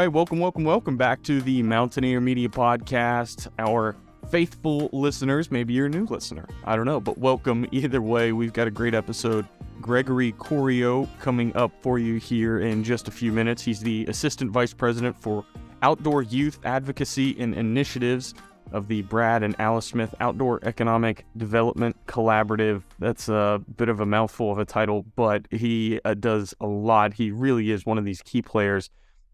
right, 0.00 0.08
welcome, 0.08 0.38
welcome, 0.38 0.64
welcome 0.64 0.96
back 0.96 1.22
to 1.22 1.42
the 1.42 1.62
Mountaineer 1.62 2.22
Media 2.22 2.48
Podcast. 2.48 3.48
Our 3.58 3.94
faithful 4.30 4.88
listeners, 4.94 5.50
maybe 5.50 5.74
you're 5.74 5.88
a 5.88 5.90
new 5.90 6.06
listener, 6.06 6.46
I 6.64 6.74
don't 6.74 6.86
know, 6.86 7.00
but 7.00 7.18
welcome 7.18 7.66
either 7.70 8.00
way. 8.00 8.32
We've 8.32 8.54
got 8.54 8.66
a 8.66 8.70
great 8.70 8.94
episode. 8.94 9.46
Gregory 9.82 10.32
Corio 10.32 11.06
coming 11.18 11.54
up 11.54 11.70
for 11.82 11.98
you 11.98 12.16
here 12.16 12.60
in 12.60 12.82
just 12.82 13.08
a 13.08 13.10
few 13.10 13.30
minutes. 13.30 13.60
He's 13.60 13.80
the 13.80 14.06
Assistant 14.06 14.50
Vice 14.52 14.72
President 14.72 15.20
for 15.20 15.44
Outdoor 15.82 16.22
Youth 16.22 16.60
Advocacy 16.64 17.38
and 17.38 17.54
Initiatives 17.54 18.32
of 18.72 18.88
the 18.88 19.02
Brad 19.02 19.42
and 19.42 19.54
Alys 19.58 19.84
Smith 19.84 20.14
Outdoor 20.20 20.60
Economic 20.62 21.26
Development 21.36 21.94
Collaborative. 22.06 22.84
That's 23.00 23.28
a 23.28 23.60
bit 23.76 23.90
of 23.90 24.00
a 24.00 24.06
mouthful 24.06 24.50
of 24.50 24.58
a 24.58 24.64
title, 24.64 25.04
but 25.14 25.46
he 25.50 26.00
uh, 26.06 26.14
does 26.14 26.54
a 26.58 26.66
lot. 26.66 27.12
He 27.12 27.30
really 27.30 27.70
is 27.70 27.84
one 27.84 27.98
of 27.98 28.06
these 28.06 28.22
key 28.22 28.40
players 28.40 28.88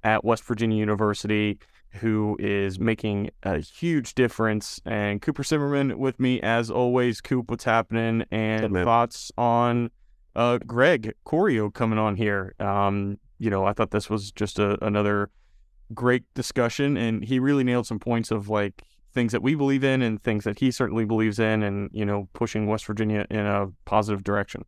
at 0.07 0.25
West 0.25 0.45
Virginia 0.45 0.79
University 0.79 1.59
who 1.95 2.37
is 2.39 2.79
making 2.79 3.31
a 3.43 3.59
huge 3.59 4.15
difference. 4.15 4.81
And 4.85 5.21
Cooper 5.21 5.43
Zimmerman 5.43 5.99
with 5.99 6.21
me 6.21 6.41
as 6.43 6.71
always. 6.71 7.21
Coop, 7.21 7.51
what's 7.51 7.65
happening? 7.65 8.25
And 8.31 8.73
thoughts 8.75 9.33
on 9.37 9.91
uh, 10.35 10.59
Greg 10.59 11.15
Corio 11.25 11.71
coming 11.71 11.99
on 11.99 12.17
here. 12.17 12.55
Um, 12.61 13.19
you 13.39 13.51
know, 13.51 13.65
I 13.65 13.73
thought 13.73 13.91
this 13.91 14.09
was 14.09 14.31
just 14.31 14.59
a, 14.59 14.83
another 14.85 15.31
great 15.95 16.23
discussion, 16.35 16.97
and 16.97 17.25
he 17.25 17.39
really 17.39 17.65
nailed 17.65 17.87
some 17.87 17.99
points 17.99 18.31
of 18.31 18.49
like 18.49 18.83
things 19.13 19.33
that 19.33 19.43
we 19.43 19.55
believe 19.55 19.83
in 19.83 20.03
and 20.03 20.23
things 20.23 20.45
that 20.45 20.59
he 20.59 20.71
certainly 20.71 21.05
believes 21.05 21.39
in, 21.39 21.63
and 21.63 21.91
you 21.93 22.05
know, 22.05 22.29
pushing 22.33 22.67
West 22.67 22.87
Virginia 22.87 23.27
in 23.31 23.47
a 23.47 23.69
positive 23.85 24.23
direction. 24.23 24.65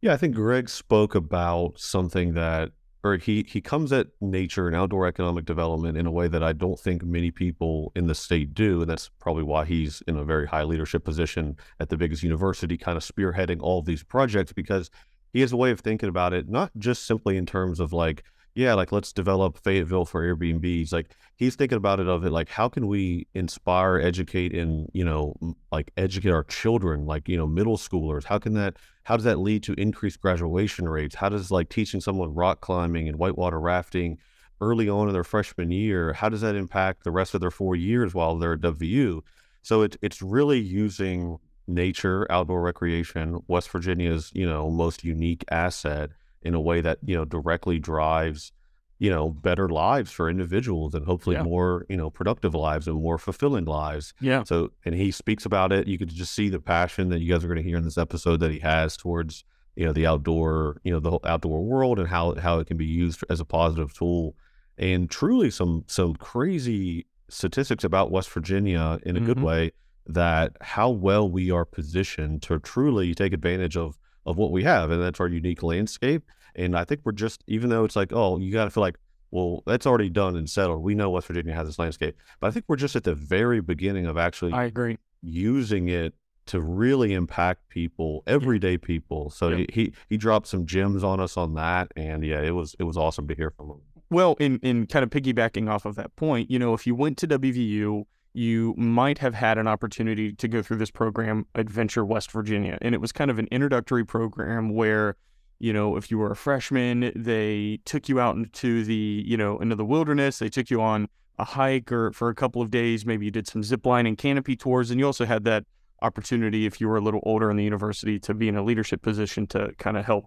Yeah, 0.00 0.12
I 0.12 0.16
think 0.16 0.34
Greg 0.34 0.68
spoke 0.68 1.14
about 1.14 1.78
something 1.78 2.34
that, 2.34 2.70
or 3.04 3.16
he 3.16 3.44
he 3.48 3.60
comes 3.60 3.92
at 3.92 4.08
nature 4.20 4.66
and 4.66 4.76
outdoor 4.76 5.06
economic 5.06 5.44
development 5.44 5.96
in 5.96 6.06
a 6.06 6.10
way 6.10 6.28
that 6.28 6.42
I 6.42 6.52
don't 6.52 6.78
think 6.78 7.02
many 7.04 7.30
people 7.30 7.92
in 7.94 8.06
the 8.06 8.14
state 8.14 8.54
do, 8.54 8.80
and 8.80 8.90
that's 8.90 9.10
probably 9.20 9.44
why 9.44 9.64
he's 9.64 10.02
in 10.06 10.16
a 10.16 10.24
very 10.24 10.46
high 10.46 10.64
leadership 10.64 11.04
position 11.04 11.56
at 11.80 11.88
the 11.88 11.96
biggest 11.96 12.22
university, 12.22 12.76
kind 12.76 12.96
of 12.96 13.04
spearheading 13.04 13.60
all 13.60 13.78
of 13.78 13.86
these 13.86 14.02
projects 14.02 14.52
because 14.52 14.90
he 15.32 15.40
has 15.40 15.52
a 15.52 15.56
way 15.56 15.70
of 15.70 15.80
thinking 15.80 16.08
about 16.08 16.32
it, 16.32 16.48
not 16.48 16.72
just 16.78 17.06
simply 17.06 17.36
in 17.36 17.46
terms 17.46 17.80
of 17.80 17.92
like 17.92 18.24
yeah, 18.58 18.74
like 18.74 18.90
let's 18.90 19.12
develop 19.12 19.56
Fayetteville 19.56 20.04
for 20.04 20.20
Airbnb. 20.20 20.64
He's 20.64 20.92
Like 20.92 21.14
he's 21.36 21.54
thinking 21.54 21.76
about 21.76 22.00
it 22.00 22.08
of 22.08 22.24
it 22.24 22.32
like 22.32 22.48
how 22.48 22.68
can 22.68 22.88
we 22.88 23.28
inspire, 23.32 24.00
educate, 24.00 24.52
and 24.52 24.90
you 24.92 25.04
know 25.04 25.36
like 25.70 25.92
educate 25.96 26.30
our 26.30 26.42
children, 26.42 27.06
like 27.06 27.28
you 27.28 27.36
know 27.36 27.46
middle 27.46 27.76
schoolers. 27.76 28.24
How 28.24 28.40
can 28.40 28.54
that? 28.54 28.74
How 29.04 29.16
does 29.16 29.22
that 29.26 29.38
lead 29.38 29.62
to 29.62 29.74
increased 29.74 30.20
graduation 30.20 30.88
rates? 30.88 31.14
How 31.14 31.28
does 31.28 31.52
like 31.52 31.68
teaching 31.68 32.00
someone 32.00 32.34
rock 32.34 32.60
climbing 32.60 33.08
and 33.08 33.16
whitewater 33.16 33.60
rafting 33.60 34.18
early 34.60 34.88
on 34.88 35.06
in 35.06 35.12
their 35.12 35.22
freshman 35.22 35.70
year? 35.70 36.12
How 36.12 36.28
does 36.28 36.40
that 36.40 36.56
impact 36.56 37.04
the 37.04 37.12
rest 37.12 37.34
of 37.34 37.40
their 37.40 37.52
four 37.52 37.76
years 37.76 38.12
while 38.12 38.36
they're 38.36 38.54
at 38.54 38.60
WVU? 38.60 39.20
So 39.62 39.82
it's 39.82 39.96
it's 40.02 40.20
really 40.20 40.58
using 40.58 41.38
nature, 41.68 42.26
outdoor 42.28 42.62
recreation, 42.62 43.38
West 43.46 43.70
Virginia's 43.70 44.32
you 44.34 44.48
know 44.48 44.68
most 44.68 45.04
unique 45.04 45.44
asset 45.48 46.10
in 46.42 46.54
a 46.54 46.60
way 46.60 46.80
that 46.80 46.98
you 47.04 47.16
know 47.16 47.24
directly 47.24 47.78
drives 47.78 48.52
you 48.98 49.10
know 49.10 49.30
better 49.30 49.68
lives 49.68 50.10
for 50.10 50.28
individuals 50.28 50.94
and 50.94 51.06
hopefully 51.06 51.36
yeah. 51.36 51.42
more 51.42 51.86
you 51.88 51.96
know 51.96 52.10
productive 52.10 52.54
lives 52.54 52.88
and 52.88 53.00
more 53.00 53.18
fulfilling 53.18 53.64
lives 53.64 54.12
yeah 54.20 54.42
so 54.44 54.70
and 54.84 54.94
he 54.94 55.10
speaks 55.10 55.44
about 55.44 55.72
it 55.72 55.86
you 55.86 55.98
could 55.98 56.08
just 56.08 56.34
see 56.34 56.48
the 56.48 56.60
passion 56.60 57.08
that 57.08 57.20
you 57.20 57.32
guys 57.32 57.44
are 57.44 57.48
going 57.48 57.62
to 57.62 57.68
hear 57.68 57.76
in 57.76 57.84
this 57.84 57.98
episode 57.98 58.40
that 58.40 58.50
he 58.50 58.58
has 58.58 58.96
towards 58.96 59.44
you 59.76 59.84
know 59.84 59.92
the 59.92 60.06
outdoor 60.06 60.80
you 60.82 60.92
know 60.92 61.00
the 61.00 61.10
whole 61.10 61.20
outdoor 61.24 61.62
world 61.62 61.98
and 61.98 62.08
how 62.08 62.34
how 62.34 62.58
it 62.58 62.66
can 62.66 62.76
be 62.76 62.86
used 62.86 63.24
as 63.30 63.40
a 63.40 63.44
positive 63.44 63.94
tool 63.94 64.34
and 64.76 65.10
truly 65.10 65.50
some 65.50 65.84
some 65.86 66.14
crazy 66.16 67.06
statistics 67.28 67.84
about 67.84 68.10
west 68.10 68.30
virginia 68.30 68.98
in 69.04 69.16
a 69.16 69.20
mm-hmm. 69.20 69.26
good 69.26 69.42
way 69.42 69.70
that 70.06 70.56
how 70.62 70.88
well 70.88 71.30
we 71.30 71.50
are 71.50 71.64
positioned 71.64 72.42
to 72.42 72.58
truly 72.58 73.14
take 73.14 73.32
advantage 73.32 73.76
of 73.76 73.98
of 74.28 74.36
what 74.36 74.52
we 74.52 74.62
have, 74.62 74.90
and 74.90 75.02
that's 75.02 75.20
our 75.20 75.26
unique 75.26 75.62
landscape. 75.62 76.22
And 76.54 76.76
I 76.76 76.84
think 76.84 77.00
we're 77.02 77.12
just, 77.12 77.42
even 77.46 77.70
though 77.70 77.84
it's 77.84 77.96
like, 77.96 78.12
oh, 78.12 78.38
you 78.38 78.52
got 78.52 78.64
to 78.64 78.70
feel 78.70 78.82
like, 78.82 78.98
well, 79.30 79.62
that's 79.66 79.86
already 79.86 80.10
done 80.10 80.36
and 80.36 80.48
settled. 80.48 80.82
We 80.82 80.94
know 80.94 81.08
West 81.08 81.28
Virginia 81.28 81.54
has 81.54 81.66
this 81.66 81.78
landscape, 81.78 82.14
but 82.38 82.48
I 82.48 82.50
think 82.50 82.66
we're 82.68 82.76
just 82.76 82.94
at 82.94 83.04
the 83.04 83.14
very 83.14 83.60
beginning 83.60 84.06
of 84.06 84.18
actually, 84.18 84.52
I 84.52 84.64
agree, 84.64 84.98
using 85.22 85.88
it 85.88 86.14
to 86.46 86.60
really 86.60 87.14
impact 87.14 87.68
people, 87.70 88.22
everyday 88.26 88.76
people. 88.76 89.30
So 89.30 89.48
yep. 89.48 89.70
he, 89.70 89.82
he 89.82 89.92
he 90.10 90.16
dropped 90.16 90.46
some 90.46 90.66
gems 90.66 91.02
on 91.02 91.20
us 91.20 91.36
on 91.36 91.54
that, 91.54 91.92
and 91.96 92.24
yeah, 92.24 92.40
it 92.42 92.52
was 92.52 92.74
it 92.78 92.84
was 92.84 92.96
awesome 92.96 93.28
to 93.28 93.34
hear 93.34 93.50
from 93.50 93.70
him. 93.70 93.80
Well, 94.10 94.36
in 94.38 94.58
in 94.62 94.86
kind 94.86 95.02
of 95.02 95.10
piggybacking 95.10 95.70
off 95.70 95.84
of 95.84 95.94
that 95.96 96.16
point, 96.16 96.50
you 96.50 96.58
know, 96.58 96.74
if 96.74 96.86
you 96.86 96.94
went 96.94 97.18
to 97.18 97.28
WVU 97.28 98.04
you 98.34 98.74
might 98.76 99.18
have 99.18 99.34
had 99.34 99.58
an 99.58 99.66
opportunity 99.66 100.32
to 100.32 100.48
go 100.48 100.62
through 100.62 100.76
this 100.76 100.90
program, 100.90 101.46
Adventure 101.54 102.04
West 102.04 102.30
Virginia. 102.30 102.78
And 102.80 102.94
it 102.94 103.00
was 103.00 103.12
kind 103.12 103.30
of 103.30 103.38
an 103.38 103.48
introductory 103.50 104.04
program 104.04 104.74
where, 104.74 105.16
you 105.58 105.72
know, 105.72 105.96
if 105.96 106.10
you 106.10 106.18
were 106.18 106.30
a 106.30 106.36
freshman, 106.36 107.12
they 107.16 107.80
took 107.84 108.08
you 108.08 108.20
out 108.20 108.36
into 108.36 108.84
the, 108.84 109.24
you 109.26 109.36
know, 109.36 109.58
into 109.58 109.74
the 109.74 109.84
wilderness. 109.84 110.38
They 110.38 110.48
took 110.48 110.70
you 110.70 110.80
on 110.80 111.08
a 111.38 111.44
hike 111.44 111.90
or 111.90 112.12
for 112.12 112.28
a 112.28 112.34
couple 112.34 112.62
of 112.62 112.70
days. 112.70 113.06
Maybe 113.06 113.24
you 113.24 113.30
did 113.30 113.48
some 113.48 113.62
zip 113.62 113.84
line 113.86 114.06
and 114.06 114.16
canopy 114.16 114.56
tours. 114.56 114.90
And 114.90 115.00
you 115.00 115.06
also 115.06 115.24
had 115.24 115.44
that 115.44 115.64
opportunity, 116.02 116.66
if 116.66 116.80
you 116.80 116.88
were 116.88 116.96
a 116.96 117.00
little 117.00 117.20
older 117.24 117.50
in 117.50 117.56
the 117.56 117.64
university, 117.64 118.18
to 118.20 118.34
be 118.34 118.48
in 118.48 118.56
a 118.56 118.62
leadership 118.62 119.02
position 119.02 119.46
to 119.48 119.72
kind 119.78 119.96
of 119.96 120.04
help, 120.04 120.26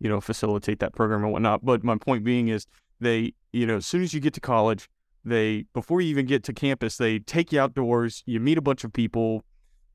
you 0.00 0.08
know, 0.08 0.20
facilitate 0.20 0.80
that 0.80 0.94
program 0.94 1.22
and 1.22 1.32
whatnot. 1.32 1.64
But 1.64 1.84
my 1.84 1.96
point 1.96 2.24
being 2.24 2.48
is 2.48 2.66
they, 2.98 3.34
you 3.52 3.66
know, 3.66 3.76
as 3.76 3.86
soon 3.86 4.02
as 4.02 4.14
you 4.14 4.20
get 4.20 4.34
to 4.34 4.40
college, 4.40 4.88
they 5.24 5.64
before 5.72 6.00
you 6.00 6.08
even 6.08 6.26
get 6.26 6.42
to 6.42 6.52
campus 6.52 6.96
they 6.96 7.18
take 7.18 7.52
you 7.52 7.60
outdoors 7.60 8.22
you 8.26 8.40
meet 8.40 8.58
a 8.58 8.62
bunch 8.62 8.84
of 8.84 8.92
people 8.92 9.44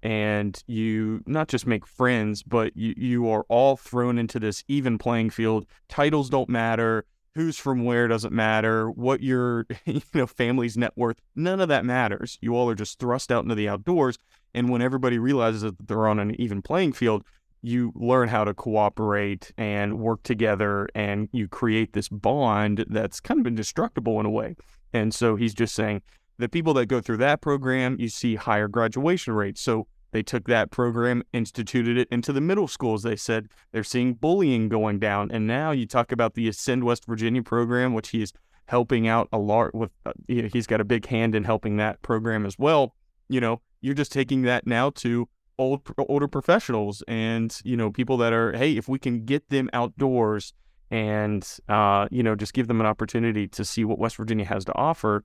and 0.04 0.64
you 0.68 1.22
not 1.26 1.48
just 1.48 1.66
make 1.66 1.86
friends 1.86 2.44
but 2.44 2.76
you, 2.76 2.94
you 2.98 3.30
are 3.30 3.46
all 3.50 3.76
thrown 3.76 4.18
into 4.18 4.40
this 4.40 4.64
even 4.68 4.98
playing 4.98 5.30
field. 5.30 5.66
Titles 5.90 6.30
don't 6.30 6.50
matter 6.50 7.06
who's 7.36 7.58
from 7.58 7.84
where 7.84 8.08
doesn't 8.08 8.34
matter 8.34 8.90
what 8.90 9.22
your 9.22 9.66
you 9.86 10.02
know 10.14 10.28
family's 10.28 10.78
net 10.78 10.94
worth 10.96 11.20
none 11.36 11.60
of 11.60 11.70
that 11.70 11.86
matters. 11.86 12.38
You 12.42 12.56
all 12.56 12.70
are 12.70 12.76
just 12.76 13.00
thrust 13.00 13.32
out 13.32 13.44
into 13.44 13.56
the 13.56 13.70
outdoors 13.70 14.18
and 14.54 14.70
when 14.70 14.82
everybody 14.82 15.20
realizes 15.20 15.62
that 15.62 15.88
they're 15.88 16.08
on 16.08 16.20
an 16.20 16.40
even 16.40 16.62
playing 16.62 16.94
field 16.94 17.24
you 17.64 17.92
learn 17.96 18.30
how 18.30 18.44
to 18.44 18.54
cooperate 18.54 19.52
and 19.58 19.98
work 19.98 20.22
together 20.22 20.88
and 20.94 21.28
you 21.32 21.48
create 21.48 21.94
this 21.94 22.08
bond 22.08 22.86
that's 22.88 23.20
kind 23.20 23.40
of 23.40 23.48
indestructible 23.48 24.20
in 24.20 24.28
a 24.28 24.30
way 24.30 24.56
and 24.98 25.14
so 25.14 25.36
he's 25.36 25.54
just 25.54 25.76
saying 25.76 26.02
the 26.38 26.50
people 26.50 26.74
that 26.76 26.86
go 26.88 27.02
through 27.02 27.18
that 27.18 27.42
program, 27.42 27.98
you 28.00 28.10
see 28.10 28.36
higher 28.36 28.68
graduation 28.68 29.34
rates. 29.34 29.62
So 29.62 29.88
they 30.12 30.24
took 30.24 30.48
that 30.48 30.72
program, 30.72 31.24
instituted 31.34 31.98
it 31.98 32.08
into 32.12 32.32
the 32.32 32.42
middle 32.42 32.68
schools. 32.68 33.04
They 33.04 33.16
said 33.16 33.48
they're 33.72 33.84
seeing 33.84 34.14
bullying 34.14 34.70
going 34.70 35.00
down. 35.00 35.32
And 35.32 35.48
now 35.48 35.72
you 35.72 35.86
talk 35.86 36.12
about 36.12 36.36
the 36.36 36.48
Ascend 36.48 36.84
West 36.84 37.06
Virginia 37.06 37.44
program, 37.44 37.94
which 37.94 38.10
he's 38.10 38.32
helping 38.68 39.08
out 39.08 39.28
a 39.32 39.38
lot 39.38 39.74
with. 39.74 39.92
Uh, 40.06 40.14
he's 40.28 40.68
got 40.68 40.82
a 40.82 40.86
big 40.86 41.06
hand 41.08 41.36
in 41.36 41.44
helping 41.44 41.78
that 41.78 42.02
program 42.02 42.46
as 42.46 42.58
well. 42.58 42.96
You 43.30 43.42
know, 43.42 43.62
you're 43.82 43.94
just 43.94 44.12
taking 44.12 44.44
that 44.44 44.66
now 44.66 44.92
to 44.92 45.28
old 45.60 45.82
older 46.08 46.28
professionals 46.28 47.04
and 47.08 47.60
you 47.64 47.76
know 47.76 47.92
people 47.92 48.16
that 48.18 48.32
are 48.32 48.56
hey 48.56 48.78
if 48.78 48.88
we 48.88 49.00
can 49.00 49.26
get 49.26 49.50
them 49.50 49.68
outdoors 49.74 50.54
and 50.92 51.48
uh, 51.70 52.08
you 52.12 52.24
know 52.24 52.36
just 52.36 52.54
give 52.54 52.68
them 52.68 52.80
an 52.80 52.88
opportunity 52.88 53.48
to 53.50 53.66
see 53.66 53.84
what 53.84 54.00
West 54.00 54.18
Virginia 54.18 54.46
has 54.46 54.66
to 54.66 54.76
offer, 54.76 55.24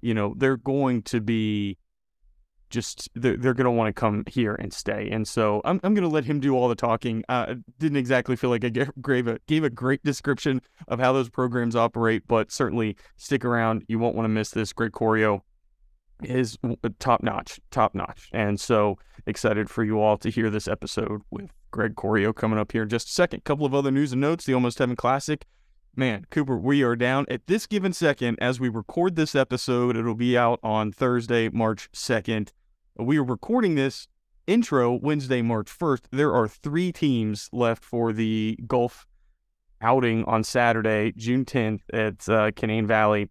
you 0.00 0.14
know 0.14 0.34
they're 0.36 0.56
going 0.56 1.02
to 1.02 1.20
be 1.20 1.78
just 2.70 3.08
they're, 3.14 3.36
they're 3.36 3.54
going 3.54 3.66
to 3.66 3.70
want 3.70 3.94
to 3.94 3.98
come 3.98 4.24
here 4.26 4.54
and 4.56 4.72
stay. 4.72 5.08
And 5.10 5.26
so 5.26 5.60
I'm 5.64 5.80
I'm 5.84 5.94
going 5.94 6.08
to 6.08 6.12
let 6.12 6.24
him 6.24 6.40
do 6.40 6.56
all 6.56 6.68
the 6.68 6.74
talking. 6.74 7.24
Uh, 7.28 7.54
didn't 7.78 7.98
exactly 7.98 8.36
feel 8.36 8.50
like 8.50 8.64
I 8.64 8.68
gave 9.02 9.28
a 9.28 9.38
gave 9.46 9.64
a 9.64 9.70
great 9.70 10.02
description 10.02 10.60
of 10.88 10.98
how 10.98 11.12
those 11.12 11.30
programs 11.30 11.76
operate, 11.76 12.24
but 12.26 12.50
certainly 12.50 12.96
stick 13.16 13.44
around. 13.44 13.84
You 13.88 13.98
won't 13.98 14.16
want 14.16 14.24
to 14.24 14.30
miss 14.30 14.50
this. 14.50 14.72
Greg 14.72 14.92
Corio 14.92 15.44
is 16.22 16.58
top 16.98 17.22
notch, 17.22 17.60
top 17.70 17.94
notch. 17.94 18.28
And 18.32 18.60
so 18.60 18.98
excited 19.26 19.70
for 19.70 19.84
you 19.84 20.00
all 20.00 20.16
to 20.18 20.30
hear 20.30 20.50
this 20.50 20.68
episode 20.68 21.22
with 21.30 21.50
Greg 21.74 21.96
Corio 21.96 22.32
coming 22.32 22.56
up 22.56 22.70
here 22.70 22.84
in 22.84 22.88
just 22.88 23.08
a 23.08 23.10
second. 23.10 23.42
Couple 23.42 23.66
of 23.66 23.74
other 23.74 23.90
news 23.90 24.12
and 24.12 24.20
notes. 24.20 24.44
The 24.44 24.54
Almost 24.54 24.78
Heaven 24.78 24.94
Classic. 24.94 25.44
Man, 25.96 26.24
Cooper, 26.30 26.56
we 26.56 26.84
are 26.84 26.94
down 26.94 27.26
at 27.28 27.48
this 27.48 27.66
given 27.66 27.92
second 27.92 28.38
as 28.40 28.60
we 28.60 28.68
record 28.68 29.16
this 29.16 29.34
episode. 29.34 29.96
It'll 29.96 30.14
be 30.14 30.38
out 30.38 30.60
on 30.62 30.92
Thursday, 30.92 31.48
March 31.48 31.90
2nd. 31.92 32.50
We 32.96 33.18
are 33.18 33.24
recording 33.24 33.74
this 33.74 34.06
intro 34.46 34.92
Wednesday, 34.92 35.42
March 35.42 35.66
1st. 35.66 36.02
There 36.12 36.32
are 36.32 36.46
three 36.46 36.92
teams 36.92 37.48
left 37.52 37.84
for 37.84 38.12
the 38.12 38.56
golf 38.68 39.04
outing 39.80 40.22
on 40.26 40.44
Saturday, 40.44 41.12
June 41.16 41.44
10th 41.44 41.80
at 41.92 42.28
uh, 42.28 42.52
Canaan 42.52 42.86
Valley 42.86 43.30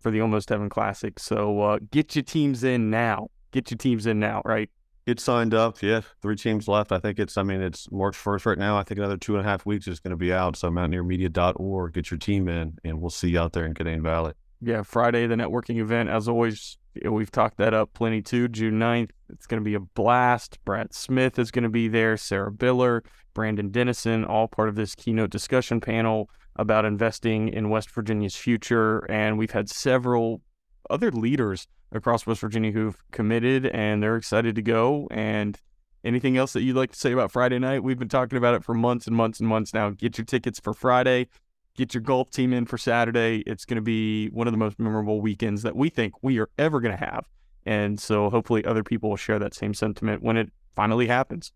for 0.00 0.10
the 0.10 0.22
Almost 0.22 0.48
Heaven 0.48 0.70
Classic. 0.70 1.18
So 1.18 1.60
uh, 1.60 1.78
get 1.90 2.16
your 2.16 2.22
teams 2.22 2.64
in 2.64 2.88
now. 2.88 3.28
Get 3.50 3.70
your 3.70 3.76
teams 3.76 4.06
in 4.06 4.18
now, 4.18 4.40
right? 4.46 4.70
Get 5.06 5.18
signed 5.18 5.52
up. 5.52 5.82
Yeah, 5.82 6.02
three 6.20 6.36
teams 6.36 6.68
left. 6.68 6.92
I 6.92 6.98
think 6.98 7.18
it's, 7.18 7.36
I 7.36 7.42
mean, 7.42 7.60
it's 7.60 7.90
March 7.90 8.16
1st 8.16 8.46
right 8.46 8.58
now. 8.58 8.78
I 8.78 8.84
think 8.84 8.98
another 8.98 9.16
two 9.16 9.36
and 9.36 9.44
a 9.44 9.48
half 9.48 9.66
weeks 9.66 9.88
is 9.88 9.98
going 9.98 10.12
to 10.12 10.16
be 10.16 10.32
out. 10.32 10.56
So 10.56 10.70
mountaineermedia.org. 10.70 11.92
Get 11.92 12.10
your 12.10 12.18
team 12.18 12.48
in, 12.48 12.78
and 12.84 13.00
we'll 13.00 13.10
see 13.10 13.30
you 13.30 13.40
out 13.40 13.52
there 13.52 13.66
in 13.66 13.74
Canaan 13.74 14.02
Valley. 14.02 14.32
yeah, 14.60 14.82
Friday, 14.82 15.26
the 15.26 15.34
networking 15.34 15.78
event. 15.78 16.08
As 16.08 16.28
always, 16.28 16.78
we've 17.04 17.32
talked 17.32 17.56
that 17.58 17.74
up 17.74 17.92
plenty 17.94 18.22
too. 18.22 18.46
June 18.46 18.78
9th, 18.78 19.10
it's 19.30 19.46
going 19.46 19.60
to 19.60 19.64
be 19.64 19.74
a 19.74 19.80
blast. 19.80 20.58
Brad 20.64 20.94
Smith 20.94 21.36
is 21.36 21.50
going 21.50 21.64
to 21.64 21.68
be 21.68 21.88
there, 21.88 22.16
Sarah 22.16 22.52
Biller, 22.52 23.00
Brandon 23.34 23.70
Dennison, 23.70 24.24
all 24.24 24.46
part 24.46 24.68
of 24.68 24.76
this 24.76 24.94
keynote 24.94 25.30
discussion 25.30 25.80
panel 25.80 26.30
about 26.54 26.84
investing 26.84 27.48
in 27.48 27.70
West 27.70 27.90
Virginia's 27.90 28.36
future. 28.36 28.98
And 29.10 29.36
we've 29.36 29.50
had 29.50 29.68
several 29.68 30.42
other 30.90 31.10
leaders 31.10 31.66
across 31.92 32.26
West 32.26 32.40
Virginia 32.40 32.72
who've 32.72 32.96
committed 33.10 33.66
and 33.66 34.02
they're 34.02 34.16
excited 34.16 34.54
to 34.56 34.62
go. 34.62 35.08
And 35.10 35.58
anything 36.04 36.36
else 36.36 36.52
that 36.54 36.62
you'd 36.62 36.76
like 36.76 36.92
to 36.92 36.98
say 36.98 37.12
about 37.12 37.30
Friday 37.30 37.58
night? 37.58 37.82
We've 37.82 37.98
been 37.98 38.08
talking 38.08 38.38
about 38.38 38.54
it 38.54 38.64
for 38.64 38.74
months 38.74 39.06
and 39.06 39.16
months 39.16 39.40
and 39.40 39.48
months 39.48 39.74
now. 39.74 39.90
Get 39.90 40.18
your 40.18 40.24
tickets 40.24 40.60
for 40.60 40.74
Friday. 40.74 41.28
Get 41.74 41.94
your 41.94 42.02
golf 42.02 42.30
team 42.30 42.52
in 42.52 42.66
for 42.66 42.76
Saturday. 42.76 43.42
It's 43.46 43.64
going 43.64 43.76
to 43.76 43.82
be 43.82 44.28
one 44.28 44.46
of 44.46 44.52
the 44.52 44.58
most 44.58 44.78
memorable 44.78 45.20
weekends 45.20 45.62
that 45.62 45.74
we 45.74 45.88
think 45.88 46.22
we 46.22 46.38
are 46.38 46.50
ever 46.58 46.80
going 46.80 46.96
to 46.96 47.04
have. 47.04 47.26
And 47.64 47.98
so 47.98 48.28
hopefully 48.28 48.64
other 48.64 48.82
people 48.82 49.10
will 49.10 49.16
share 49.16 49.38
that 49.38 49.54
same 49.54 49.72
sentiment 49.72 50.22
when 50.22 50.36
it 50.36 50.50
finally 50.74 51.06
happens. 51.06 51.52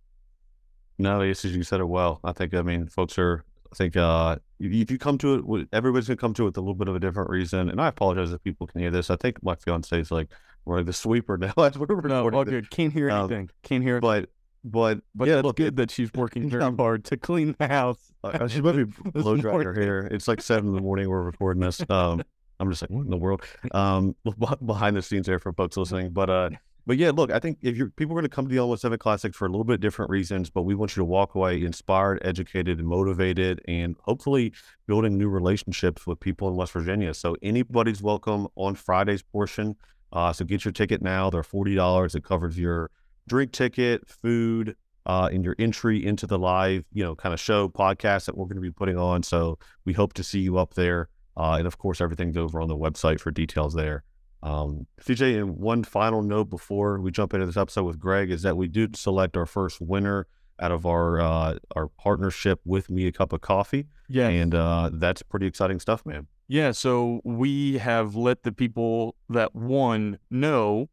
No, 0.98 1.20
yes, 1.20 1.44
you 1.44 1.62
said 1.62 1.80
it 1.80 1.88
well. 1.88 2.20
I 2.24 2.32
think, 2.32 2.54
I 2.54 2.62
mean, 2.62 2.86
folks 2.86 3.18
are, 3.18 3.44
I 3.72 3.76
think, 3.76 3.96
uh, 3.96 4.36
if 4.58 4.90
you 4.90 4.98
come 4.98 5.18
to 5.18 5.56
it, 5.56 5.68
everybody's 5.72 6.08
going 6.08 6.16
to 6.16 6.20
come 6.20 6.34
to 6.34 6.42
it 6.42 6.46
with 6.46 6.56
a 6.56 6.60
little 6.60 6.74
bit 6.74 6.88
of 6.88 6.96
a 6.96 7.00
different 7.00 7.30
reason. 7.30 7.68
And 7.70 7.80
I 7.80 7.88
apologize 7.88 8.32
if 8.32 8.42
people 8.42 8.66
can 8.66 8.80
hear 8.80 8.90
this. 8.90 9.10
I 9.10 9.16
think 9.16 9.42
my 9.42 9.54
fiance 9.54 9.98
is 9.98 10.10
like, 10.10 10.28
we're 10.64 10.78
like 10.78 10.86
the 10.86 10.92
sweeper 10.92 11.38
now. 11.38 11.52
As 11.58 11.78
we're 11.78 11.86
no, 12.02 12.28
all 12.28 12.44
good. 12.44 12.70
Can't 12.70 12.92
hear 12.92 13.10
um, 13.10 13.20
anything. 13.20 13.42
Um, 13.42 13.50
Can't 13.62 13.82
hear. 13.82 14.00
But 14.00 14.30
but 14.64 15.00
but 15.14 15.28
yeah, 15.28 15.40
look, 15.42 15.56
good 15.56 15.76
that 15.76 15.92
she's 15.92 16.12
working 16.12 16.50
very 16.50 16.74
hard 16.76 17.04
to 17.06 17.16
clean 17.16 17.54
the 17.58 17.68
house. 17.68 17.98
Uh, 18.26 18.48
she 18.48 18.60
might 18.60 18.72
be 18.72 18.82
blow 18.82 19.36
drying 19.36 19.62
her 19.62 19.72
hair. 19.72 20.00
It's 20.00 20.26
like 20.26 20.40
seven 20.40 20.70
in 20.70 20.74
the 20.74 20.80
morning. 20.80 21.08
We're 21.08 21.22
recording 21.22 21.62
this. 21.62 21.80
Um, 21.88 22.24
I'm 22.58 22.68
just 22.68 22.82
like, 22.82 22.90
what 22.90 23.04
in 23.04 23.10
the 23.10 23.16
world? 23.16 23.42
Um, 23.70 24.16
behind 24.64 24.96
the 24.96 25.02
scenes 25.02 25.26
there 25.26 25.38
for 25.38 25.52
folks 25.52 25.76
listening. 25.76 26.10
But 26.10 26.28
uh, 26.28 26.50
but 26.86 26.96
yeah, 26.96 27.10
look, 27.10 27.32
I 27.32 27.38
think 27.40 27.58
if 27.62 27.76
you're 27.76 27.90
people 27.90 28.12
are 28.12 28.20
going 28.20 28.30
to 28.30 28.34
come 28.34 28.46
to 28.46 28.52
the 28.52 28.60
Almost 28.60 28.84
Heaven 28.84 28.98
Classic 28.98 29.34
for 29.34 29.46
a 29.46 29.48
little 29.48 29.64
bit 29.64 29.80
different 29.80 30.10
reasons, 30.10 30.50
but 30.50 30.62
we 30.62 30.74
want 30.74 30.96
you 30.96 31.00
to 31.00 31.04
walk 31.04 31.34
away 31.34 31.62
inspired, 31.62 32.20
educated, 32.22 32.78
and 32.78 32.86
motivated, 32.86 33.60
and 33.66 33.96
hopefully 34.02 34.52
building 34.86 35.18
new 35.18 35.28
relationships 35.28 36.06
with 36.06 36.20
people 36.20 36.48
in 36.48 36.54
West 36.54 36.72
Virginia. 36.72 37.12
So 37.12 37.36
anybody's 37.42 38.02
welcome 38.02 38.46
on 38.54 38.76
Friday's 38.76 39.22
portion. 39.22 39.74
Uh, 40.12 40.32
so 40.32 40.44
get 40.44 40.64
your 40.64 40.72
ticket 40.72 41.02
now. 41.02 41.28
They're 41.28 41.42
forty 41.42 41.74
dollars. 41.74 42.14
It 42.14 42.24
covers 42.24 42.56
your 42.58 42.90
drink 43.28 43.50
ticket, 43.50 44.08
food, 44.08 44.76
uh, 45.06 45.28
and 45.32 45.44
your 45.44 45.56
entry 45.58 46.04
into 46.04 46.26
the 46.26 46.38
live, 46.38 46.84
you 46.92 47.02
know, 47.02 47.16
kind 47.16 47.32
of 47.32 47.40
show 47.40 47.68
podcast 47.68 48.26
that 48.26 48.36
we're 48.36 48.46
going 48.46 48.56
to 48.56 48.62
be 48.62 48.70
putting 48.70 48.96
on. 48.96 49.22
So 49.22 49.58
we 49.84 49.92
hope 49.92 50.12
to 50.14 50.22
see 50.22 50.40
you 50.40 50.58
up 50.58 50.74
there. 50.74 51.08
Uh, 51.36 51.56
and 51.58 51.66
of 51.66 51.78
course, 51.78 52.00
everything's 52.00 52.36
over 52.36 52.60
on 52.60 52.68
the 52.68 52.76
website 52.76 53.20
for 53.20 53.30
details 53.30 53.74
there. 53.74 54.04
Um, 54.46 54.86
CJ, 55.00 55.38
and 55.40 55.56
one 55.56 55.82
final 55.82 56.22
note 56.22 56.50
before 56.50 57.00
we 57.00 57.10
jump 57.10 57.34
into 57.34 57.46
this 57.46 57.56
episode 57.56 57.82
with 57.82 57.98
Greg 57.98 58.30
is 58.30 58.42
that 58.42 58.56
we 58.56 58.68
did 58.68 58.94
select 58.94 59.36
our 59.36 59.44
first 59.44 59.80
winner 59.80 60.28
out 60.60 60.70
of 60.70 60.86
our 60.86 61.20
uh, 61.20 61.58
our 61.74 61.88
partnership 61.88 62.60
with 62.64 62.88
Mea 62.88 63.10
Cuppa 63.10 63.40
Coffee. 63.40 63.88
Yeah, 64.08 64.28
and 64.28 64.54
uh, 64.54 64.90
that's 64.92 65.22
pretty 65.22 65.46
exciting 65.46 65.80
stuff, 65.80 66.06
man. 66.06 66.28
Yeah, 66.46 66.70
so 66.70 67.20
we 67.24 67.78
have 67.78 68.14
let 68.14 68.44
the 68.44 68.52
people 68.52 69.16
that 69.28 69.52
won 69.52 70.20
know 70.30 70.90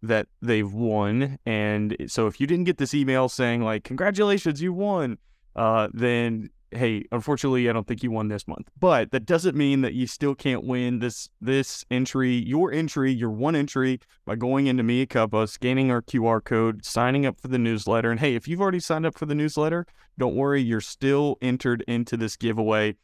that 0.00 0.28
they've 0.40 0.72
won. 0.72 1.38
And 1.44 1.96
so 2.06 2.26
if 2.26 2.40
you 2.40 2.46
didn't 2.46 2.64
get 2.64 2.78
this 2.78 2.94
email 2.94 3.28
saying 3.28 3.60
like 3.62 3.84
congratulations, 3.84 4.62
you 4.62 4.72
won, 4.72 5.18
uh, 5.54 5.88
then 5.92 6.48
hey, 6.76 7.04
unfortunately, 7.12 7.68
I 7.68 7.72
don't 7.72 7.86
think 7.86 8.02
you 8.02 8.10
won 8.10 8.28
this 8.28 8.46
month. 8.46 8.68
But 8.78 9.10
that 9.12 9.26
doesn't 9.26 9.56
mean 9.56 9.80
that 9.82 9.94
you 9.94 10.06
still 10.06 10.34
can't 10.34 10.64
win 10.64 10.98
this 10.98 11.28
this 11.40 11.84
entry, 11.90 12.34
your 12.34 12.72
entry, 12.72 13.12
your 13.12 13.30
one 13.30 13.56
entry 13.56 14.00
by 14.24 14.36
going 14.36 14.66
into 14.66 14.82
Mea 14.82 15.06
Cuppa, 15.06 15.48
scanning 15.48 15.90
our 15.90 16.02
QR 16.02 16.42
code, 16.42 16.84
signing 16.84 17.26
up 17.26 17.40
for 17.40 17.48
the 17.48 17.58
newsletter. 17.58 18.10
And 18.10 18.20
hey, 18.20 18.34
if 18.34 18.48
you've 18.48 18.60
already 18.60 18.80
signed 18.80 19.06
up 19.06 19.18
for 19.18 19.26
the 19.26 19.34
newsletter, 19.34 19.86
don't 20.18 20.36
worry, 20.36 20.62
you're 20.62 20.80
still 20.80 21.36
entered 21.40 21.84
into 21.88 22.16
this 22.16 22.36
giveaway. 22.36 22.96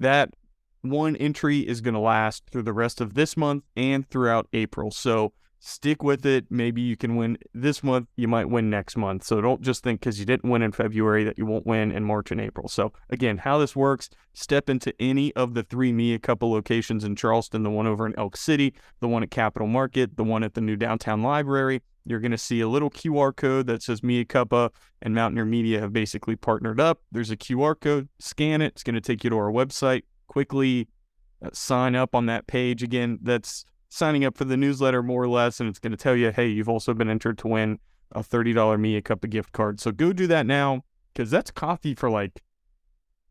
That 0.00 0.30
one 0.82 1.16
entry 1.16 1.60
is 1.60 1.80
going 1.80 1.94
to 1.94 2.00
last 2.00 2.44
through 2.50 2.62
the 2.62 2.72
rest 2.72 3.00
of 3.00 3.14
this 3.14 3.36
month 3.36 3.64
and 3.76 4.08
throughout 4.08 4.48
April. 4.52 4.90
So 4.90 5.32
stick 5.58 6.02
with 6.02 6.24
it. 6.26 6.46
Maybe 6.50 6.80
you 6.80 6.96
can 6.96 7.16
win 7.16 7.38
this 7.54 7.82
month, 7.82 8.08
you 8.16 8.28
might 8.28 8.48
win 8.48 8.70
next 8.70 8.96
month. 8.96 9.24
So 9.24 9.40
don't 9.40 9.62
just 9.62 9.82
think 9.82 10.00
because 10.00 10.18
you 10.18 10.26
didn't 10.26 10.48
win 10.48 10.62
in 10.62 10.72
February 10.72 11.24
that 11.24 11.38
you 11.38 11.46
won't 11.46 11.66
win 11.66 11.92
in 11.92 12.04
March 12.04 12.30
and 12.30 12.40
April. 12.40 12.68
So 12.68 12.92
again, 13.10 13.38
how 13.38 13.58
this 13.58 13.74
works, 13.74 14.10
step 14.34 14.68
into 14.68 14.94
any 15.00 15.34
of 15.34 15.54
the 15.54 15.62
three 15.62 15.92
Mea 15.92 16.18
Cuppa 16.18 16.48
locations 16.48 17.04
in 17.04 17.16
Charleston, 17.16 17.62
the 17.62 17.70
one 17.70 17.86
over 17.86 18.06
in 18.06 18.18
Elk 18.18 18.36
City, 18.36 18.74
the 19.00 19.08
one 19.08 19.22
at 19.22 19.30
Capital 19.30 19.68
Market, 19.68 20.16
the 20.16 20.24
one 20.24 20.44
at 20.44 20.54
the 20.54 20.60
new 20.60 20.76
downtown 20.76 21.22
library. 21.22 21.82
You're 22.04 22.20
going 22.20 22.32
to 22.32 22.38
see 22.38 22.60
a 22.60 22.68
little 22.68 22.90
QR 22.90 23.34
code 23.34 23.66
that 23.66 23.82
says 23.82 24.02
Mea 24.02 24.24
Cuppa 24.24 24.70
and 25.02 25.14
Mountaineer 25.14 25.44
Media 25.44 25.80
have 25.80 25.92
basically 25.92 26.36
partnered 26.36 26.78
up. 26.78 27.00
There's 27.10 27.32
a 27.32 27.36
QR 27.36 27.78
code, 27.78 28.08
scan 28.20 28.62
it. 28.62 28.66
It's 28.74 28.84
going 28.84 28.94
to 28.94 29.00
take 29.00 29.24
you 29.24 29.30
to 29.30 29.36
our 29.36 29.50
website. 29.50 30.02
Quickly 30.28 30.88
uh, 31.44 31.50
sign 31.52 31.96
up 31.96 32.14
on 32.14 32.26
that 32.26 32.46
page. 32.46 32.82
Again, 32.82 33.18
that's 33.22 33.64
signing 33.88 34.24
up 34.24 34.36
for 34.36 34.44
the 34.44 34.56
newsletter 34.56 35.02
more 35.02 35.22
or 35.22 35.28
less, 35.28 35.60
and 35.60 35.68
it's 35.68 35.78
going 35.78 35.92
to 35.92 35.96
tell 35.96 36.16
you, 36.16 36.30
hey, 36.30 36.48
you've 36.48 36.68
also 36.68 36.94
been 36.94 37.08
entered 37.08 37.38
to 37.38 37.48
win 37.48 37.78
a 38.12 38.20
$30 38.20 38.78
Mea 38.78 39.02
Cuppa 39.02 39.28
gift 39.28 39.52
card. 39.52 39.80
So 39.80 39.92
go 39.92 40.12
do 40.12 40.26
that 40.26 40.46
now 40.46 40.84
because 41.12 41.30
that's 41.30 41.50
coffee 41.50 41.94
for 41.94 42.10
like, 42.10 42.42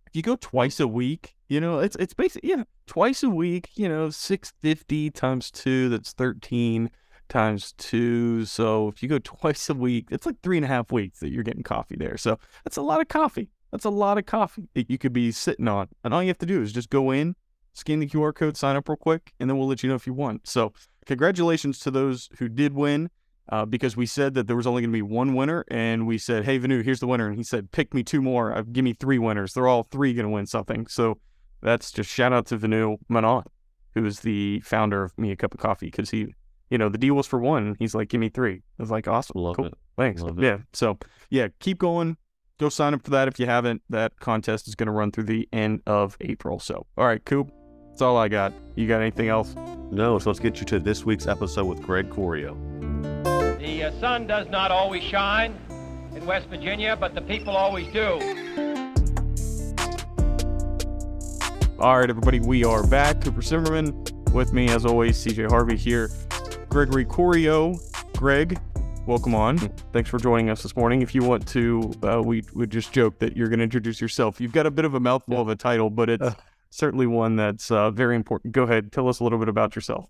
if 0.07 0.15
you 0.15 0.21
go 0.21 0.35
twice 0.35 0.79
a 0.79 0.87
week, 0.87 1.35
you 1.47 1.59
know, 1.59 1.79
it's 1.79 1.95
it's 1.97 2.13
basically, 2.13 2.49
yeah, 2.49 2.63
twice 2.87 3.21
a 3.21 3.29
week, 3.29 3.69
you 3.75 3.87
know, 3.87 4.09
650 4.09 5.11
times 5.11 5.51
two, 5.51 5.89
that's 5.89 6.13
13 6.13 6.89
times 7.27 7.73
two. 7.77 8.45
So 8.45 8.87
if 8.87 9.03
you 9.03 9.09
go 9.09 9.19
twice 9.19 9.69
a 9.69 9.73
week, 9.73 10.07
it's 10.11 10.25
like 10.25 10.41
three 10.41 10.57
and 10.57 10.65
a 10.65 10.69
half 10.69 10.91
weeks 10.91 11.19
that 11.19 11.31
you're 11.31 11.43
getting 11.43 11.63
coffee 11.63 11.95
there. 11.95 12.17
So 12.17 12.39
that's 12.63 12.77
a 12.77 12.81
lot 12.81 13.01
of 13.01 13.07
coffee. 13.07 13.49
That's 13.71 13.85
a 13.85 13.89
lot 13.89 14.17
of 14.17 14.25
coffee 14.25 14.69
that 14.73 14.89
you 14.89 14.97
could 14.97 15.13
be 15.13 15.31
sitting 15.31 15.67
on. 15.67 15.89
And 16.03 16.13
all 16.13 16.23
you 16.23 16.29
have 16.29 16.37
to 16.39 16.45
do 16.45 16.61
is 16.61 16.71
just 16.71 16.89
go 16.89 17.11
in, 17.11 17.35
scan 17.75 17.99
the 17.99 18.07
QR 18.07 18.33
code, 18.33 18.57
sign 18.57 18.75
up 18.75 18.89
real 18.89 18.95
quick, 18.95 19.33
and 19.39 19.49
then 19.49 19.57
we'll 19.57 19.67
let 19.67 19.83
you 19.83 19.89
know 19.89 19.95
if 19.95 20.07
you 20.07 20.13
won. 20.13 20.39
So, 20.43 20.73
congratulations 21.05 21.77
to 21.79 21.91
those 21.91 22.29
who 22.39 22.49
did 22.49 22.73
win. 22.73 23.09
Uh, 23.47 23.63
because 23.63 23.95
we 23.95 24.07
said 24.07 24.33
that 24.33 24.47
there 24.47 24.55
was 24.55 24.65
only 24.65 24.81
going 24.81 24.89
to 24.89 24.97
be 24.97 25.03
one 25.03 25.35
winner, 25.35 25.63
and 25.67 26.07
we 26.07 26.17
said, 26.17 26.45
"Hey, 26.45 26.57
Vanu, 26.57 26.83
here's 26.83 26.99
the 26.99 27.05
winner," 27.05 27.27
and 27.27 27.37
he 27.37 27.43
said, 27.43 27.71
"Pick 27.71 27.93
me 27.93 28.01
two 28.01 28.19
more. 28.19 28.51
Uh, 28.51 28.63
give 28.63 28.83
me 28.83 28.93
three 28.93 29.19
winners. 29.19 29.53
They're 29.53 29.67
all 29.67 29.83
three 29.83 30.15
going 30.15 30.25
to 30.25 30.31
win 30.31 30.47
something." 30.47 30.87
So 30.87 31.19
that's 31.61 31.91
just 31.91 32.09
shout 32.09 32.33
out 32.33 32.47
to 32.47 32.57
Vanu 32.57 32.97
Manon, 33.07 33.43
who 33.93 34.03
is 34.03 34.21
the 34.21 34.61
founder 34.61 35.03
of 35.03 35.15
Mea 35.19 35.35
Cuppa 35.35 35.59
Coffee, 35.59 35.87
because 35.87 36.09
he, 36.09 36.33
you 36.71 36.79
know, 36.79 36.89
the 36.89 36.97
deal 36.97 37.13
was 37.13 37.27
for 37.27 37.39
one. 37.39 37.75
He's 37.77 37.93
like, 37.93 38.09
"Give 38.09 38.19
me 38.19 38.29
three. 38.29 38.63
I 38.79 38.81
was 38.81 38.89
like, 38.89 39.07
"Awesome, 39.07 39.39
love 39.39 39.57
cool. 39.57 39.67
it, 39.67 39.73
thanks." 39.95 40.23
love 40.23 40.41
yeah. 40.41 40.57
So 40.73 40.97
yeah, 41.29 41.49
keep 41.59 41.77
going. 41.77 42.17
Go 42.57 42.69
sign 42.69 42.95
up 42.95 43.03
for 43.03 43.11
that 43.11 43.27
if 43.27 43.39
you 43.39 43.45
haven't. 43.45 43.83
That 43.89 44.19
contest 44.19 44.67
is 44.67 44.73
going 44.73 44.87
to 44.87 44.93
run 44.93 45.11
through 45.11 45.25
the 45.25 45.47
end 45.53 45.81
of 45.85 46.17
April. 46.21 46.57
So, 46.57 46.87
all 46.97 47.05
right, 47.05 47.23
Coop. 47.23 47.51
That's 47.95 48.01
all 48.01 48.17
I 48.17 48.27
got. 48.27 48.51
You 48.75 48.89
got 48.89 48.99
anything 48.99 49.29
else? 49.29 49.55
No, 49.89 50.19
so 50.19 50.29
let's 50.29 50.41
get 50.41 50.59
you 50.59 50.65
to 50.65 50.81
this 50.81 51.05
week's 51.05 51.27
episode 51.27 51.63
with 51.63 51.81
Greg 51.81 52.09
Corio. 52.09 52.57
The 53.57 53.85
uh, 53.85 53.99
sun 54.01 54.27
does 54.27 54.49
not 54.49 54.69
always 54.69 55.01
shine 55.01 55.57
in 56.13 56.25
West 56.25 56.49
Virginia, 56.49 56.97
but 56.99 57.15
the 57.15 57.21
people 57.21 57.55
always 57.55 57.87
do. 57.93 58.19
All 61.79 61.97
right, 61.97 62.09
everybody, 62.09 62.41
we 62.41 62.65
are 62.65 62.85
back. 62.85 63.21
Cooper 63.21 63.41
Zimmerman 63.41 64.03
with 64.33 64.51
me, 64.51 64.67
as 64.67 64.85
always, 64.85 65.15
CJ 65.25 65.49
Harvey 65.49 65.77
here. 65.77 66.09
Gregory 66.67 67.05
Corio. 67.05 67.75
Greg, 68.17 68.59
welcome 69.05 69.33
on. 69.33 69.57
Thanks 69.93 70.09
for 70.09 70.19
joining 70.19 70.49
us 70.49 70.63
this 70.63 70.75
morning. 70.75 71.01
If 71.01 71.15
you 71.15 71.23
want 71.23 71.47
to, 71.47 71.93
uh, 72.03 72.21
we 72.21 72.43
would 72.55 72.71
just 72.71 72.91
joke 72.91 73.19
that 73.19 73.37
you're 73.37 73.47
going 73.47 73.59
to 73.59 73.63
introduce 73.63 74.01
yourself. 74.01 74.41
You've 74.41 74.51
got 74.51 74.65
a 74.65 74.71
bit 74.71 74.83
of 74.83 74.95
a 74.95 74.99
mouthful 74.99 75.39
of 75.39 75.47
a 75.47 75.55
title, 75.55 75.89
but 75.89 76.09
it's. 76.09 76.35
Certainly 76.75 77.07
one 77.07 77.37
that's 77.37 77.71
uh, 77.71 77.89
very 77.89 78.17
important. 78.17 78.51
Go 78.51 78.63
ahead, 78.63 78.91
tell 78.91 79.07
us 79.07 79.21
a 79.21 79.23
little 79.23 79.39
bit 79.39 79.47
about 79.47 79.77
yourself. 79.77 80.09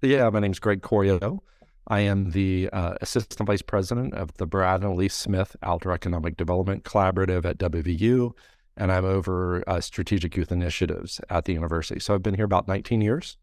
Yeah, 0.00 0.30
my 0.30 0.40
name 0.40 0.52
is 0.52 0.58
Greg 0.58 0.80
Corio. 0.80 1.42
I 1.88 2.00
am 2.00 2.30
the 2.30 2.70
uh, 2.72 2.94
Assistant 3.02 3.46
Vice 3.46 3.60
President 3.60 4.14
of 4.14 4.32
the 4.38 4.46
Brad 4.46 4.80
and 4.82 4.94
Elise 4.94 5.14
Smith 5.14 5.56
Outdoor 5.62 5.92
Economic 5.92 6.38
Development 6.38 6.84
Collaborative 6.84 7.44
at 7.44 7.58
WVU, 7.58 8.32
and 8.78 8.90
I'm 8.90 9.04
over 9.04 9.62
uh, 9.66 9.78
strategic 9.82 10.38
youth 10.38 10.50
initiatives 10.50 11.20
at 11.28 11.44
the 11.44 11.52
university. 11.52 12.00
So 12.00 12.14
I've 12.14 12.22
been 12.22 12.34
here 12.34 12.46
about 12.46 12.66
19 12.66 13.02
years, 13.02 13.36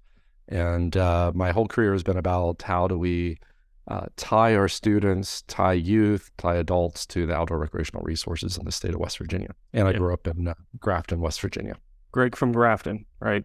and 0.47 0.97
uh, 0.97 1.31
my 1.35 1.51
whole 1.51 1.67
career 1.67 1.91
has 1.91 2.01
been 2.01 2.17
about 2.17 2.63
how 2.63 2.87
do 2.87 2.97
we 2.97 3.37
uh, 3.87 4.07
tie 4.15 4.55
our 4.55 4.67
students, 4.67 5.43
tie 5.43 5.73
youth, 5.73 6.31
tie 6.39 6.55
adults 6.55 7.05
to 7.05 7.27
the 7.27 7.35
outdoor 7.35 7.59
recreational 7.59 8.01
resources 8.01 8.57
in 8.57 8.65
the 8.65 8.71
state 8.71 8.95
of 8.95 8.99
West 8.99 9.19
Virginia. 9.19 9.53
And 9.73 9.87
I 9.87 9.93
grew 9.93 10.11
up 10.11 10.25
in 10.25 10.47
uh, 10.47 10.55
Grafton, 10.79 11.21
West 11.21 11.39
Virginia. 11.39 11.75
Greg 12.11 12.35
from 12.35 12.51
Grafton, 12.51 13.05
right? 13.19 13.43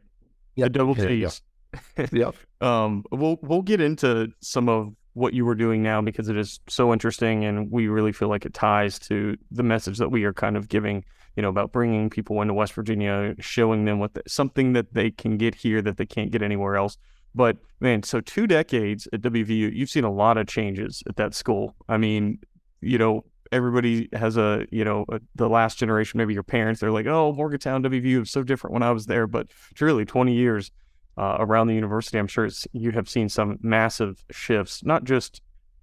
Yeah, 0.54 0.68
double 0.68 0.94
T's. 0.94 1.42
yep. 2.12 2.35
um, 2.61 3.04
we'll 3.11 3.38
we'll 3.42 3.62
get 3.62 3.80
into 3.80 4.28
some 4.40 4.68
of 4.68 4.94
what 5.12 5.35
you 5.35 5.44
were 5.44 5.54
doing 5.54 5.82
now 5.82 6.00
because 6.00 6.28
it 6.28 6.37
is 6.37 6.61
so 6.68 6.92
interesting, 6.92 7.44
and 7.44 7.70
we 7.70 7.88
really 7.88 8.12
feel 8.12 8.28
like 8.28 8.44
it 8.46 8.54
ties 8.54 8.99
to 8.99 9.37
the 9.50 9.62
message 9.62 9.99
that 9.99 10.11
we 10.11 10.25
are 10.25 10.32
kind 10.32 10.56
of 10.56 10.68
giving 10.68 11.04
you 11.37 11.42
know, 11.42 11.50
about 11.50 11.70
bringing 11.70 12.08
people 12.08 12.40
into 12.40 12.54
West 12.54 12.73
Virginia, 12.73 13.35
showing 13.38 13.85
them 13.85 13.99
what 13.99 14.14
the, 14.14 14.23
something 14.26 14.73
that 14.73 14.94
they 14.94 15.11
can 15.11 15.37
get 15.37 15.54
here 15.54 15.82
that 15.82 15.99
they 15.99 16.06
can't 16.06 16.30
get 16.30 16.42
anywhere 16.42 16.76
else. 16.76 16.96
But 17.35 17.58
man, 17.80 18.02
so 18.02 18.23
two 18.23 18.46
decades 18.46 19.06
at 19.12 19.20
WVU, 19.20 19.75
you've 19.75 19.90
seen 19.90 20.04
a 20.04 20.12
lot 20.12 20.38
of 20.38 20.46
changes 20.46 21.02
at 21.06 21.16
that 21.16 21.35
school. 21.35 21.76
I 21.88 21.99
mean, 21.99 22.38
you 22.80 22.96
know, 22.96 23.25
everybody 23.52 24.08
has 24.12 24.36
a, 24.36 24.66
you 24.70 24.84
know, 24.84 25.04
a, 25.08 25.20
the 25.34 25.48
last 25.48 25.78
generation, 25.78 26.18
maybe 26.18 26.34
your 26.34 26.42
parents, 26.42 26.80
they're 26.80 26.90
like, 26.90 27.06
oh, 27.06 27.32
Morgantown 27.32 27.82
WVU 27.82 28.22
is 28.22 28.30
so 28.30 28.42
different 28.42 28.74
when 28.74 28.82
I 28.82 28.90
was 28.90 29.06
there. 29.06 29.26
But 29.26 29.48
truly, 29.74 30.04
20 30.04 30.34
years 30.34 30.70
uh, 31.16 31.36
around 31.38 31.66
the 31.68 31.74
university, 31.74 32.18
I'm 32.18 32.26
sure 32.26 32.48
you 32.72 32.90
have 32.92 33.08
seen 33.08 33.28
some 33.28 33.58
massive 33.62 34.24
shifts, 34.30 34.84
not 34.84 35.04
just 35.04 35.40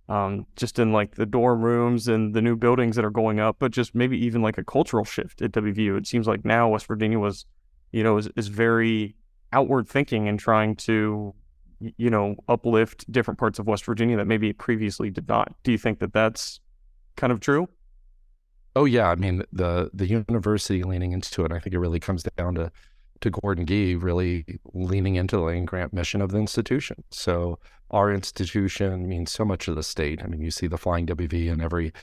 um, 0.10 0.46
just 0.55 0.79
in 0.79 0.91
like 0.91 1.15
the 1.15 1.25
dorm 1.25 1.62
rooms 1.62 2.08
and 2.08 2.34
the 2.34 2.41
new 2.41 2.55
buildings 2.55 2.96
that 2.96 3.05
are 3.05 3.10
going 3.10 3.39
up, 3.39 3.58
but 3.60 3.72
just 3.72 3.96
maybe 3.96 4.17
even 4.25 4.41
like 4.41 4.58
a 4.58 4.63
cultural 4.63 5.05
shift 5.05 5.41
at 5.41 5.51
WVU. 5.51 5.98
It 5.98 6.08
seems 6.08 6.27
like 6.27 6.43
now 6.43 6.70
West 6.70 6.88
Virginia 6.88 7.20
was, 7.20 7.46
you 7.91 8.03
know, 8.03 8.17
is, 8.17 8.29
is 8.36 8.48
very 8.50 9.15
outward 9.53 9.88
thinking 9.88 10.27
and 10.27 10.38
trying 10.38 10.75
to, 10.75 11.34
you 11.79 12.10
know, 12.10 12.36
uplift 12.50 13.10
different 13.12 13.39
parts 13.39 13.60
of 13.60 13.67
West 13.67 13.86
Virginia 13.86 14.17
that 14.17 14.27
maybe 14.27 14.51
previously 14.51 15.10
did 15.10 15.27
not. 15.27 15.53
Do 15.63 15.72
you 15.72 15.77
think 15.77 16.00
that 16.00 16.12
that's 16.12 16.60
kind 17.15 17.32
of 17.32 17.39
true? 17.39 17.67
Oh 18.75 18.86
yeah, 18.86 19.10
I 19.10 19.15
mean 19.15 19.43
the 19.51 19.89
the 19.93 20.08
university 20.08 20.84
leaning 20.84 21.12
into 21.12 21.46
it. 21.46 21.51
I 21.51 21.60
think 21.60 21.74
it 21.74 21.79
really 21.79 22.00
comes 22.00 22.24
down 22.38 22.55
to 22.55 22.72
to 23.22 23.29
Gordon 23.29 23.65
Gee 23.65 23.96
really 23.96 24.46
leaning 24.74 25.15
into 25.15 25.38
the 25.38 25.43
land 25.43 25.67
grant 25.67 25.93
mission 25.93 26.22
of 26.22 26.32
the 26.32 26.39
institution. 26.39 27.03
So 27.12 27.60
our 27.91 28.12
institution 28.12 29.08
means 29.08 29.32
so 29.32 29.46
much 29.46 29.65
to 29.65 29.74
the 29.74 29.84
state. 29.84 30.22
I 30.22 30.27
mean, 30.27 30.41
you 30.41 30.51
see 30.51 30.67
the 30.67 30.77
flying 30.77 31.05
WV 31.05 31.48
in 31.48 31.62
every 31.62 31.93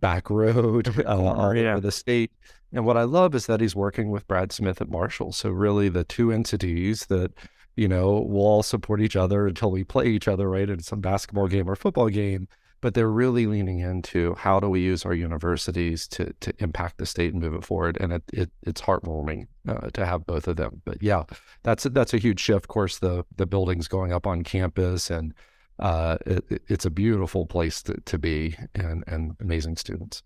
back 0.00 0.28
road 0.30 0.88
uh, 1.06 1.16
all 1.16 1.54
yeah. 1.54 1.72
over 1.72 1.80
the 1.80 1.92
state. 1.92 2.32
And 2.72 2.84
what 2.84 2.96
I 2.96 3.04
love 3.04 3.34
is 3.34 3.46
that 3.46 3.60
he's 3.60 3.74
working 3.74 4.10
with 4.10 4.28
Brad 4.28 4.52
Smith 4.52 4.80
at 4.80 4.90
Marshall. 4.90 5.32
So 5.32 5.48
really 5.48 5.88
the 5.88 6.04
two 6.04 6.32
entities 6.32 7.06
that, 7.06 7.32
you 7.76 7.88
know, 7.88 8.20
will 8.20 8.46
all 8.46 8.62
support 8.62 9.00
each 9.00 9.16
other 9.16 9.46
until 9.46 9.70
we 9.70 9.84
play 9.84 10.06
each 10.06 10.28
other, 10.28 10.50
right? 10.50 10.68
In 10.68 10.80
some 10.80 11.00
basketball 11.00 11.48
game 11.48 11.70
or 11.70 11.76
football 11.76 12.08
game 12.08 12.48
but 12.80 12.94
they're 12.94 13.10
really 13.10 13.46
leaning 13.46 13.80
into 13.80 14.34
how 14.34 14.60
do 14.60 14.68
we 14.68 14.80
use 14.80 15.04
our 15.04 15.14
universities 15.14 16.06
to 16.08 16.32
to 16.40 16.52
impact 16.58 16.98
the 16.98 17.06
state 17.06 17.32
and 17.32 17.42
move 17.42 17.54
it 17.54 17.64
forward. 17.64 17.96
And 18.00 18.12
it, 18.12 18.22
it 18.32 18.50
it's 18.62 18.80
heartwarming 18.80 19.46
uh, 19.68 19.90
to 19.90 20.06
have 20.06 20.26
both 20.26 20.48
of 20.48 20.56
them. 20.56 20.82
But 20.84 21.02
yeah, 21.02 21.24
that's 21.62 21.86
a, 21.86 21.90
that's 21.90 22.14
a 22.14 22.18
huge 22.18 22.40
shift. 22.40 22.64
Of 22.64 22.68
course, 22.68 22.98
the 22.98 23.24
the 23.36 23.46
buildings 23.46 23.88
going 23.88 24.12
up 24.12 24.26
on 24.26 24.44
campus 24.44 25.10
and 25.10 25.34
uh, 25.78 26.18
it, 26.26 26.62
it's 26.68 26.84
a 26.84 26.90
beautiful 26.90 27.46
place 27.46 27.82
to, 27.82 27.94
to 28.04 28.18
be 28.18 28.56
and 28.74 29.04
and 29.06 29.36
amazing 29.40 29.76
students. 29.76 30.22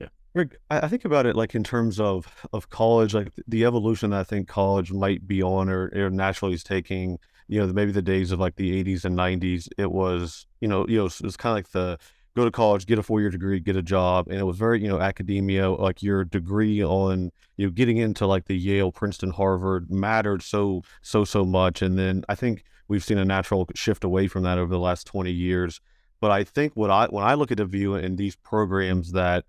Yeah. 0.00 0.08
Rick, 0.34 0.56
I 0.70 0.88
think 0.88 1.04
about 1.04 1.26
it 1.26 1.36
like 1.36 1.54
in 1.54 1.64
terms 1.64 1.98
of 2.00 2.26
of 2.52 2.70
college, 2.70 3.14
like 3.14 3.32
the 3.46 3.64
evolution 3.64 4.10
that 4.10 4.20
I 4.20 4.24
think 4.24 4.48
college 4.48 4.92
might 4.92 5.26
be 5.26 5.42
on 5.42 5.68
or, 5.68 5.90
or 5.94 6.10
naturally 6.10 6.54
is 6.54 6.64
taking 6.64 7.18
you 7.48 7.60
know, 7.60 7.72
maybe 7.72 7.92
the 7.92 8.02
days 8.02 8.32
of 8.32 8.40
like 8.40 8.56
the 8.56 8.84
80s 8.84 9.04
and 9.04 9.16
90s, 9.16 9.68
it 9.78 9.90
was, 9.90 10.46
you 10.60 10.68
know, 10.68 10.86
you 10.88 10.98
know, 10.98 11.06
it 11.06 11.22
was 11.22 11.36
kind 11.36 11.52
of 11.52 11.56
like 11.56 11.70
the 11.70 11.98
go 12.36 12.44
to 12.44 12.50
college, 12.50 12.86
get 12.86 12.98
a 12.98 13.02
four 13.02 13.20
year 13.20 13.30
degree, 13.30 13.58
get 13.58 13.76
a 13.76 13.82
job. 13.82 14.28
And 14.28 14.38
it 14.38 14.44
was 14.44 14.58
very, 14.58 14.82
you 14.82 14.88
know, 14.88 15.00
academia, 15.00 15.70
like 15.70 16.02
your 16.02 16.24
degree 16.24 16.84
on, 16.84 17.32
you 17.56 17.66
know, 17.66 17.72
getting 17.72 17.96
into 17.96 18.26
like 18.26 18.44
the 18.44 18.56
Yale, 18.56 18.92
Princeton, 18.92 19.30
Harvard 19.30 19.90
mattered 19.90 20.42
so, 20.42 20.82
so, 21.02 21.24
so 21.24 21.44
much. 21.44 21.82
And 21.82 21.98
then 21.98 22.24
I 22.28 22.34
think 22.34 22.64
we've 22.88 23.04
seen 23.04 23.18
a 23.18 23.24
natural 23.24 23.66
shift 23.74 24.04
away 24.04 24.28
from 24.28 24.42
that 24.42 24.58
over 24.58 24.70
the 24.70 24.78
last 24.78 25.06
20 25.06 25.30
years. 25.30 25.80
But 26.20 26.30
I 26.30 26.44
think 26.44 26.74
what 26.74 26.90
I, 26.90 27.06
when 27.06 27.24
I 27.24 27.34
look 27.34 27.50
at 27.50 27.58
the 27.58 27.64
view 27.64 27.94
in 27.94 28.16
these 28.16 28.36
programs 28.36 29.12
that 29.12 29.44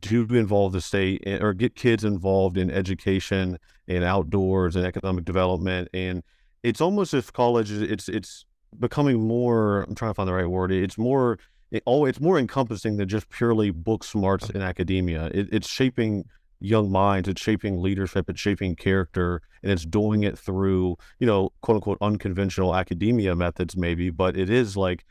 do 0.00 0.26
involve 0.30 0.72
the 0.72 0.80
state 0.82 1.22
eh, 1.26 1.38
or 1.40 1.54
get 1.54 1.74
kids 1.74 2.04
involved 2.04 2.58
in 2.58 2.70
education 2.70 3.58
and 3.86 4.04
outdoors 4.04 4.76
and 4.76 4.84
economic 4.84 5.24
development 5.24 5.88
and 5.94 6.22
it's 6.68 6.80
almost 6.80 7.14
if 7.14 7.32
college 7.32 7.70
it's 7.72 8.08
it's 8.08 8.44
becoming 8.78 9.26
more 9.26 9.82
i'm 9.82 9.94
trying 9.94 10.10
to 10.10 10.14
find 10.14 10.28
the 10.28 10.32
right 10.32 10.46
word 10.46 10.70
it's 10.70 10.98
more 10.98 11.38
it, 11.70 11.82
oh 11.86 12.04
it's 12.04 12.20
more 12.20 12.38
encompassing 12.38 12.96
than 12.96 13.08
just 13.08 13.28
purely 13.30 13.70
book 13.70 14.04
smarts 14.04 14.50
oh. 14.50 14.56
in 14.56 14.62
academia. 14.62 15.26
It, 15.26 15.48
it's 15.52 15.68
shaping 15.68 16.24
young 16.60 16.90
minds 16.90 17.28
it's 17.28 17.40
shaping 17.40 17.80
leadership 17.80 18.28
it's 18.28 18.40
shaping 18.40 18.74
character 18.74 19.40
and 19.62 19.70
it's 19.70 19.84
doing 19.84 20.24
it 20.24 20.36
through 20.36 20.96
you 21.20 21.26
know 21.26 21.50
quote 21.60 21.76
unquote 21.76 21.98
unconventional 22.00 22.74
academia 22.74 23.36
methods 23.36 23.76
maybe 23.76 24.10
but 24.10 24.36
it 24.36 24.50
is 24.50 24.76
like 24.76 25.04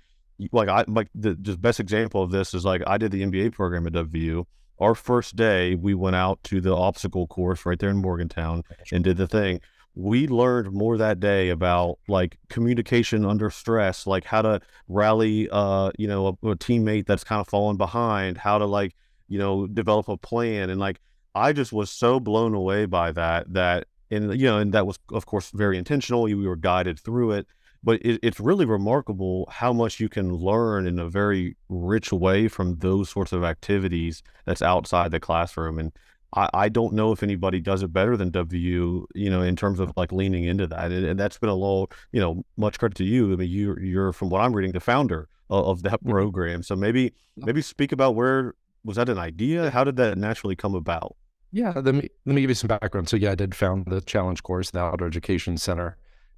like 0.52 0.68
i 0.68 0.84
like 0.90 1.08
the, 1.16 1.36
the 1.36 1.58
best 1.58 1.80
example 1.80 2.22
of 2.22 2.32
this 2.32 2.54
is 2.54 2.66
like 2.66 2.82
i 2.86 2.98
did 2.98 3.12
the 3.12 3.22
mba 3.22 3.50
program 3.54 3.88
at 3.88 3.94
wvu 3.94 4.44
our 4.80 4.94
first 4.94 5.38
day 5.38 5.74
we 5.76 5.94
went 5.94 6.18
out 6.18 6.38
to 6.44 6.60
the 6.60 6.76
obstacle 6.76 7.28
course 7.28 7.66
right 7.66 7.80
there 7.80 7.92
in 7.92 7.98
morgantown 8.02 8.62
and 8.92 9.06
did 9.06 9.16
the 9.16 9.26
thing 9.28 9.62
we 9.98 10.28
learned 10.28 10.72
more 10.72 10.96
that 10.96 11.20
day 11.20 11.50
about 11.50 11.98
like 12.08 12.38
communication 12.50 13.26
under 13.26 13.50
stress, 13.50 14.06
like 14.06 14.24
how 14.24 14.44
to 14.44 14.62
rally, 14.88 15.50
uh, 15.52 15.92
you 15.98 16.08
know, 16.08 16.28
a, 16.28 16.50
a 16.50 16.56
teammate 16.56 17.08
that's 17.08 17.24
kind 17.24 17.42
of 17.42 17.48
fallen 17.48 17.78
behind, 17.78 18.38
how 18.38 18.60
to 18.60 18.66
like, 18.66 18.96
you 19.28 19.40
know, 19.40 19.66
develop 19.66 20.08
a 20.08 20.16
plan. 20.16 20.70
And 20.70 20.80
like, 20.80 21.02
I 21.34 21.52
just 21.52 21.74
was 21.74 21.90
so 21.90 22.20
blown 22.20 22.54
away 22.54 22.86
by 22.86 23.12
that, 23.14 23.52
that, 23.54 23.88
and, 24.12 24.40
you 24.40 24.46
know, 24.46 24.60
and 24.60 24.72
that 24.74 24.86
was, 24.86 25.00
of 25.12 25.26
course, 25.26 25.50
very 25.50 25.80
intentional. 25.80 26.24
We 26.24 26.36
were 26.36 26.56
guided 26.56 27.00
through 27.00 27.32
it, 27.32 27.48
but 27.84 28.00
it, 28.04 28.20
it's 28.22 28.40
really 28.40 28.66
remarkable 28.66 29.50
how 29.52 29.74
much 29.74 30.00
you 30.00 30.10
can 30.10 30.32
learn 30.32 30.86
in 30.86 31.00
a 31.00 31.10
very 31.10 31.58
rich 31.70 32.14
way 32.14 32.48
from 32.48 32.78
those 32.78 33.10
sorts 33.10 33.32
of 33.32 33.44
activities 33.44 34.22
that's 34.46 34.62
outside 34.62 35.10
the 35.10 35.20
classroom. 35.20 35.80
And 35.80 35.92
I, 36.36 36.50
I 36.54 36.70
don't 36.70 36.94
know 36.94 37.12
if 37.12 37.24
anybody 37.24 37.60
does 37.60 37.84
it 37.84 37.94
better 37.94 38.18
than 38.18 38.32
WU, 38.32 39.08
you 39.16 39.30
know, 39.30 39.42
in 39.42 39.56
terms 39.56 39.80
of 39.80 39.92
like 39.96 40.12
leaning 40.12 40.44
into 40.44 40.68
that. 40.68 40.92
And, 40.92 41.06
and 41.06 41.20
that's 41.20 41.38
been 41.38 41.50
a 41.50 41.56
little, 41.56 41.92
you 42.12 42.20
know, 42.20 42.44
much 42.58 42.80
credit 42.80 42.96
to 42.98 43.04
you. 43.04 43.34
I 43.34 43.36
mean, 43.36 43.50
you, 43.50 43.78
you're 43.80 44.14
from 44.14 44.30
what 44.30 44.42
I'm 44.42 44.54
reading, 44.54 44.72
the 44.72 44.80
founder 44.80 45.30
of, 45.50 45.66
of 45.66 45.84
that 45.84 46.00
mm-hmm. 46.02 46.12
program. 46.12 46.64
So 46.64 46.76
maybe, 46.76 47.14
maybe 47.36 47.62
speak 47.62 47.92
about 47.92 48.16
where 48.16 48.56
was 48.84 48.98
that 48.98 49.10
an 49.10 49.18
idea? 49.18 49.70
How 49.70 49.84
did 49.84 49.96
that 49.98 50.18
naturally 50.18 50.56
come 50.56 50.76
about? 50.76 51.16
Yeah, 51.52 51.74
let 51.76 51.96
me 51.96 52.10
let 52.26 52.36
me 52.36 52.42
give 52.42 52.50
you 52.50 52.56
some 52.56 52.68
background. 52.68 53.08
So 53.08 53.16
yeah, 53.16 53.32
I 53.32 53.36
did 53.36 53.56
found 53.56 53.86
the 53.86 54.02
challenge 54.02 54.44
course, 54.44 54.72
the 54.72 54.80
Outdoor 54.80 55.08
Education 55.08 55.58
Center. 55.58 55.98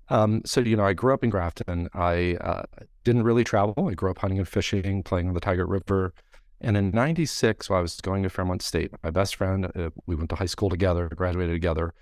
Um, 0.10 0.42
so 0.46 0.62
you 0.62 0.76
know, 0.76 0.86
I 0.86 0.94
grew 0.94 1.14
up 1.14 1.24
in 1.24 1.30
Grafton. 1.30 1.90
I 1.94 2.36
uh, 2.42 2.64
didn't 3.04 3.24
really 3.24 3.44
travel. 3.44 3.90
I 3.90 3.94
grew 3.94 4.12
up 4.12 4.20
hunting 4.20 4.40
and 4.40 4.48
fishing, 4.48 5.04
playing 5.04 5.28
on 5.28 5.34
the 5.34 5.42
Tygart 5.42 5.70
River. 5.70 6.14
And 6.62 6.76
in 6.76 6.92
96, 6.92 7.70
while 7.70 7.80
I 7.80 7.82
was 7.82 8.02
going 8.02 8.24
to 8.24 8.30
Fairmont 8.30 8.62
State, 8.62 8.92
my 9.04 9.12
best 9.12 9.36
friend, 9.36 9.72
uh, 9.76 9.92
we 10.06 10.16
went 10.16 10.30
to 10.32 10.36
high 10.36 10.46
school 10.46 10.70
together, 10.70 11.10
graduated 11.16 11.56
together. 11.56 11.94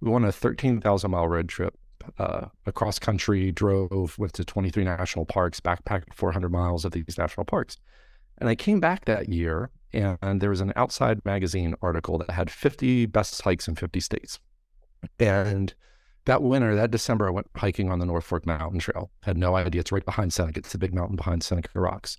We 0.00 0.10
went 0.10 0.24
on 0.24 0.28
a 0.28 0.32
13,000 0.32 1.10
mile 1.10 1.26
road 1.26 1.48
trip 1.48 1.76
uh, 2.18 2.46
across 2.66 2.98
country, 2.98 3.50
drove, 3.50 4.16
went 4.18 4.32
to 4.34 4.44
23 4.44 4.84
national 4.84 5.26
parks, 5.26 5.60
backpacked 5.60 6.14
400 6.14 6.50
miles 6.50 6.84
of 6.84 6.92
these 6.92 7.18
national 7.18 7.44
parks. 7.44 7.76
And 8.38 8.48
I 8.48 8.54
came 8.54 8.80
back 8.80 9.04
that 9.04 9.28
year, 9.28 9.70
and, 9.92 10.18
and 10.22 10.40
there 10.40 10.50
was 10.50 10.60
an 10.60 10.72
Outside 10.76 11.24
Magazine 11.24 11.74
article 11.82 12.18
that 12.18 12.30
had 12.30 12.50
50 12.50 13.06
best 13.06 13.40
hikes 13.42 13.68
in 13.68 13.74
50 13.74 14.00
states. 14.00 14.38
And 15.18 15.74
that 16.24 16.42
winter, 16.42 16.74
that 16.74 16.90
December, 16.90 17.26
I 17.28 17.30
went 17.30 17.48
hiking 17.56 17.90
on 17.90 17.98
the 17.98 18.06
North 18.06 18.24
Fork 18.24 18.46
Mountain 18.46 18.80
Trail. 18.80 19.10
Had 19.22 19.36
no 19.36 19.56
idea. 19.56 19.80
It's 19.80 19.92
right 19.92 20.04
behind 20.04 20.32
Seneca. 20.32 20.60
It's 20.60 20.72
the 20.72 20.78
big 20.78 20.94
mountain 20.94 21.16
behind 21.16 21.42
Seneca 21.42 21.68
Rocks. 21.74 22.16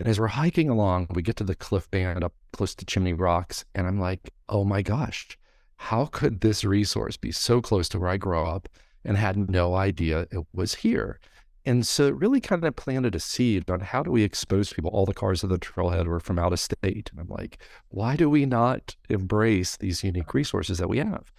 And 0.00 0.08
as 0.08 0.18
we're 0.18 0.28
hiking 0.28 0.70
along, 0.70 1.08
we 1.10 1.20
get 1.20 1.36
to 1.36 1.44
the 1.44 1.54
cliff 1.54 1.90
band 1.90 2.24
up 2.24 2.32
close 2.54 2.74
to 2.74 2.86
Chimney 2.86 3.12
Rocks. 3.12 3.66
And 3.74 3.86
I'm 3.86 4.00
like, 4.00 4.32
oh 4.48 4.64
my 4.64 4.80
gosh, 4.80 5.38
how 5.76 6.06
could 6.06 6.40
this 6.40 6.64
resource 6.64 7.18
be 7.18 7.30
so 7.30 7.60
close 7.60 7.86
to 7.90 7.98
where 7.98 8.08
I 8.08 8.16
grew 8.16 8.40
up 8.40 8.66
and 9.04 9.18
had 9.18 9.50
no 9.50 9.74
idea 9.74 10.26
it 10.30 10.46
was 10.54 10.74
here? 10.76 11.20
And 11.66 11.86
so 11.86 12.06
it 12.06 12.16
really 12.16 12.40
kind 12.40 12.64
of 12.64 12.74
planted 12.76 13.14
a 13.14 13.20
seed 13.20 13.70
on 13.70 13.80
how 13.80 14.02
do 14.02 14.10
we 14.10 14.22
expose 14.22 14.72
people? 14.72 14.90
All 14.90 15.04
the 15.04 15.12
cars 15.12 15.44
of 15.44 15.50
the 15.50 15.58
trailhead 15.58 16.06
were 16.06 16.18
from 16.18 16.38
out 16.38 16.54
of 16.54 16.60
state. 16.60 17.10
And 17.12 17.20
I'm 17.20 17.28
like, 17.28 17.58
why 17.90 18.16
do 18.16 18.30
we 18.30 18.46
not 18.46 18.96
embrace 19.10 19.76
these 19.76 20.02
unique 20.02 20.32
resources 20.32 20.78
that 20.78 20.88
we 20.88 20.96
have? 20.96 21.30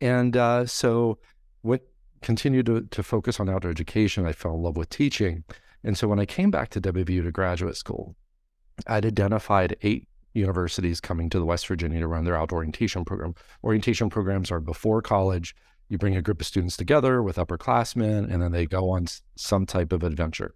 And 0.00 0.36
uh, 0.36 0.66
so 0.66 1.18
what 1.62 1.82
continued 2.22 2.66
to, 2.66 2.82
to 2.82 3.02
focus 3.02 3.38
on 3.38 3.50
outdoor 3.50 3.72
education. 3.72 4.24
I 4.24 4.32
fell 4.32 4.54
in 4.54 4.62
love 4.62 4.76
with 4.76 4.88
teaching. 4.88 5.44
And 5.84 5.96
so 5.96 6.08
when 6.08 6.18
I 6.18 6.24
came 6.24 6.50
back 6.50 6.70
to 6.70 6.80
WVU 6.80 7.22
to 7.24 7.30
graduate 7.30 7.76
school, 7.76 8.16
I'd 8.86 9.06
identified 9.06 9.76
eight 9.82 10.08
universities 10.32 11.00
coming 11.00 11.30
to 11.30 11.38
the 11.38 11.44
West 11.44 11.66
Virginia 11.68 12.00
to 12.00 12.08
run 12.08 12.24
their 12.24 12.36
outdoor 12.36 12.58
orientation 12.58 13.04
program. 13.04 13.34
Orientation 13.62 14.10
programs 14.10 14.50
are 14.50 14.60
before 14.60 15.00
college. 15.00 15.54
You 15.88 15.98
bring 15.98 16.16
a 16.16 16.22
group 16.22 16.40
of 16.40 16.46
students 16.46 16.76
together 16.76 17.22
with 17.22 17.36
upperclassmen, 17.36 18.32
and 18.32 18.42
then 18.42 18.52
they 18.52 18.66
go 18.66 18.90
on 18.90 19.06
some 19.36 19.66
type 19.66 19.92
of 19.92 20.02
adventure. 20.02 20.54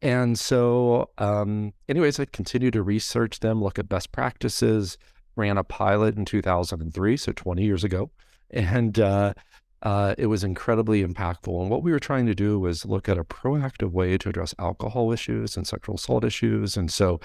And 0.00 0.36
so, 0.36 1.10
um, 1.18 1.72
anyways, 1.88 2.18
I 2.18 2.24
continued 2.24 2.72
to 2.72 2.82
research 2.82 3.38
them, 3.38 3.62
look 3.62 3.78
at 3.78 3.88
best 3.88 4.10
practices, 4.10 4.98
ran 5.36 5.58
a 5.58 5.64
pilot 5.64 6.16
in 6.16 6.24
2003, 6.24 7.16
so 7.16 7.32
20 7.32 7.62
years 7.62 7.84
ago. 7.84 8.10
And 8.50 8.98
uh, 8.98 9.34
uh, 9.82 10.14
it 10.18 10.26
was 10.26 10.44
incredibly 10.44 11.04
impactful. 11.04 11.60
And 11.60 11.70
what 11.70 11.82
we 11.82 11.92
were 11.92 12.00
trying 12.00 12.26
to 12.26 12.34
do 12.34 12.58
was 12.58 12.84
look 12.84 13.08
at 13.08 13.18
a 13.18 13.24
proactive 13.24 13.90
way 13.90 14.16
to 14.18 14.28
address 14.28 14.54
alcohol 14.58 15.12
issues 15.12 15.56
and 15.56 15.66
sexual 15.66 15.96
assault 15.96 16.24
issues. 16.24 16.76
And 16.76 16.90
so 16.90 17.20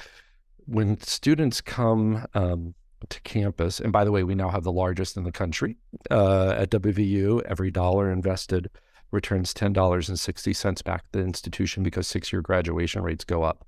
when 0.66 1.00
students 1.02 1.62
come 1.62 2.26
um, 2.34 2.74
to 3.10 3.22
campus. 3.22 3.80
And 3.80 3.94
by 3.94 4.04
the 4.04 4.12
way, 4.12 4.24
we 4.24 4.36
now 4.36 4.50
have 4.50 4.64
the 4.64 4.72
largest 4.72 5.18
in 5.18 5.24
the 5.24 5.32
country 5.32 5.78
uh, 6.10 6.56
at 6.58 6.72
WVU. 6.72 7.42
Every 7.46 7.72
dollar 7.72 8.12
invested 8.12 8.70
returns 9.12 9.54
$10.60 9.54 10.84
back 10.84 11.04
to 11.12 11.20
the 11.20 11.26
institution 11.26 11.84
because 11.84 12.08
six 12.08 12.34
year 12.34 12.42
graduation 12.42 13.04
rates 13.04 13.24
go 13.24 13.44
up. 13.44 13.66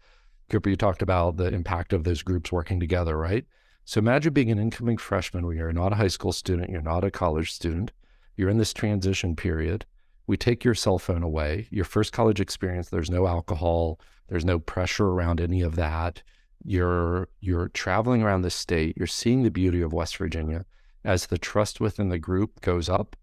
Cooper, 0.50 0.70
you 0.70 0.76
talked 0.76 1.02
about 1.02 1.38
the 1.38 1.54
impact 1.54 1.94
of 1.94 2.04
those 2.04 2.24
groups 2.24 2.52
working 2.52 2.80
together, 2.80 3.18
right? 3.18 3.46
So 3.86 4.00
imagine 4.00 4.34
being 4.34 4.52
an 4.52 4.60
incoming 4.60 4.98
freshman 4.98 5.46
where 5.46 5.56
you're 5.56 5.74
not 5.74 5.94
a 5.94 5.96
high 5.96 6.08
school 6.08 6.32
student, 6.34 6.70
you're 6.70 6.82
not 6.82 7.04
a 7.04 7.12
college 7.12 7.52
student, 7.52 7.92
you're 8.40 8.50
in 8.50 8.58
this 8.58 8.74
transition 8.74 9.36
period. 9.36 9.86
We 10.26 10.38
take 10.38 10.64
your 10.64 10.74
cell 10.74 10.98
phone 10.98 11.24
away. 11.24 11.68
Your 11.72 11.84
first 11.84 12.14
college 12.14 12.40
experience, 12.40 12.88
there's 12.88 13.10
no 13.10 13.28
alcohol, 13.28 14.00
there's 14.30 14.46
no 14.46 14.60
pressure 14.60 15.08
around 15.08 15.42
any 15.42 15.62
of 15.62 15.76
that. 15.76 16.24
You're 16.64 17.28
you're 17.42 17.68
traveling 17.68 18.24
around 18.24 18.44
the 18.44 18.50
state, 18.50 18.96
you're 18.96 19.08
seeing 19.08 19.44
the 19.44 19.52
beauty 19.52 19.82
of 19.82 19.92
West 19.92 20.16
Virginia. 20.16 20.66
As 21.04 21.28
the 21.28 21.38
trust 21.38 21.82
within 21.82 22.08
the 22.08 22.18
group 22.18 22.62
goes 22.62 22.88
up, 22.88 23.18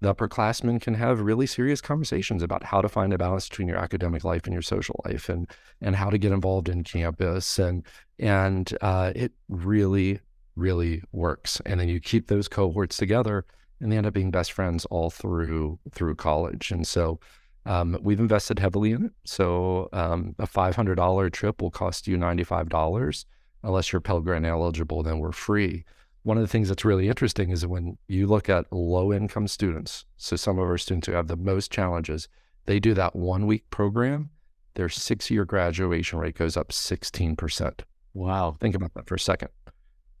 the 0.00 0.14
upperclassmen 0.14 0.80
can 0.80 0.94
have 0.94 1.20
really 1.20 1.46
serious 1.46 1.80
conversations 1.80 2.40
about 2.40 2.62
how 2.62 2.80
to 2.80 2.88
find 2.88 3.12
a 3.12 3.18
balance 3.18 3.48
between 3.48 3.66
your 3.66 3.78
academic 3.78 4.22
life 4.22 4.44
and 4.44 4.52
your 4.52 4.62
social 4.62 5.00
life 5.04 5.28
and 5.28 5.50
and 5.80 5.96
how 5.96 6.08
to 6.08 6.18
get 6.18 6.30
involved 6.30 6.68
in 6.68 6.84
campus 6.84 7.58
and 7.58 7.84
and 8.20 8.78
uh, 8.80 9.10
it 9.16 9.32
really 9.48 10.20
really 10.54 11.02
works 11.10 11.60
and 11.66 11.80
then 11.80 11.88
you 11.88 11.98
keep 11.98 12.28
those 12.28 12.46
cohorts 12.46 12.96
together 12.96 13.44
and 13.80 13.90
they 13.90 13.96
end 13.96 14.06
up 14.06 14.14
being 14.14 14.30
best 14.30 14.52
friends 14.52 14.84
all 14.86 15.10
through 15.10 15.78
through 15.92 16.14
college 16.14 16.70
and 16.70 16.86
so 16.86 17.18
um, 17.64 17.98
we've 18.00 18.20
invested 18.20 18.58
heavily 18.58 18.92
in 18.92 19.06
it 19.06 19.12
so 19.24 19.88
um, 19.92 20.34
a 20.38 20.46
$500 20.46 21.32
trip 21.32 21.60
will 21.60 21.70
cost 21.70 22.06
you 22.06 22.16
$95 22.16 23.24
unless 23.62 23.92
you're 23.92 24.00
Pell 24.00 24.20
Grant 24.20 24.46
eligible 24.46 25.02
then 25.02 25.18
we're 25.18 25.32
free 25.32 25.84
one 26.26 26.36
of 26.36 26.42
the 26.42 26.48
things 26.48 26.68
that's 26.68 26.84
really 26.84 27.08
interesting 27.08 27.50
is 27.50 27.64
when 27.64 27.98
you 28.08 28.26
look 28.26 28.48
at 28.48 28.72
low 28.72 29.12
income 29.12 29.46
students, 29.46 30.04
so 30.16 30.34
some 30.34 30.58
of 30.58 30.64
our 30.64 30.76
students 30.76 31.06
who 31.06 31.12
have 31.12 31.28
the 31.28 31.36
most 31.36 31.70
challenges, 31.70 32.26
they 32.64 32.80
do 32.80 32.94
that 32.94 33.14
one 33.14 33.46
week 33.46 33.70
program, 33.70 34.30
their 34.74 34.88
six 34.88 35.30
year 35.30 35.44
graduation 35.44 36.18
rate 36.18 36.34
goes 36.34 36.56
up 36.56 36.70
16%. 36.70 37.80
Wow. 38.12 38.56
Think 38.58 38.74
about 38.74 38.92
that 38.94 39.06
for 39.06 39.14
a 39.14 39.20
second. 39.20 39.50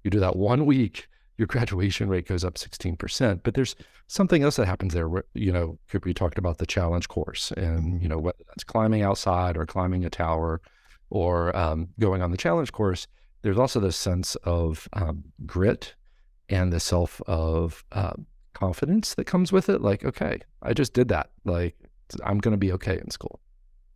You 0.04 0.12
do 0.12 0.20
that 0.20 0.36
one 0.36 0.64
week, 0.64 1.08
your 1.38 1.46
graduation 1.46 2.08
rate 2.08 2.26
goes 2.26 2.44
up 2.44 2.54
16%. 2.54 3.40
But 3.42 3.54
there's 3.54 3.76
something 4.06 4.42
else 4.42 4.56
that 4.56 4.66
happens 4.66 4.94
there. 4.94 5.08
Where, 5.08 5.24
you 5.34 5.52
know, 5.52 5.78
Cooper, 5.88 6.08
you 6.08 6.14
talked 6.14 6.38
about 6.38 6.58
the 6.58 6.66
challenge 6.66 7.08
course 7.08 7.52
and, 7.52 8.02
you 8.02 8.08
know, 8.08 8.18
whether 8.18 8.38
that's 8.48 8.64
climbing 8.64 9.02
outside 9.02 9.56
or 9.56 9.66
climbing 9.66 10.04
a 10.04 10.10
tower 10.10 10.60
or 11.10 11.56
um, 11.56 11.88
going 11.98 12.22
on 12.22 12.30
the 12.30 12.36
challenge 12.36 12.72
course 12.72 13.06
there's 13.46 13.58
also 13.58 13.78
this 13.78 13.96
sense 13.96 14.34
of 14.42 14.88
um, 14.94 15.22
grit 15.46 15.94
and 16.48 16.72
the 16.72 16.80
self 16.80 17.20
of 17.28 17.84
uh, 17.92 18.14
confidence 18.54 19.14
that 19.14 19.24
comes 19.24 19.52
with 19.52 19.68
it. 19.68 19.80
Like, 19.80 20.04
okay, 20.04 20.40
I 20.62 20.72
just 20.72 20.94
did 20.94 21.06
that. 21.08 21.30
Like, 21.44 21.76
I'm 22.24 22.38
going 22.38 22.54
to 22.54 22.58
be 22.58 22.72
okay 22.72 22.98
in 22.98 23.08
school. 23.10 23.38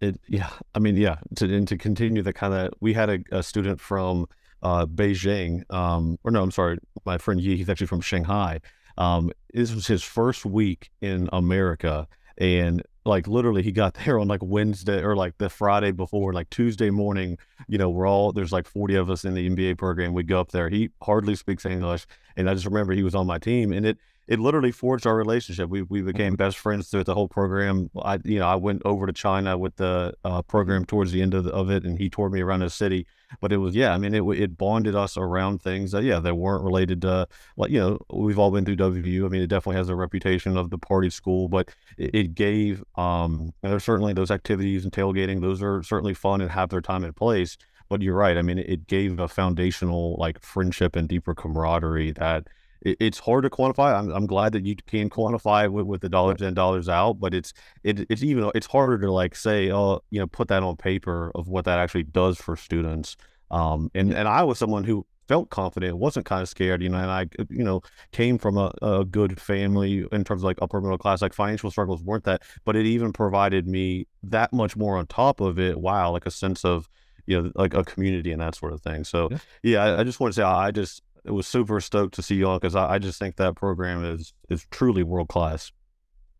It, 0.00 0.20
yeah, 0.28 0.50
I 0.76 0.78
mean, 0.78 0.96
yeah. 0.96 1.16
To 1.34 1.52
and 1.52 1.66
to 1.66 1.76
continue 1.76 2.22
the 2.22 2.32
kind 2.32 2.54
of, 2.54 2.72
we 2.78 2.92
had 2.92 3.10
a, 3.10 3.18
a 3.32 3.42
student 3.42 3.80
from 3.80 4.28
uh, 4.62 4.86
Beijing, 4.86 5.70
um, 5.72 6.18
or 6.24 6.30
no, 6.30 6.42
I'm 6.42 6.50
sorry, 6.50 6.78
my 7.04 7.18
friend 7.18 7.40
Yi. 7.40 7.56
He's 7.56 7.68
actually 7.68 7.86
from 7.86 8.00
Shanghai. 8.00 8.60
Um, 8.98 9.30
this 9.52 9.74
was 9.74 9.86
his 9.86 10.02
first 10.02 10.44
week 10.44 10.90
in 11.00 11.28
America, 11.32 12.06
and 12.38 12.82
like 13.04 13.26
literally 13.26 13.62
he 13.62 13.72
got 13.72 13.94
there 14.04 14.18
on 14.18 14.28
like 14.28 14.42
Wednesday 14.42 15.02
or 15.02 15.16
like 15.16 15.38
the 15.38 15.48
Friday 15.48 15.90
before, 15.90 16.32
like 16.32 16.50
Tuesday 16.50 16.90
morning, 16.90 17.38
you 17.68 17.78
know, 17.78 17.90
we're 17.90 18.06
all 18.06 18.32
there's 18.32 18.52
like 18.52 18.66
40 18.66 18.94
of 18.96 19.10
us 19.10 19.24
in 19.24 19.34
the 19.34 19.48
MBA 19.48 19.78
program. 19.78 20.14
We 20.14 20.22
go 20.22 20.40
up 20.40 20.52
there. 20.52 20.68
He 20.68 20.90
hardly 21.02 21.34
speaks 21.34 21.64
English. 21.66 22.06
And 22.36 22.48
I 22.48 22.54
just 22.54 22.66
remember 22.66 22.92
he 22.92 23.02
was 23.02 23.14
on 23.14 23.26
my 23.26 23.38
team 23.38 23.72
and 23.72 23.84
it 23.84 23.98
it 24.30 24.38
literally 24.38 24.70
forged 24.70 25.08
our 25.08 25.16
relationship. 25.16 25.68
We 25.68 25.82
we 25.82 26.02
became 26.02 26.34
mm-hmm. 26.34 26.36
best 26.36 26.56
friends 26.56 26.88
through 26.88 27.02
the 27.02 27.14
whole 27.14 27.26
program. 27.26 27.90
I 28.00 28.20
you 28.24 28.38
know 28.38 28.46
I 28.46 28.54
went 28.54 28.80
over 28.84 29.04
to 29.06 29.12
China 29.12 29.58
with 29.58 29.74
the 29.74 30.14
uh, 30.24 30.42
program 30.42 30.84
towards 30.84 31.10
the 31.10 31.20
end 31.20 31.34
of, 31.34 31.44
the, 31.44 31.50
of 31.50 31.68
it, 31.68 31.84
and 31.84 31.98
he 31.98 32.08
toured 32.08 32.32
me 32.32 32.40
around 32.40 32.60
the 32.60 32.70
city. 32.70 33.08
But 33.40 33.52
it 33.52 33.56
was 33.56 33.74
yeah, 33.74 33.92
I 33.92 33.98
mean 33.98 34.14
it 34.14 34.22
it 34.38 34.56
bonded 34.56 34.94
us 34.94 35.16
around 35.16 35.62
things 35.62 35.90
that 35.90 36.04
yeah 36.04 36.20
that 36.20 36.36
weren't 36.36 36.62
related 36.62 37.02
to 37.02 37.26
like 37.56 37.72
you 37.72 37.80
know 37.80 37.98
we've 38.08 38.38
all 38.38 38.52
been 38.52 38.64
through 38.64 38.76
WVU. 38.76 39.26
I 39.26 39.28
mean 39.28 39.42
it 39.42 39.48
definitely 39.48 39.78
has 39.78 39.88
a 39.88 39.96
reputation 39.96 40.56
of 40.56 40.70
the 40.70 40.78
party 40.78 41.10
school, 41.10 41.48
but 41.48 41.70
it, 41.98 42.14
it 42.14 42.34
gave 42.36 42.84
um 42.94 43.52
there's 43.62 43.82
certainly 43.82 44.12
those 44.12 44.30
activities 44.30 44.84
and 44.84 44.92
tailgating. 44.92 45.40
Those 45.40 45.60
are 45.60 45.82
certainly 45.82 46.14
fun 46.14 46.40
and 46.40 46.52
have 46.52 46.68
their 46.68 46.80
time 46.80 47.02
and 47.02 47.16
place. 47.16 47.58
But 47.88 48.00
you're 48.00 48.14
right. 48.14 48.38
I 48.38 48.42
mean 48.42 48.58
it 48.58 48.86
gave 48.86 49.18
a 49.18 49.26
foundational 49.26 50.14
like 50.20 50.40
friendship 50.40 50.94
and 50.94 51.08
deeper 51.08 51.34
camaraderie 51.34 52.12
that 52.12 52.46
it, 52.82 52.96
it's 53.00 53.18
hard 53.18 53.44
to 53.44 53.50
quantify. 53.50 53.98
I'm, 53.98 54.10
I'm 54.10 54.26
glad 54.26 54.52
that 54.52 54.66
you 54.66 54.76
can 54.76 55.10
quantify 55.10 55.70
with, 55.70 55.86
with 55.86 56.00
the 56.00 56.08
dollars 56.08 56.42
in 56.42 56.54
dollars 56.54 56.88
out, 56.88 57.14
but 57.20 57.34
it's 57.34 57.52
it, 57.84 58.06
it's 58.10 58.22
even 58.22 58.50
it's 58.54 58.66
harder 58.66 58.98
to 58.98 59.10
like 59.10 59.34
say, 59.34 59.70
oh, 59.70 60.00
you 60.10 60.20
know, 60.20 60.26
put 60.26 60.48
that 60.48 60.62
on 60.62 60.76
paper 60.76 61.32
of 61.34 61.48
what 61.48 61.64
that 61.64 61.78
actually 61.78 62.04
does 62.04 62.38
for 62.38 62.56
students. 62.56 63.16
Um, 63.50 63.90
and 63.94 64.12
and 64.12 64.28
I 64.28 64.42
was 64.42 64.58
someone 64.58 64.84
who 64.84 65.06
felt 65.30 65.48
confident, 65.48 65.96
wasn't 65.96 66.26
kind 66.26 66.42
of 66.42 66.48
scared, 66.48 66.82
you 66.82 66.88
know, 66.88 66.98
and 66.98 67.08
I, 67.08 67.28
you 67.50 67.62
know, 67.62 67.82
came 68.10 68.36
from 68.36 68.58
a, 68.58 68.72
a 68.82 69.04
good 69.04 69.40
family 69.40 70.04
in 70.10 70.24
terms 70.24 70.40
of 70.40 70.44
like 70.44 70.58
upper 70.60 70.80
middle 70.80 70.98
class, 70.98 71.22
like 71.22 71.32
financial 71.32 71.70
struggles 71.70 72.02
weren't 72.02 72.24
that, 72.24 72.42
but 72.64 72.74
it 72.74 72.84
even 72.84 73.12
provided 73.12 73.68
me 73.68 74.08
that 74.24 74.52
much 74.52 74.76
more 74.76 74.96
on 74.96 75.06
top 75.06 75.40
of 75.40 75.56
it. 75.60 75.78
Wow, 75.78 76.10
like 76.10 76.26
a 76.26 76.32
sense 76.32 76.64
of, 76.64 76.88
you 77.26 77.40
know, 77.40 77.52
like 77.54 77.74
a 77.74 77.84
community 77.84 78.32
and 78.32 78.42
that 78.42 78.56
sort 78.56 78.72
of 78.72 78.82
thing. 78.82 79.04
So 79.04 79.28
yeah, 79.30 79.38
yeah 79.62 79.84
I, 79.84 80.00
I, 80.00 80.02
just 80.02 80.18
want 80.18 80.34
to 80.34 80.40
say, 80.40 80.42
I 80.42 80.72
just, 80.72 81.00
was 81.24 81.46
super 81.46 81.80
stoked 81.80 82.14
to 82.14 82.22
see 82.22 82.36
you 82.36 82.48
all 82.48 82.58
because 82.58 82.74
I, 82.74 82.94
I, 82.94 82.98
just 82.98 83.18
think 83.18 83.36
that 83.36 83.54
program 83.54 84.04
is 84.04 84.32
is 84.48 84.66
truly 84.70 85.02
world 85.02 85.28
class. 85.28 85.72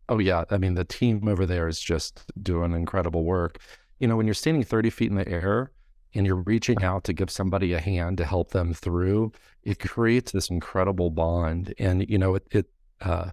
Oh 0.09 0.19
yeah, 0.19 0.45
I 0.49 0.57
mean 0.57 0.73
the 0.73 0.83
team 0.83 1.27
over 1.27 1.45
there 1.45 1.67
is 1.67 1.79
just 1.79 2.23
doing 2.41 2.73
incredible 2.73 3.23
work. 3.23 3.59
You 3.99 4.07
know, 4.07 4.17
when 4.17 4.25
you're 4.25 4.33
standing 4.33 4.63
30 4.63 4.89
feet 4.89 5.11
in 5.11 5.17
the 5.17 5.27
air 5.27 5.71
and 6.15 6.25
you're 6.25 6.35
reaching 6.41 6.83
out 6.83 7.03
to 7.05 7.13
give 7.13 7.29
somebody 7.29 7.73
a 7.73 7.79
hand 7.79 8.17
to 8.17 8.25
help 8.25 8.51
them 8.51 8.73
through, 8.73 9.31
it 9.63 9.79
creates 9.79 10.31
this 10.31 10.49
incredible 10.49 11.11
bond. 11.11 11.73
And 11.77 12.09
you 12.09 12.17
know, 12.17 12.35
it, 12.35 12.47
it 12.51 12.69
uh, 13.01 13.31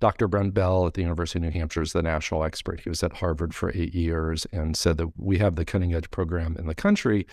Dr. 0.00 0.28
Brent 0.28 0.54
Bell 0.54 0.86
at 0.86 0.94
the 0.94 1.02
University 1.02 1.38
of 1.38 1.42
New 1.42 1.50
Hampshire 1.50 1.82
is 1.82 1.92
the 1.92 2.02
national 2.02 2.42
expert. 2.42 2.80
He 2.80 2.88
was 2.88 3.02
at 3.02 3.14
Harvard 3.14 3.54
for 3.54 3.70
eight 3.74 3.94
years 3.94 4.46
and 4.50 4.76
said 4.76 4.96
that 4.96 5.08
we 5.18 5.38
have 5.38 5.56
the 5.56 5.64
cutting 5.64 5.94
edge 5.94 6.10
program 6.10 6.56
in 6.58 6.66
the 6.66 6.74
country 6.74 7.26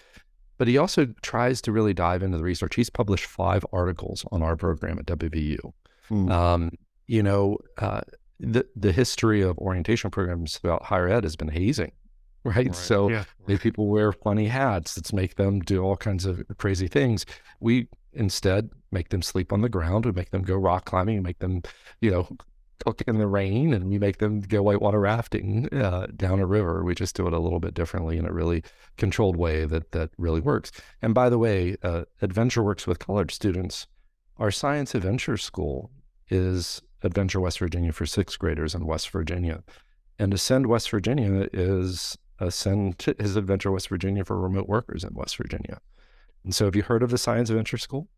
but 0.58 0.68
he 0.68 0.78
also 0.78 1.08
tries 1.22 1.62
to 1.62 1.72
really 1.72 1.94
dive 1.94 2.24
into 2.24 2.38
the 2.38 2.44
research. 2.44 2.76
He's 2.76 2.90
published 2.90 3.26
five 3.26 3.66
articles 3.72 4.26
on 4.32 4.42
our 4.42 4.56
program 4.56 5.00
at 5.00 5.06
WVU. 5.06 5.60
Hmm. 6.08 6.32
Um, 6.32 6.72
you 7.08 7.24
know, 7.24 7.58
uh, 7.78 8.02
the 8.40 8.66
the 8.76 8.92
history 8.92 9.42
of 9.42 9.58
orientation 9.58 10.12
programs 10.12 10.58
throughout 10.58 10.84
higher 10.84 11.08
ed 11.08 11.24
has 11.24 11.36
been 11.36 11.50
hazing, 11.50 11.92
right? 12.44 12.56
right. 12.56 12.76
So 12.76 13.10
yeah. 13.10 13.24
people 13.60 13.88
wear 13.88 14.12
funny 14.12 14.48
hats 14.48 14.96
that 14.96 15.12
make 15.14 15.36
them 15.36 15.62
do 15.62 15.82
all 15.82 15.98
kinds 15.98 16.26
of 16.26 16.44
crazy 16.58 16.88
things. 16.88 17.26
We 17.60 17.88
instead 18.14 18.70
make 18.92 19.10
them 19.10 19.22
sleep 19.22 19.54
on 19.54 19.62
the 19.62 19.70
ground. 19.70 20.06
We 20.06 20.12
make 20.12 20.32
them 20.32 20.44
go 20.44 20.56
rock 20.56 20.86
climbing. 20.86 21.16
We 21.18 21.22
make 21.22 21.40
them, 21.40 21.62
you 22.02 22.12
know, 22.12 22.28
cook 22.84 23.02
in 23.08 23.18
the 23.18 23.28
rain 23.28 23.74
and 23.74 23.90
we 23.90 23.98
make 23.98 24.18
them 24.18 24.42
go 24.42 24.62
whitewater 24.62 25.00
rafting 25.00 25.68
uh, 25.74 26.08
down 26.16 26.40
a 26.40 26.46
river. 26.46 26.84
We 26.84 26.96
just 26.96 27.16
do 27.16 27.28
it 27.28 27.34
a 27.34 27.40
little 27.40 27.60
bit 27.60 27.74
differently 27.74 28.18
in 28.18 28.26
a 28.26 28.34
really 28.34 28.64
controlled 28.98 29.36
way 29.36 29.66
that 29.66 29.92
that 29.92 30.12
really 30.18 30.42
works. 30.42 30.72
And 31.02 31.14
by 31.14 31.30
the 31.30 31.38
way, 31.38 31.76
uh, 31.84 32.04
Adventure 32.22 32.64
works 32.64 32.88
with 32.88 33.00
college 33.00 33.34
students. 33.34 33.88
Our 34.38 34.52
science 34.52 34.94
adventure 34.94 35.38
school 35.38 35.92
is 36.30 36.82
Adventure 37.04 37.40
West 37.40 37.60
Virginia 37.60 37.92
for 37.92 38.06
sixth 38.06 38.38
graders 38.38 38.76
in 38.76 38.86
West 38.86 39.10
Virginia, 39.10 39.64
and 40.20 40.34
Ascend 40.34 40.68
West 40.68 40.90
Virginia 40.90 41.48
is 41.54 42.18
Ascend 42.40 43.04
is 43.20 43.36
Adventure 43.36 43.72
West 43.72 43.90
Virginia 43.90 44.24
for 44.24 44.40
remote 44.40 44.68
workers 44.68 45.04
in 45.04 45.14
West 45.14 45.38
Virginia. 45.38 45.80
And 46.44 46.54
so, 46.54 46.66
have 46.66 46.76
you 46.76 46.84
heard 46.84 47.04
of 47.04 47.10
the 47.10 47.18
Science 47.18 47.50
Adventure 47.50 47.78
School? 47.78 48.10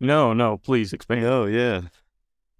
No, 0.00 0.32
no. 0.32 0.56
Please 0.56 0.92
expand. 0.92 1.24
Oh, 1.24 1.44
yeah. 1.44 1.82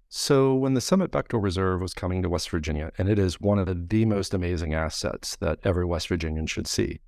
So, 0.07 0.53
when 0.53 0.75
the 0.75 0.81
Summit 0.81 1.11
Bechtel 1.11 1.41
Reserve 1.41 1.81
was 1.81 1.93
coming 1.93 2.21
to 2.21 2.29
West 2.29 2.49
Virginia, 2.49 2.91
and 2.97 3.09
it 3.09 3.19
is 3.19 3.41
one 3.41 3.59
of 3.59 3.89
the, 3.89 4.05
most 4.05 4.33
amazing 4.33 4.73
assets 4.73 5.35
that 5.37 5.59
every 5.63 5.83
West 5.83 6.07
Virginian 6.07 6.45
should 6.45 6.67
see, 6.67 6.99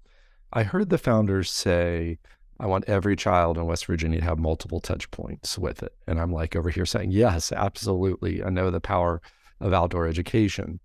I 0.52 0.64
heard 0.64 0.90
the 0.90 0.98
founders 0.98 1.52
say, 1.52 2.18
I 2.60 2.66
want 2.66 2.86
every 2.88 3.16
child 3.16 3.58
in 3.58 3.66
West 3.66 3.86
Virginia 3.86 4.20
to 4.20 4.26
have 4.26 4.40
multiple 4.40 4.80
touch 4.80 5.12
points 5.12 5.60
with 5.60 5.84
it. 5.84 5.94
And 6.08 6.20
I'm 6.20 6.32
like 6.32 6.56
over 6.56 6.70
here 6.70 6.86
saying, 6.86 7.12
yes, 7.12 7.52
absolutely. 7.52 8.44
I 8.44 8.50
know 8.50 8.72
the 8.72 8.82
power 8.82 9.22
of 9.60 9.74
outdoor 9.74 10.08
education. 10.08 10.80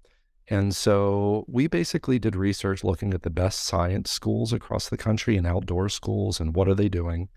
And 0.49 0.75
so 0.77 1.45
we 1.49 1.67
basically 1.67 2.19
did 2.19 2.37
research 2.37 2.85
looking 2.85 3.15
at 3.15 3.23
the 3.23 3.31
best 3.31 3.61
science 3.61 4.11
schools 4.11 4.53
across 4.53 4.89
the 4.89 4.99
country 4.99 5.37
and 5.37 5.47
outdoor 5.47 5.89
schools 5.89 6.41
and 6.41 6.55
what 6.55 6.69
are 6.69 6.75
they 6.75 6.89
doing. 6.89 7.29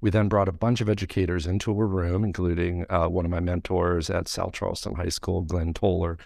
We 0.00 0.10
then 0.10 0.28
brought 0.28 0.48
a 0.48 0.52
bunch 0.52 0.80
of 0.80 0.88
educators 0.88 1.46
into 1.46 1.70
a 1.70 1.84
room, 1.84 2.24
including 2.24 2.86
uh, 2.88 3.08
one 3.08 3.24
of 3.24 3.30
my 3.30 3.40
mentors 3.40 4.08
at 4.08 4.28
South 4.28 4.52
Charleston 4.52 4.94
High 4.94 5.10
School, 5.10 5.42
Glenn 5.42 5.74
Toller, 5.74 6.18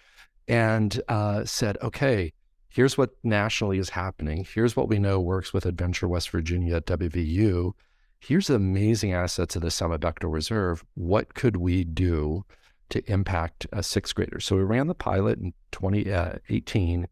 and 0.47 1.01
uh, 1.09 1.45
said, 1.45 1.77
okay, 1.83 2.33
here's 2.69 2.97
what 2.97 3.11
nationally 3.23 3.79
is 3.79 3.91
happening. 3.91 4.47
Here's 4.53 4.77
what 4.77 4.89
we 4.89 4.99
know 4.99 5.21
works 5.21 5.53
with 5.53 5.67
Adventure 5.67 6.09
West 6.09 6.31
Virginia 6.31 6.77
at 6.77 6.87
WVU. 6.87 7.73
here's 8.21 8.47
the 8.47 8.55
amazing 8.55 9.13
assets 9.13 9.57
of 9.57 9.63
the 9.63 9.69
Bechtel 9.69 10.33
Reserve. 10.33 10.85
What 10.95 11.35
could 11.35 11.57
we 11.57 11.85
do 11.85 12.45
to 12.91 13.03
impact 13.11 13.67
a 13.73 13.83
sixth 13.83 14.15
grader? 14.15 14.41
So 14.41 14.57
we 14.57 14.63
ran 14.63 14.87
the 14.87 14.95
pilot 14.95 15.39
in 15.39 15.53
2018, 15.73 17.05
uh, 17.05 17.07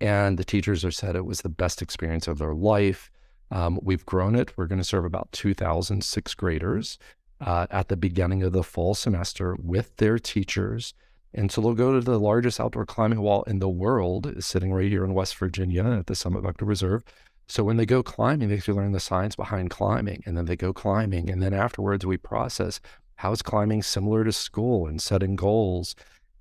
and 0.00 0.38
the 0.38 0.44
teachers 0.44 0.82
have 0.82 0.94
said 0.94 1.16
it 1.16 1.24
was 1.24 1.40
the 1.40 1.48
best 1.48 1.82
experience 1.82 2.28
of 2.28 2.38
their 2.38 2.54
life. 2.54 3.10
Um, 3.50 3.78
we've 3.82 4.04
grown 4.06 4.34
it. 4.34 4.56
We're 4.56 4.66
going 4.66 4.80
to 4.80 4.84
serve 4.84 5.04
about 5.04 5.32
2,000 5.32 6.02
sixth 6.02 6.36
graders 6.36 6.98
uh, 7.40 7.66
at 7.70 7.88
the 7.88 7.96
beginning 7.96 8.42
of 8.42 8.52
the 8.52 8.62
fall 8.62 8.94
semester 8.94 9.56
with 9.62 9.96
their 9.96 10.18
teachers. 10.18 10.94
And 11.34 11.52
so 11.52 11.60
they'll 11.60 11.74
go 11.74 11.92
to 11.92 12.00
the 12.00 12.18
largest 12.18 12.60
outdoor 12.60 12.86
climbing 12.86 13.20
wall 13.20 13.42
in 13.44 13.58
the 13.58 13.68
world, 13.68 14.42
sitting 14.42 14.72
right 14.72 14.90
here 14.90 15.04
in 15.04 15.14
West 15.14 15.36
Virginia 15.36 15.84
at 15.84 16.06
the 16.06 16.14
Summit 16.14 16.42
Bechtel 16.42 16.66
Reserve. 16.66 17.04
So 17.48 17.62
when 17.62 17.76
they 17.76 17.86
go 17.86 18.02
climbing, 18.02 18.48
they 18.48 18.60
learn 18.72 18.92
the 18.92 19.00
science 19.00 19.36
behind 19.36 19.70
climbing, 19.70 20.22
and 20.26 20.36
then 20.36 20.46
they 20.46 20.56
go 20.56 20.72
climbing, 20.72 21.30
and 21.30 21.42
then 21.42 21.52
afterwards 21.52 22.04
we 22.04 22.16
process 22.16 22.80
how 23.16 23.32
is 23.32 23.42
climbing 23.42 23.82
similar 23.82 24.24
to 24.24 24.32
school 24.32 24.86
and 24.86 25.00
setting 25.00 25.36
goals. 25.36 25.94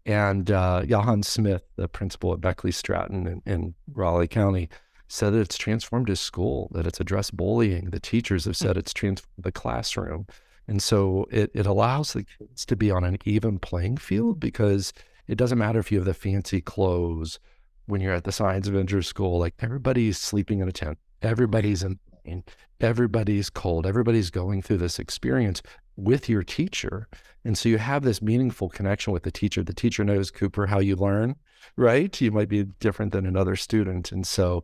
And 0.05 0.49
uh, 0.49 0.83
Johan 0.85 1.23
Smith, 1.23 1.63
the 1.75 1.87
principal 1.87 2.33
at 2.33 2.41
Beckley 2.41 2.71
Stratton 2.71 3.27
in, 3.27 3.41
in 3.45 3.75
Raleigh 3.91 4.27
County, 4.27 4.69
said 5.07 5.31
that 5.31 5.39
it's 5.39 5.57
transformed 5.57 6.07
his 6.07 6.19
school, 6.19 6.69
that 6.73 6.87
it's 6.87 6.99
addressed 6.99 7.35
bullying. 7.35 7.91
The 7.91 7.99
teachers 7.99 8.45
have 8.45 8.57
hmm. 8.57 8.65
said 8.65 8.77
it's 8.77 8.93
transformed 8.93 9.43
the 9.43 9.51
classroom. 9.51 10.27
And 10.67 10.81
so 10.81 11.27
it, 11.29 11.51
it 11.53 11.65
allows 11.65 12.13
the 12.13 12.23
kids 12.23 12.65
to 12.65 12.75
be 12.75 12.89
on 12.89 13.03
an 13.03 13.19
even 13.25 13.59
playing 13.59 13.97
field 13.97 14.39
because 14.39 14.93
it 15.27 15.37
doesn't 15.37 15.57
matter 15.57 15.79
if 15.79 15.91
you 15.91 15.99
have 15.99 16.05
the 16.05 16.13
fancy 16.13 16.61
clothes 16.61 17.39
when 17.87 18.01
you're 18.01 18.13
at 18.13 18.23
the 18.23 18.31
science 18.31 18.67
adventure 18.67 19.01
school, 19.01 19.39
like 19.39 19.53
everybody's 19.59 20.17
sleeping 20.17 20.59
in 20.59 20.67
a 20.67 20.71
tent, 20.71 20.97
everybody's 21.21 21.83
in 21.83 21.99
pain, 22.23 22.43
everybody's 22.81 23.49
cold, 23.49 23.85
everybody's 23.85 24.31
going 24.31 24.61
through 24.61 24.77
this 24.77 24.97
experience 24.97 25.61
with 25.95 26.27
your 26.27 26.43
teacher. 26.43 27.07
And 27.43 27.57
so 27.57 27.69
you 27.69 27.77
have 27.77 28.03
this 28.03 28.21
meaningful 28.21 28.69
connection 28.69 29.13
with 29.13 29.23
the 29.23 29.31
teacher. 29.31 29.63
The 29.63 29.73
teacher 29.73 30.03
knows, 30.03 30.31
Cooper, 30.31 30.65
how 30.65 30.79
you 30.79 30.95
learn, 30.95 31.35
right? 31.77 32.19
You 32.19 32.31
might 32.31 32.49
be 32.49 32.63
different 32.63 33.11
than 33.11 33.25
another 33.25 33.55
student. 33.55 34.11
And 34.11 34.25
so 34.25 34.63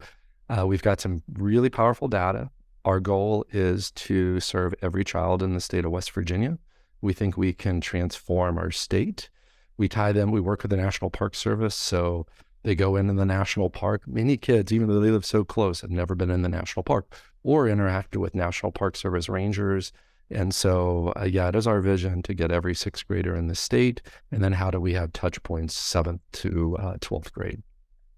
uh, 0.52 0.66
we've 0.68 0.82
got 0.82 1.00
some 1.00 1.24
really 1.34 1.70
powerful 1.70 2.08
data. 2.08 2.50
Our 2.84 3.00
goal 3.00 3.46
is 3.52 3.92
to 3.92 4.40
serve 4.40 4.74
every 4.82 5.04
child 5.04 5.42
in 5.42 5.54
the 5.54 5.62
state 5.62 5.86
of 5.86 5.92
West 5.92 6.12
Virginia. 6.12 6.58
We 7.00 7.14
think 7.14 7.38
we 7.38 7.54
can 7.54 7.80
transform 7.80 8.58
our 8.58 8.72
state. 8.72 9.30
We 9.78 9.88
tie 9.88 10.12
them, 10.12 10.32
we 10.32 10.42
work 10.42 10.64
with 10.64 10.72
the 10.72 10.78
National 10.78 11.10
Park 11.10 11.36
Service. 11.36 11.76
So 11.76 12.26
they 12.64 12.76
go 12.76 12.96
into 12.96 13.14
the 13.14 13.26
national 13.26 13.70
park. 13.70 14.08
Many 14.08 14.38
kids, 14.38 14.72
even 14.72 14.88
though 14.88 15.00
they 15.00 15.10
live 15.10 15.26
so 15.26 15.44
close, 15.44 15.82
have 15.82 15.90
never 15.90 16.16
been 16.16 16.30
in 16.30 16.42
the 16.42 16.50
national 16.50 16.84
park 16.84 17.16
or 17.44 17.66
interacted 17.66 18.18
with 18.18 18.36
National 18.36 18.72
Park 18.72 18.96
Service 18.96 19.30
rangers. 19.30 19.92
And 20.30 20.54
so, 20.54 21.12
uh, 21.20 21.26
yeah, 21.26 21.50
it 21.50 21.56
is 21.56 21.68
our 21.68 21.82
vision 21.82 22.22
to 22.24 22.34
get 22.34 22.52
every 22.52 22.76
sixth 22.76 23.08
grader 23.08 23.36
in 23.36 23.48
the 23.48 23.56
state. 23.56 24.02
And 24.32 24.44
then 24.44 24.54
how 24.54 24.70
do 24.70 24.80
we 24.80 24.94
have 24.94 25.14
touch 25.14 25.42
points 25.44 25.76
seventh 25.76 26.22
to 26.34 26.78
uh, 26.78 26.98
12th 26.98 27.32
grade? 27.32 27.64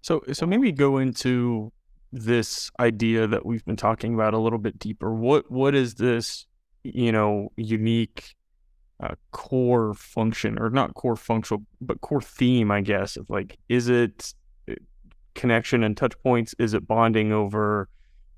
So, 0.02 0.24
so 0.34 0.46
maybe 0.46 0.72
go 0.72 0.98
into 0.98 1.72
this 2.13 2.69
idea 2.80 3.26
that 3.26 3.43
we've 3.43 3.65
been 3.65 3.76
talking 3.76 4.13
about 4.13 4.36
a 4.36 4.38
little 4.38 4.60
bit 4.60 4.78
deeper. 4.78 5.13
What 5.13 5.52
what 5.52 5.73
is 5.73 5.95
this, 5.95 6.45
you 6.84 7.12
know, 7.12 7.52
unique 7.58 8.36
uh, 9.02 9.15
core 9.32 9.95
function 9.95 10.60
or 10.60 10.69
not 10.69 10.93
core 10.93 11.15
functional, 11.15 11.63
but 11.82 11.99
core 12.02 12.21
theme, 12.21 12.71
I 12.71 12.82
guess, 12.82 13.17
of 13.17 13.30
like, 13.30 13.58
is 13.67 13.89
it 13.89 14.34
uh, 14.69 14.76
connection 15.34 15.84
and 15.84 15.97
touch 15.97 16.13
points? 16.21 16.54
Is 16.60 16.76
it 16.76 16.88
bonding 16.88 17.34
over 17.34 17.89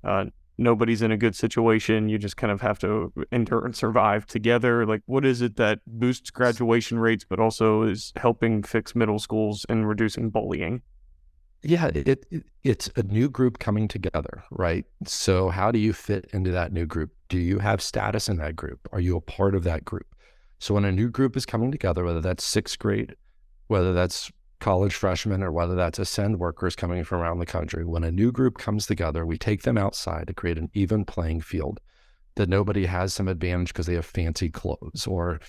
uh, 0.02 0.24
nobody's 0.56 1.02
in 1.02 1.12
a 1.12 1.18
good 1.18 1.36
situation? 1.36 2.08
You 2.08 2.16
just 2.16 2.38
kind 2.38 2.50
of 2.50 2.62
have 2.62 2.78
to 2.78 3.12
endure 3.30 3.66
and 3.66 3.76
survive 3.76 4.26
together. 4.26 4.86
Like, 4.86 5.02
what 5.04 5.26
is 5.26 5.42
it 5.42 5.56
that 5.56 5.80
boosts 5.86 6.30
graduation 6.30 6.98
rates, 6.98 7.26
but 7.28 7.38
also 7.38 7.82
is 7.82 8.14
helping 8.16 8.62
fix 8.62 8.94
middle 8.94 9.18
schools 9.18 9.66
and 9.68 9.86
reducing 9.86 10.30
bullying? 10.30 10.80
Yeah, 11.66 11.86
it, 11.86 12.26
it, 12.30 12.44
it's 12.62 12.88
a 12.94 13.02
new 13.02 13.28
group 13.28 13.58
coming 13.58 13.88
together, 13.88 14.44
right? 14.52 14.84
So 15.04 15.48
how 15.48 15.72
do 15.72 15.80
you 15.80 15.92
fit 15.92 16.30
into 16.32 16.52
that 16.52 16.72
new 16.72 16.86
group? 16.86 17.10
Do 17.28 17.38
you 17.38 17.58
have 17.58 17.82
status 17.82 18.28
in 18.28 18.36
that 18.36 18.54
group? 18.54 18.88
Are 18.92 19.00
you 19.00 19.16
a 19.16 19.20
part 19.20 19.56
of 19.56 19.64
that 19.64 19.84
group? 19.84 20.06
So 20.60 20.74
when 20.74 20.84
a 20.84 20.92
new 20.92 21.10
group 21.10 21.36
is 21.36 21.44
coming 21.44 21.72
together, 21.72 22.04
whether 22.04 22.20
that's 22.20 22.44
sixth 22.44 22.78
grade, 22.78 23.16
whether 23.66 23.92
that's 23.92 24.30
college 24.60 24.94
freshmen, 24.94 25.42
or 25.42 25.50
whether 25.50 25.74
that's 25.74 25.98
ascend 25.98 26.38
workers 26.38 26.76
coming 26.76 27.02
from 27.02 27.20
around 27.20 27.40
the 27.40 27.46
country, 27.46 27.84
when 27.84 28.04
a 28.04 28.12
new 28.12 28.30
group 28.30 28.58
comes 28.58 28.86
together, 28.86 29.26
we 29.26 29.36
take 29.36 29.62
them 29.62 29.76
outside 29.76 30.28
to 30.28 30.34
create 30.34 30.58
an 30.58 30.70
even 30.72 31.04
playing 31.04 31.40
field 31.40 31.80
that 32.36 32.48
nobody 32.48 32.86
has 32.86 33.12
some 33.12 33.28
advantage 33.28 33.68
because 33.68 33.86
they 33.86 33.94
have 33.94 34.06
fancy 34.06 34.48
clothes 34.48 35.06
or 35.06 35.40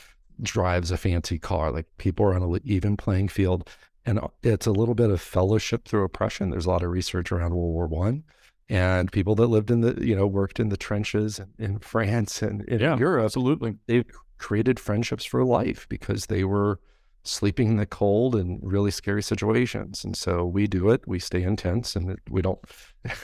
drives 0.41 0.89
a 0.91 0.97
fancy 0.97 1.37
car. 1.37 1.71
Like 1.71 1.85
people 1.97 2.25
are 2.25 2.33
on 2.33 2.43
an 2.43 2.59
even 2.63 2.97
playing 2.97 3.27
field 3.27 3.69
and 4.07 4.19
it's 4.41 4.65
a 4.65 4.71
little 4.71 4.95
bit 4.95 5.11
of 5.11 5.21
fellowship 5.21 5.85
through 5.85 6.05
oppression. 6.05 6.49
There's 6.49 6.65
a 6.65 6.69
lot 6.69 6.81
of 6.81 6.89
research 6.89 7.31
around 7.31 7.53
World 7.53 7.73
War 7.73 7.87
One, 7.87 8.23
and 8.69 9.11
people 9.11 9.35
that 9.35 9.47
lived 9.47 9.69
in 9.69 9.81
the 9.81 10.03
you 10.03 10.15
know 10.15 10.25
worked 10.25 10.59
in 10.59 10.69
the 10.69 10.77
trenches 10.77 11.39
in 11.59 11.77
France 11.79 12.41
and 12.41 12.63
in 12.63 12.79
yeah, 12.79 12.97
Europe. 12.97 13.25
Absolutely, 13.25 13.75
they 13.85 14.05
created 14.37 14.79
friendships 14.79 15.25
for 15.25 15.43
life 15.43 15.85
because 15.89 16.27
they 16.27 16.45
were 16.45 16.79
sleeping 17.23 17.71
in 17.71 17.75
the 17.75 17.85
cold 17.85 18.35
and 18.35 18.59
really 18.63 18.91
scary 18.91 19.21
situations. 19.21 20.05
And 20.05 20.15
so 20.15 20.45
we 20.45 20.65
do 20.65 20.89
it. 20.91 21.05
We 21.05 21.19
stay 21.19 21.43
intense, 21.43 21.95
and 21.95 22.17
we 22.29 22.41
don't. 22.41 22.59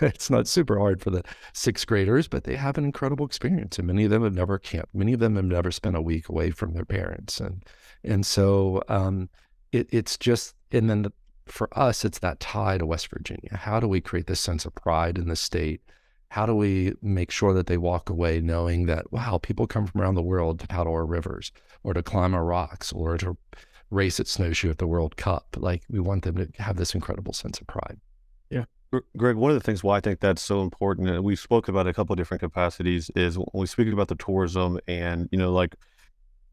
It's 0.02 0.30
not 0.30 0.48
super 0.48 0.80
hard 0.80 1.02
for 1.02 1.10
the 1.10 1.24
sixth 1.54 1.88
graders, 1.88 2.28
but 2.28 2.44
they 2.44 2.56
have 2.56 2.78
an 2.78 2.86
incredible 2.86 3.26
experience. 3.26 3.78
And 3.78 3.88
many 3.88 4.04
of 4.04 4.12
them 4.12 4.24
have 4.24 4.34
never 4.34 4.60
camped. 4.60 4.94
Many 4.94 5.14
of 5.14 5.20
them 5.22 5.36
have 5.38 5.46
never 5.46 5.72
spent 5.72 5.96
a 5.96 6.02
week 6.02 6.28
away 6.28 6.52
from 6.52 6.74
their 6.74 6.86
parents, 6.86 7.40
and 7.40 7.64
and 8.04 8.26
so 8.26 8.84
um, 8.90 9.30
it, 9.74 9.88
it's 9.92 10.18
just 10.18 10.56
and 10.74 10.90
then 10.90 11.04
the, 11.04 11.14
for 11.46 11.70
us, 11.78 12.04
it's 12.04 12.20
that 12.20 12.40
tie 12.40 12.78
to 12.78 12.86
West 12.86 13.10
Virginia. 13.10 13.56
How 13.56 13.80
do 13.80 13.88
we 13.88 14.02
create 14.02 14.28
this 14.28 14.40
sense 14.40 14.66
of 14.66 14.76
pride 14.76 15.18
in 15.18 15.28
the 15.28 15.36
state? 15.36 15.82
How 16.30 16.46
do 16.46 16.56
we 16.56 16.94
make 17.02 17.30
sure 17.30 17.54
that 17.54 17.68
they 17.68 17.78
walk 17.78 18.10
away 18.10 18.42
knowing 18.42 18.88
that, 18.88 19.12
wow, 19.14 19.38
people 19.38 19.68
come 19.68 19.86
from 19.86 20.02
around 20.02 20.16
the 20.16 20.22
world 20.24 20.60
to 20.60 20.68
paddle 20.68 20.94
our 20.94 21.06
rivers 21.06 21.52
or 21.84 21.94
to 21.94 22.02
climb 22.02 22.34
our 22.34 22.44
rocks 22.44 22.92
or 22.92 23.18
to 23.20 23.38
race 23.92 24.20
at 24.20 24.28
snowshoe 24.28 24.72
at 24.72 24.80
the 24.80 24.88
World 24.88 25.16
Cup? 25.16 25.56
Like, 25.60 25.84
we 25.90 26.00
want 26.00 26.24
them 26.24 26.38
to 26.38 26.50
have 26.62 26.78
this 26.78 26.96
incredible 26.96 27.34
sense 27.34 27.60
of 27.62 27.68
pride. 27.68 28.00
Yeah. 28.50 28.64
Greg, 29.18 29.36
one 29.36 29.52
of 29.52 29.56
the 29.56 29.64
things 29.64 29.84
why 29.84 29.98
I 29.98 30.00
think 30.00 30.22
that's 30.22 30.42
so 30.42 30.62
important, 30.62 31.10
and 31.10 31.24
we've 31.24 31.40
spoken 31.40 31.74
about 31.74 31.88
a 31.88 31.94
couple 31.94 32.14
of 32.14 32.18
different 32.18 32.42
capacities, 32.42 33.12
is 33.16 33.38
when 33.38 33.48
we 33.54 33.68
speak 33.68 33.92
about 33.94 34.08
the 34.08 34.16
tourism 34.16 34.80
and, 34.88 35.30
you 35.32 35.38
know, 35.38 35.52
like 35.52 35.76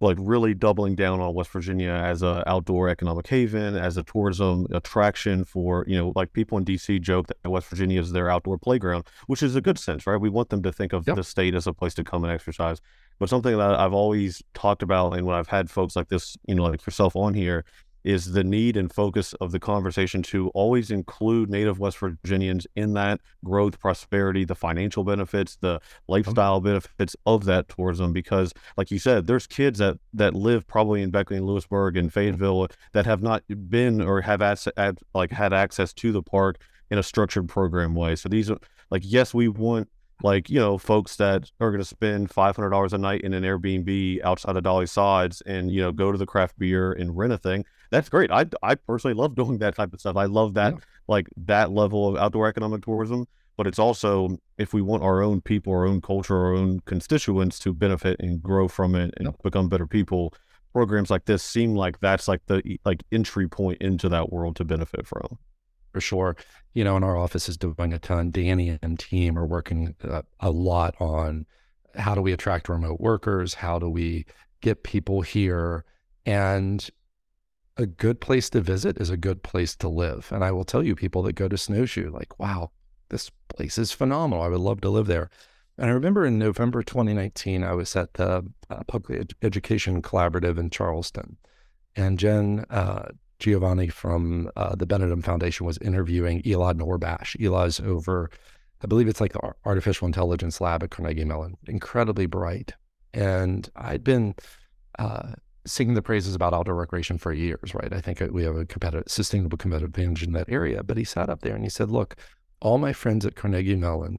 like 0.01 0.17
really 0.21 0.55
doubling 0.55 0.95
down 0.95 1.21
on 1.21 1.35
West 1.35 1.51
Virginia 1.51 1.91
as 1.91 2.23
an 2.23 2.43
outdoor 2.47 2.89
economic 2.89 3.27
haven, 3.27 3.77
as 3.77 3.97
a 3.97 4.03
tourism 4.03 4.67
attraction 4.73 5.45
for, 5.45 5.85
you 5.87 5.97
know, 5.97 6.13
like 6.17 6.33
people 6.33 6.57
in 6.57 6.65
DC 6.65 7.01
joke 7.01 7.27
that 7.27 7.51
West 7.51 7.69
Virginia 7.69 8.01
is 8.01 8.13
their 8.13 8.31
outdoor 8.31 8.59
playground, 8.59 9.05
which 9.27 9.43
is 9.43 9.57
a 9.57 9.61
good 9.61 9.79
sense, 9.79 10.07
right? 10.07 10.21
We 10.21 10.31
want 10.31 10.49
them 10.49 10.63
to 10.63 10.73
think 10.73 10.95
of 10.95 11.07
yep. 11.07 11.17
the 11.17 11.25
state 11.25 11.55
as 11.55 11.67
a 11.67 11.73
place 11.73 11.95
to 11.95 12.05
come 12.05 12.25
and 12.25 12.33
exercise. 12.33 12.81
But 13.19 13.29
something 13.29 13.57
that 13.59 13.79
I've 13.79 13.93
always 13.93 14.43
talked 14.55 14.83
about 14.83 15.13
and 15.13 15.27
when 15.27 15.37
I've 15.37 15.49
had 15.49 15.71
folks 15.71 15.95
like 15.95 16.09
this, 16.09 16.37
you 16.47 16.55
know, 16.55 16.65
like 16.65 16.87
yourself 16.87 17.15
on 17.15 17.35
here, 17.35 17.67
is 18.05 18.33
the 18.33 18.45
need 18.45 18.77
and 18.77 18.93
focus 18.93 19.33
of 19.35 19.53
the 19.53 19.61
conversation 19.61 20.23
to 20.23 20.49
always 20.51 20.91
include 20.91 21.51
native 21.51 21.79
West 21.79 21.99
Virginians 21.99 22.67
in 22.77 22.95
that 22.95 23.21
growth, 23.45 23.79
prosperity, 23.79 24.45
the 24.45 24.55
financial 24.55 25.05
benefits, 25.05 25.57
the 25.57 25.77
mm-hmm. 25.77 26.13
lifestyle 26.13 26.61
benefits 26.61 27.17
of 27.27 27.45
that 27.45 27.69
tourism. 27.69 28.13
Because, 28.13 28.53
like 28.77 28.91
you 28.91 28.99
said, 28.99 29.27
there's 29.27 29.47
kids 29.47 29.79
that 29.79 29.99
that 30.15 30.35
live 30.35 30.67
probably 30.67 31.03
in 31.03 31.11
Beckley 31.11 31.37
and 31.37 31.47
Lewisburg 31.47 31.97
and 31.97 32.13
Fayetteville 32.13 32.69
that 32.93 33.07
have 33.07 33.23
not 33.23 33.43
been 33.69 34.01
or 34.01 34.21
have 34.21 34.43
as, 34.43 34.69
like 35.15 35.31
had 35.31 35.53
access 35.53 35.93
to 35.95 36.13
the 36.13 36.23
park 36.23 36.61
in 36.91 36.99
a 36.99 37.03
structured 37.03 37.49
program 37.49 37.95
way. 37.95 38.17
So 38.17 38.29
these 38.29 38.51
are 38.51 38.59
like, 38.91 39.03
yes, 39.05 39.33
we 39.33 39.49
want 39.49 39.89
like 40.23 40.51
you 40.51 40.59
know 40.59 40.79
folks 40.79 41.17
that 41.17 41.51
are 41.61 41.71
going 41.71 41.81
to 41.81 41.85
spend 41.85 42.31
$500 42.31 42.93
a 42.93 42.99
night 42.99 43.23
in 43.23 43.33
an 43.33 43.43
airbnb 43.43 44.23
outside 44.23 44.57
of 44.57 44.63
dolly 44.63 44.87
sods 44.87 45.41
and 45.43 45.71
you 45.71 45.81
know 45.81 45.93
go 45.93 46.13
to 46.13 46.19
the 46.19 46.27
craft 46.27 46.59
beer 46.59 46.93
and 46.93 47.17
rent 47.17 47.33
a 47.33 47.39
thing 47.39 47.65
that's 47.91 48.09
great. 48.09 48.31
I 48.31 48.47
I 48.63 48.77
personally 48.77 49.15
love 49.15 49.35
doing 49.41 49.59
that 49.59 49.77
type 49.77 49.93
of 49.93 50.01
stuff. 50.01 50.17
I 50.17 50.25
love 50.25 50.55
that 50.55 50.75
yeah. 50.75 50.81
like 51.09 51.29
that 51.37 51.71
level 51.71 52.09
of 52.09 52.17
outdoor 52.17 52.49
economic 52.49 52.85
tourism. 52.85 53.27
But 53.57 53.67
it's 53.67 53.79
also 53.79 54.39
if 54.57 54.73
we 54.73 54.81
want 54.81 55.03
our 55.03 55.23
own 55.23 55.43
people, 55.43 55.73
our 55.75 55.87
own 55.87 56.01
culture, 56.01 56.37
our 56.37 56.55
own 56.55 56.81
constituents 56.87 57.59
to 57.61 57.75
benefit 57.75 58.17
and 58.19 58.43
grow 58.43 58.69
from 58.69 58.95
it 58.95 59.13
and 59.19 59.35
become 59.43 59.69
better 59.69 59.87
people, 59.87 60.33
programs 60.73 61.11
like 61.11 61.27
this 61.27 61.43
seem 61.43 61.75
like 61.75 62.01
that's 62.01 62.27
like 62.27 62.41
the 62.47 62.63
like 62.87 63.03
entry 63.13 63.49
point 63.49 63.83
into 63.83 64.09
that 64.09 64.33
world 64.33 64.57
to 64.57 64.65
benefit 64.65 65.07
from. 65.07 65.39
For 65.93 66.01
sure, 66.01 66.37
you 66.73 66.85
know, 66.85 66.97
and 66.97 67.05
our 67.05 67.17
office 67.17 67.49
is 67.49 67.57
doing 67.57 67.93
a 67.93 67.99
ton. 67.99 68.31
Danny 68.31 68.79
and 68.81 68.99
team 68.99 69.39
are 69.39 69.47
working 69.47 69.95
uh, 70.05 70.23
a 70.39 70.51
lot 70.51 70.95
on 71.01 71.47
how 71.97 72.15
do 72.15 72.23
we 72.23 72.33
attract 72.33 72.69
remote 72.69 73.01
workers? 73.01 73.55
How 73.55 73.79
do 73.79 73.89
we 73.89 74.27
get 74.61 74.85
people 74.85 75.23
here? 75.23 75.85
And 76.25 76.89
a 77.77 77.87
good 77.87 78.21
place 78.21 78.51
to 78.51 78.61
visit 78.61 78.99
is 78.99 79.11
a 79.11 79.17
good 79.17 79.43
place 79.43 79.75
to 79.77 79.89
live. 79.89 80.29
And 80.31 80.45
I 80.45 80.53
will 80.53 80.65
tell 80.65 80.83
you, 80.83 80.95
people 80.95 81.23
that 81.23 81.33
go 81.33 81.49
to 81.49 81.57
Snowshoe, 81.57 82.11
like, 82.11 82.39
wow, 82.39 82.71
this 83.09 83.31
place 83.49 83.79
is 83.79 83.91
phenomenal. 83.91 84.45
I 84.45 84.49
would 84.49 84.61
love 84.61 84.81
to 84.83 84.91
live 84.91 85.07
there. 85.07 85.31
And 85.79 85.89
I 85.89 85.95
remember 85.95 86.27
in 86.27 86.39
November 86.39 86.83
2019, 86.83 87.65
I 87.65 87.73
was 87.73 87.97
at 87.97 88.15
the 88.15 88.45
uh, 88.69 88.83
Public 88.87 89.33
Education 89.43 90.03
Collaborative 90.03 90.59
in 90.59 90.69
Charleston, 90.69 91.39
and 91.97 92.19
Jen 92.19 92.67
uh, 92.69 93.09
Giovanni 93.41 93.89
from 93.89 94.51
uh, 94.57 94.75
the 94.77 94.87
Benedum 94.87 95.25
Foundation 95.25 95.67
was 95.67 95.79
interviewing 95.79 96.43
Illah 96.45 96.75
Nourbakhsh. 96.75 97.37
Illah's 97.41 97.81
over, 97.81 98.31
I 98.83 98.87
believe 98.87 99.09
it's 99.09 99.21
like 99.21 99.33
the 99.33 99.53
artificial 99.65 100.07
intelligence 100.07 100.61
lab 100.61 100.83
at 100.83 100.91
Carnegie 100.91 101.25
Mellon, 101.25 101.57
incredibly 101.67 102.27
bright. 102.27 102.75
And 103.13 103.69
I'd 103.75 104.05
been 104.05 104.35
uh, 104.99 105.33
singing 105.67 105.95
the 105.95 106.03
praises 106.03 106.35
about 106.35 106.55
outdoor 106.55 106.75
recreation 106.75 107.19
for 107.19 107.33
years, 107.33 107.75
right? 107.75 107.93
I 107.93 108.01
think 108.01 108.21
we 108.31 108.45
have 108.45 108.57
a 108.57 108.67
competitive, 108.67 109.11
sustainable 109.11 109.59
competitive 109.59 109.91
advantage 109.91 110.23
in 110.23 110.33
that 110.33 110.49
area. 110.49 110.83
But 110.83 110.97
he 110.97 111.05
sat 111.05 111.29
up 111.29 111.41
there 111.43 111.55
and 111.55 111.65
he 111.65 111.71
said, 111.71 111.91
"Look, 111.91 112.17
all 112.61 112.79
my 112.79 112.93
friends 112.93 113.27
at 113.27 113.37
Carnegie 113.37 113.77
Mellon 113.77 114.19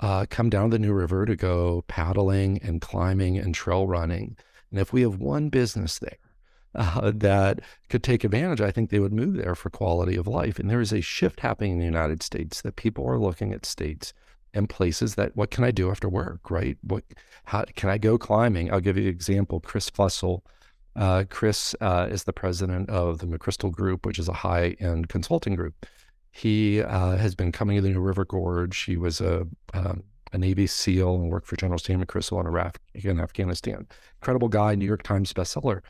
uh, 0.00 0.26
come 0.28 0.50
down 0.50 0.70
the 0.70 0.78
New 0.78 0.92
River 0.92 1.26
to 1.26 1.36
go 1.36 1.84
paddling 1.86 2.58
and 2.62 2.80
climbing 2.80 3.38
and 3.38 3.54
trail 3.54 3.86
running, 3.86 4.36
and 4.70 4.80
if 4.80 4.92
we 4.92 5.02
have 5.02 5.18
one 5.18 5.48
business 5.48 5.98
there." 5.98 6.18
Uh, 6.74 7.12
that 7.14 7.60
could 7.88 8.02
take 8.02 8.24
advantage, 8.24 8.60
I 8.60 8.70
think 8.70 8.90
they 8.90 8.98
would 8.98 9.12
move 9.12 9.34
there 9.34 9.54
for 9.54 9.70
quality 9.70 10.16
of 10.16 10.26
life. 10.26 10.58
And 10.58 10.68
there 10.68 10.80
is 10.80 10.92
a 10.92 11.00
shift 11.00 11.40
happening 11.40 11.72
in 11.72 11.78
the 11.78 11.84
United 11.84 12.22
States 12.22 12.62
that 12.62 12.76
people 12.76 13.08
are 13.08 13.18
looking 13.18 13.52
at 13.52 13.64
states 13.64 14.12
and 14.52 14.68
places 14.68 15.14
that 15.14 15.36
what 15.36 15.50
can 15.50 15.64
I 15.64 15.70
do 15.70 15.90
after 15.90 16.08
work, 16.08 16.50
right? 16.50 16.76
What 16.82 17.04
how 17.44 17.64
can 17.76 17.90
I 17.90 17.98
go 17.98 18.18
climbing? 18.18 18.72
I'll 18.72 18.80
give 18.80 18.96
you 18.96 19.04
an 19.04 19.08
example. 19.08 19.60
Chris 19.60 19.90
Fussell 19.90 20.42
uh, 20.96 21.24
Chris 21.28 21.74
uh, 21.80 22.08
is 22.10 22.24
the 22.24 22.32
president 22.32 22.88
of 22.88 23.18
the 23.18 23.26
McChrystal 23.26 23.72
Group, 23.72 24.06
which 24.06 24.18
is 24.18 24.28
a 24.28 24.32
high 24.32 24.76
end 24.78 25.08
consulting 25.08 25.54
group. 25.54 25.86
He 26.30 26.82
uh, 26.82 27.16
has 27.16 27.34
been 27.34 27.52
coming 27.52 27.76
to 27.76 27.82
the 27.82 27.90
New 27.90 28.00
River 28.00 28.24
Gorge. 28.24 28.82
He 28.82 28.96
was 28.96 29.20
a, 29.20 29.46
um, 29.72 30.02
a 30.32 30.38
Navy 30.38 30.66
SEAL 30.66 31.14
and 31.14 31.30
worked 31.30 31.46
for 31.46 31.56
General 31.56 31.78
Stanley 31.78 32.06
McChrystal 32.06 32.40
in 32.40 32.46
Iraq 32.46 32.80
in 32.94 33.20
Afghanistan. 33.20 33.86
Incredible 34.20 34.48
guy, 34.48 34.74
New 34.74 34.84
York 34.84 35.02
Times 35.02 35.32
bestseller. 35.32 35.80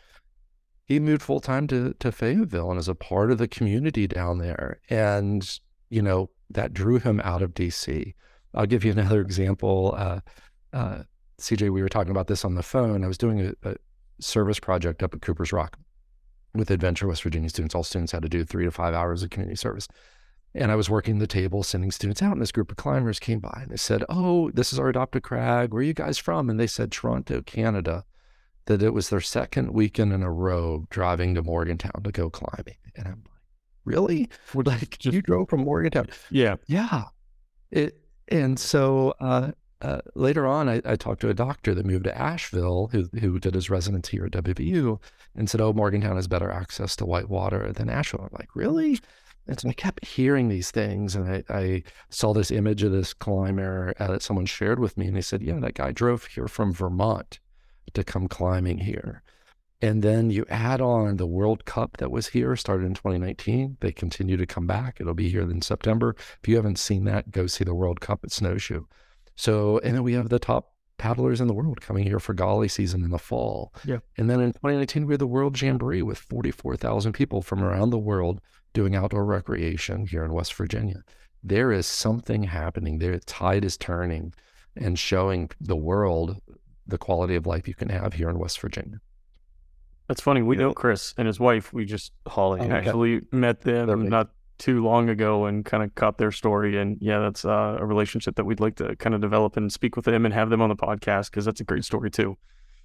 He 0.84 1.00
moved 1.00 1.22
full 1.22 1.40
time 1.40 1.66
to, 1.68 1.94
to 1.98 2.12
Fayetteville 2.12 2.70
and 2.70 2.78
is 2.78 2.88
a 2.88 2.94
part 2.94 3.30
of 3.30 3.38
the 3.38 3.48
community 3.48 4.06
down 4.06 4.38
there. 4.38 4.80
And, 4.90 5.58
you 5.88 6.02
know, 6.02 6.30
that 6.50 6.74
drew 6.74 6.98
him 6.98 7.20
out 7.24 7.42
of 7.42 7.54
DC. 7.54 8.14
I'll 8.52 8.66
give 8.66 8.84
you 8.84 8.92
another 8.92 9.20
example. 9.20 9.94
Uh, 9.96 10.20
uh, 10.72 11.02
CJ, 11.40 11.70
we 11.70 11.82
were 11.82 11.88
talking 11.88 12.10
about 12.10 12.26
this 12.26 12.44
on 12.44 12.54
the 12.54 12.62
phone. 12.62 13.02
I 13.02 13.08
was 13.08 13.18
doing 13.18 13.40
a, 13.40 13.68
a 13.68 13.76
service 14.20 14.60
project 14.60 15.02
up 15.02 15.14
at 15.14 15.22
Cooper's 15.22 15.52
Rock 15.52 15.78
with 16.54 16.70
Adventure 16.70 17.08
West 17.08 17.22
Virginia 17.22 17.48
students. 17.48 17.74
All 17.74 17.82
students 17.82 18.12
had 18.12 18.22
to 18.22 18.28
do 18.28 18.44
three 18.44 18.64
to 18.64 18.70
five 18.70 18.94
hours 18.94 19.22
of 19.22 19.30
community 19.30 19.56
service. 19.56 19.88
And 20.54 20.70
I 20.70 20.76
was 20.76 20.88
working 20.88 21.18
the 21.18 21.26
table, 21.26 21.64
sending 21.64 21.90
students 21.90 22.22
out, 22.22 22.32
and 22.32 22.40
this 22.40 22.52
group 22.52 22.70
of 22.70 22.76
climbers 22.76 23.18
came 23.18 23.40
by 23.40 23.60
and 23.62 23.72
they 23.72 23.76
said, 23.76 24.04
Oh, 24.08 24.50
this 24.52 24.72
is 24.72 24.78
our 24.78 24.88
adopted 24.88 25.24
crag. 25.24 25.72
Where 25.72 25.80
are 25.80 25.84
you 25.84 25.94
guys 25.94 26.16
from? 26.16 26.48
And 26.48 26.60
they 26.60 26.68
said, 26.68 26.92
Toronto, 26.92 27.42
Canada. 27.42 28.04
That 28.66 28.82
it 28.82 28.94
was 28.94 29.10
their 29.10 29.20
second 29.20 29.72
weekend 29.72 30.12
in 30.12 30.22
a 30.22 30.30
row 30.30 30.86
driving 30.90 31.34
to 31.34 31.42
Morgantown 31.42 32.02
to 32.02 32.10
go 32.10 32.30
climbing. 32.30 32.76
And 32.96 33.06
I'm 33.06 33.22
like, 33.24 33.42
Really? 33.84 34.30
Like, 34.54 34.98
just, 34.98 35.14
you 35.14 35.22
drove 35.22 35.48
from 35.48 35.64
Morgantown? 35.64 36.08
Yeah. 36.30 36.56
Yeah. 36.66 37.04
It, 37.70 37.98
and 38.28 38.58
so 38.58 39.14
uh, 39.20 39.52
uh, 39.82 40.00
later 40.14 40.46
on, 40.46 40.68
I, 40.68 40.80
I, 40.84 40.96
talked 40.96 41.20
to 41.22 41.28
a 41.28 41.34
doctor 41.34 41.74
that 41.74 41.84
moved 41.84 42.04
to 42.04 42.18
Asheville 42.18 42.88
who, 42.92 43.08
who 43.20 43.38
did 43.38 43.54
his 43.54 43.68
residency 43.68 44.16
here 44.16 44.26
at 44.26 44.32
WVU 44.32 44.98
and 45.34 45.50
said, 45.50 45.60
Oh, 45.60 45.72
Morgantown 45.72 46.16
has 46.16 46.26
better 46.26 46.50
access 46.50 46.96
to 46.96 47.06
white 47.06 47.28
water 47.28 47.70
than 47.72 47.90
Asheville. 47.90 48.24
I'm 48.24 48.38
like, 48.38 48.56
Really? 48.56 48.98
And 49.46 49.60
so 49.60 49.68
I 49.68 49.74
kept 49.74 50.06
hearing 50.06 50.48
these 50.48 50.70
things. 50.70 51.14
And 51.14 51.28
I, 51.28 51.44
I 51.50 51.82
saw 52.08 52.32
this 52.32 52.50
image 52.50 52.82
of 52.82 52.92
this 52.92 53.12
climber 53.12 53.92
uh, 54.00 54.06
that 54.06 54.22
someone 54.22 54.46
shared 54.46 54.78
with 54.78 54.96
me. 54.96 55.06
And 55.06 55.16
they 55.16 55.20
said, 55.20 55.42
Yeah, 55.42 55.58
that 55.60 55.74
guy 55.74 55.92
drove 55.92 56.24
here 56.26 56.48
from 56.48 56.72
Vermont 56.72 57.40
to 57.94 58.04
come 58.04 58.28
climbing 58.28 58.78
here. 58.78 59.22
And 59.80 60.02
then 60.02 60.30
you 60.30 60.46
add 60.48 60.80
on 60.80 61.16
the 61.16 61.26
World 61.26 61.64
Cup 61.64 61.98
that 61.98 62.10
was 62.10 62.28
here, 62.28 62.56
started 62.56 62.86
in 62.86 62.94
2019. 62.94 63.76
They 63.80 63.92
continue 63.92 64.36
to 64.36 64.46
come 64.46 64.66
back. 64.66 64.98
It'll 64.98 65.14
be 65.14 65.28
here 65.28 65.42
in 65.42 65.60
September. 65.60 66.16
If 66.42 66.48
you 66.48 66.56
haven't 66.56 66.78
seen 66.78 67.04
that, 67.04 67.30
go 67.30 67.46
see 67.46 67.64
the 67.64 67.74
World 67.74 68.00
Cup 68.00 68.20
at 68.24 68.32
Snowshoe. 68.32 68.84
So, 69.36 69.78
and 69.80 69.94
then 69.94 70.02
we 70.02 70.14
have 70.14 70.28
the 70.28 70.38
top 70.38 70.72
paddlers 70.96 71.40
in 71.40 71.48
the 71.48 71.54
world 71.54 71.80
coming 71.80 72.04
here 72.04 72.20
for 72.20 72.34
Gauley 72.34 72.70
season 72.70 73.02
in 73.02 73.10
the 73.10 73.18
fall. 73.18 73.74
Yeah. 73.84 73.98
And 74.16 74.30
then 74.30 74.40
in 74.40 74.52
2019, 74.52 75.06
we 75.06 75.14
had 75.14 75.20
the 75.20 75.26
World 75.26 75.60
Jamboree 75.60 76.02
with 76.02 76.18
44,000 76.18 77.12
people 77.12 77.42
from 77.42 77.62
around 77.62 77.90
the 77.90 77.98
world 77.98 78.40
doing 78.72 78.94
outdoor 78.94 79.24
recreation 79.24 80.06
here 80.06 80.24
in 80.24 80.32
West 80.32 80.54
Virginia. 80.54 81.02
There 81.42 81.72
is 81.72 81.86
something 81.86 82.44
happening 82.44 82.98
there. 82.98 83.12
The 83.12 83.20
tide 83.20 83.64
is 83.64 83.76
turning 83.76 84.32
and 84.76 84.98
showing 84.98 85.50
the 85.60 85.76
world 85.76 86.40
the 86.86 86.98
quality 86.98 87.34
of 87.34 87.46
life 87.46 87.66
you 87.68 87.74
can 87.74 87.88
have 87.88 88.14
here 88.14 88.28
in 88.28 88.38
West 88.38 88.60
Virginia. 88.60 89.00
That's 90.08 90.20
funny. 90.20 90.42
We 90.42 90.56
know 90.56 90.72
Chris 90.74 91.14
and 91.16 91.26
his 91.26 91.40
wife. 91.40 91.72
We 91.72 91.84
just 91.84 92.12
Holly 92.26 92.60
oh, 92.60 92.70
actually 92.70 93.22
met 93.32 93.62
them 93.62 94.08
not 94.08 94.30
too 94.58 94.84
long 94.84 95.08
ago 95.08 95.46
and 95.46 95.64
kind 95.64 95.82
of 95.82 95.94
caught 95.94 96.18
their 96.18 96.30
story. 96.30 96.78
And 96.78 96.98
yeah, 97.00 97.20
that's 97.20 97.44
uh, 97.44 97.78
a 97.80 97.86
relationship 97.86 98.36
that 98.36 98.44
we'd 98.44 98.60
like 98.60 98.76
to 98.76 98.94
kind 98.96 99.14
of 99.14 99.20
develop 99.20 99.56
and 99.56 99.72
speak 99.72 99.96
with 99.96 100.04
them 100.04 100.24
and 100.24 100.34
have 100.34 100.50
them 100.50 100.60
on 100.60 100.68
the 100.68 100.76
podcast 100.76 101.30
because 101.30 101.44
that's 101.44 101.60
a 101.60 101.64
great 101.64 101.84
story 101.84 102.10
too. 102.10 102.36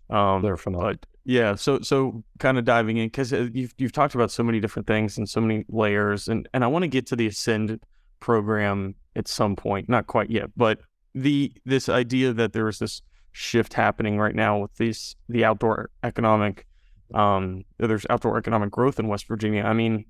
Um, 0.09 0.41
They're 0.41 0.57
phenomenal. 0.57 0.93
But 0.93 1.05
yeah, 1.25 1.55
so 1.55 1.81
so 1.81 2.23
kind 2.39 2.57
of 2.57 2.65
diving 2.65 2.97
in 2.97 3.07
because 3.07 3.33
uh, 3.33 3.49
you've 3.53 3.73
you've 3.77 3.91
talked 3.91 4.15
about 4.15 4.31
so 4.31 4.41
many 4.41 4.59
different 4.59 4.87
things 4.87 5.17
and 5.17 5.29
so 5.29 5.41
many 5.41 5.65
layers, 5.69 6.27
and 6.27 6.47
and 6.53 6.63
I 6.63 6.67
want 6.67 6.83
to 6.83 6.87
get 6.87 7.05
to 7.07 7.15
the 7.15 7.27
Ascend 7.27 7.79
program 8.19 8.95
at 9.15 9.27
some 9.27 9.55
point, 9.55 9.87
not 9.89 10.07
quite 10.07 10.29
yet, 10.29 10.49
but 10.55 10.79
the 11.13 11.51
this 11.65 11.89
idea 11.89 12.33
that 12.33 12.53
there 12.53 12.67
is 12.67 12.79
this 12.79 13.01
shift 13.31 13.73
happening 13.73 14.17
right 14.17 14.35
now 14.35 14.59
with 14.59 14.75
these 14.77 15.15
the 15.27 15.45
outdoor 15.45 15.89
economic 16.03 16.65
um 17.13 17.63
there's 17.77 18.05
outdoor 18.09 18.37
economic 18.37 18.71
growth 18.71 18.99
in 18.99 19.07
West 19.07 19.27
Virginia. 19.27 19.63
I 19.63 19.73
mean, 19.73 20.05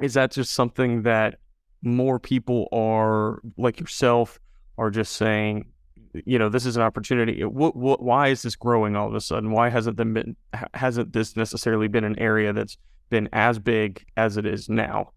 is 0.00 0.14
that 0.14 0.32
just 0.32 0.52
something 0.52 1.02
that 1.02 1.38
more 1.82 2.18
people 2.18 2.68
are 2.72 3.40
like 3.56 3.80
yourself 3.80 4.40
are 4.78 4.90
just 4.90 5.12
saying 5.12 5.66
you 6.24 6.38
know 6.38 6.48
this 6.48 6.66
is 6.66 6.76
an 6.76 6.82
opportunity? 6.82 7.44
What, 7.44 7.76
what, 7.76 8.02
why 8.02 8.28
is 8.28 8.42
this 8.42 8.56
growing 8.56 8.96
all 8.96 9.08
of 9.08 9.14
a 9.14 9.20
sudden? 9.20 9.50
Why 9.50 9.68
hasn't 9.68 9.96
been 9.96 10.36
hasn't 10.74 11.12
this 11.12 11.36
necessarily 11.36 11.88
been 11.88 12.04
an 12.04 12.18
area 12.18 12.52
that's 12.52 12.78
been 13.10 13.28
as 13.32 13.58
big 13.58 14.04
as 14.16 14.36
it 14.36 14.46
is 14.46 14.68
now 14.68 15.12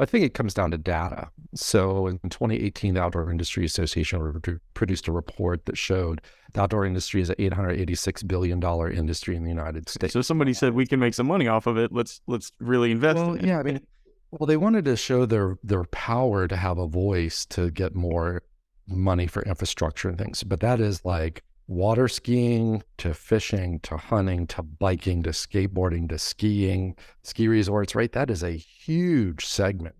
I 0.00 0.06
think 0.06 0.24
it 0.24 0.34
comes 0.34 0.54
down 0.54 0.70
to 0.70 0.78
data. 0.78 1.28
So 1.54 2.06
in 2.06 2.18
2018, 2.20 2.94
the 2.94 3.02
Outdoor 3.02 3.30
Industry 3.30 3.64
Association 3.64 4.40
produced 4.74 5.08
a 5.08 5.12
report 5.12 5.66
that 5.66 5.76
showed 5.76 6.22
the 6.52 6.62
outdoor 6.62 6.84
industry 6.84 7.20
is 7.20 7.28
an 7.28 7.36
886 7.38 8.22
billion 8.24 8.60
dollar 8.60 8.90
industry 8.90 9.36
in 9.36 9.42
the 9.42 9.50
United 9.50 9.88
States. 9.88 10.12
So 10.12 10.22
somebody 10.22 10.52
said 10.54 10.74
we 10.74 10.86
can 10.86 11.00
make 11.00 11.14
some 11.14 11.26
money 11.26 11.48
off 11.48 11.66
of 11.66 11.76
it. 11.76 11.92
Let's 11.92 12.20
let's 12.26 12.52
really 12.60 12.90
invest. 12.92 13.16
Well, 13.16 13.34
in 13.34 13.46
yeah, 13.46 13.58
I 13.58 13.62
mean, 13.62 13.80
well, 14.30 14.46
they 14.46 14.56
wanted 14.56 14.84
to 14.86 14.96
show 14.96 15.26
their 15.26 15.58
their 15.62 15.84
power 15.84 16.48
to 16.48 16.56
have 16.56 16.78
a 16.78 16.86
voice 16.86 17.44
to 17.46 17.70
get 17.70 17.94
more 17.94 18.42
money 18.88 19.26
for 19.26 19.42
infrastructure 19.42 20.08
and 20.08 20.18
things. 20.18 20.42
But 20.42 20.60
that 20.60 20.80
is 20.80 21.04
like 21.04 21.42
water 21.70 22.08
skiing 22.08 22.82
to 22.98 23.14
fishing 23.14 23.78
to 23.78 23.96
hunting 23.96 24.44
to 24.44 24.60
biking 24.60 25.22
to 25.22 25.30
skateboarding 25.30 26.08
to 26.08 26.18
skiing, 26.18 26.96
ski 27.22 27.46
resorts, 27.46 27.94
right? 27.94 28.10
That 28.10 28.28
is 28.28 28.42
a 28.42 28.50
huge 28.50 29.46
segment 29.46 29.94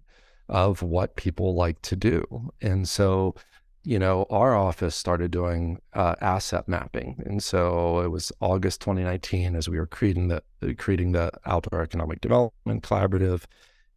of 0.48 0.82
what 0.82 1.14
people 1.14 1.54
like 1.54 1.80
to 1.82 1.94
do. 1.94 2.50
And 2.60 2.88
so, 2.88 3.36
you 3.84 4.00
know, 4.00 4.26
our 4.30 4.56
office 4.56 4.96
started 4.96 5.30
doing 5.30 5.80
uh, 5.94 6.16
asset 6.20 6.66
mapping. 6.66 7.22
And 7.24 7.40
so 7.40 8.00
it 8.00 8.08
was 8.08 8.32
August 8.40 8.80
2019 8.80 9.54
as 9.54 9.68
we 9.68 9.78
were 9.78 9.86
creating 9.86 10.26
the 10.26 10.42
creating 10.76 11.12
the 11.12 11.30
Outdoor 11.46 11.82
Economic 11.82 12.20
Development 12.20 12.82
Collaborative. 12.82 13.44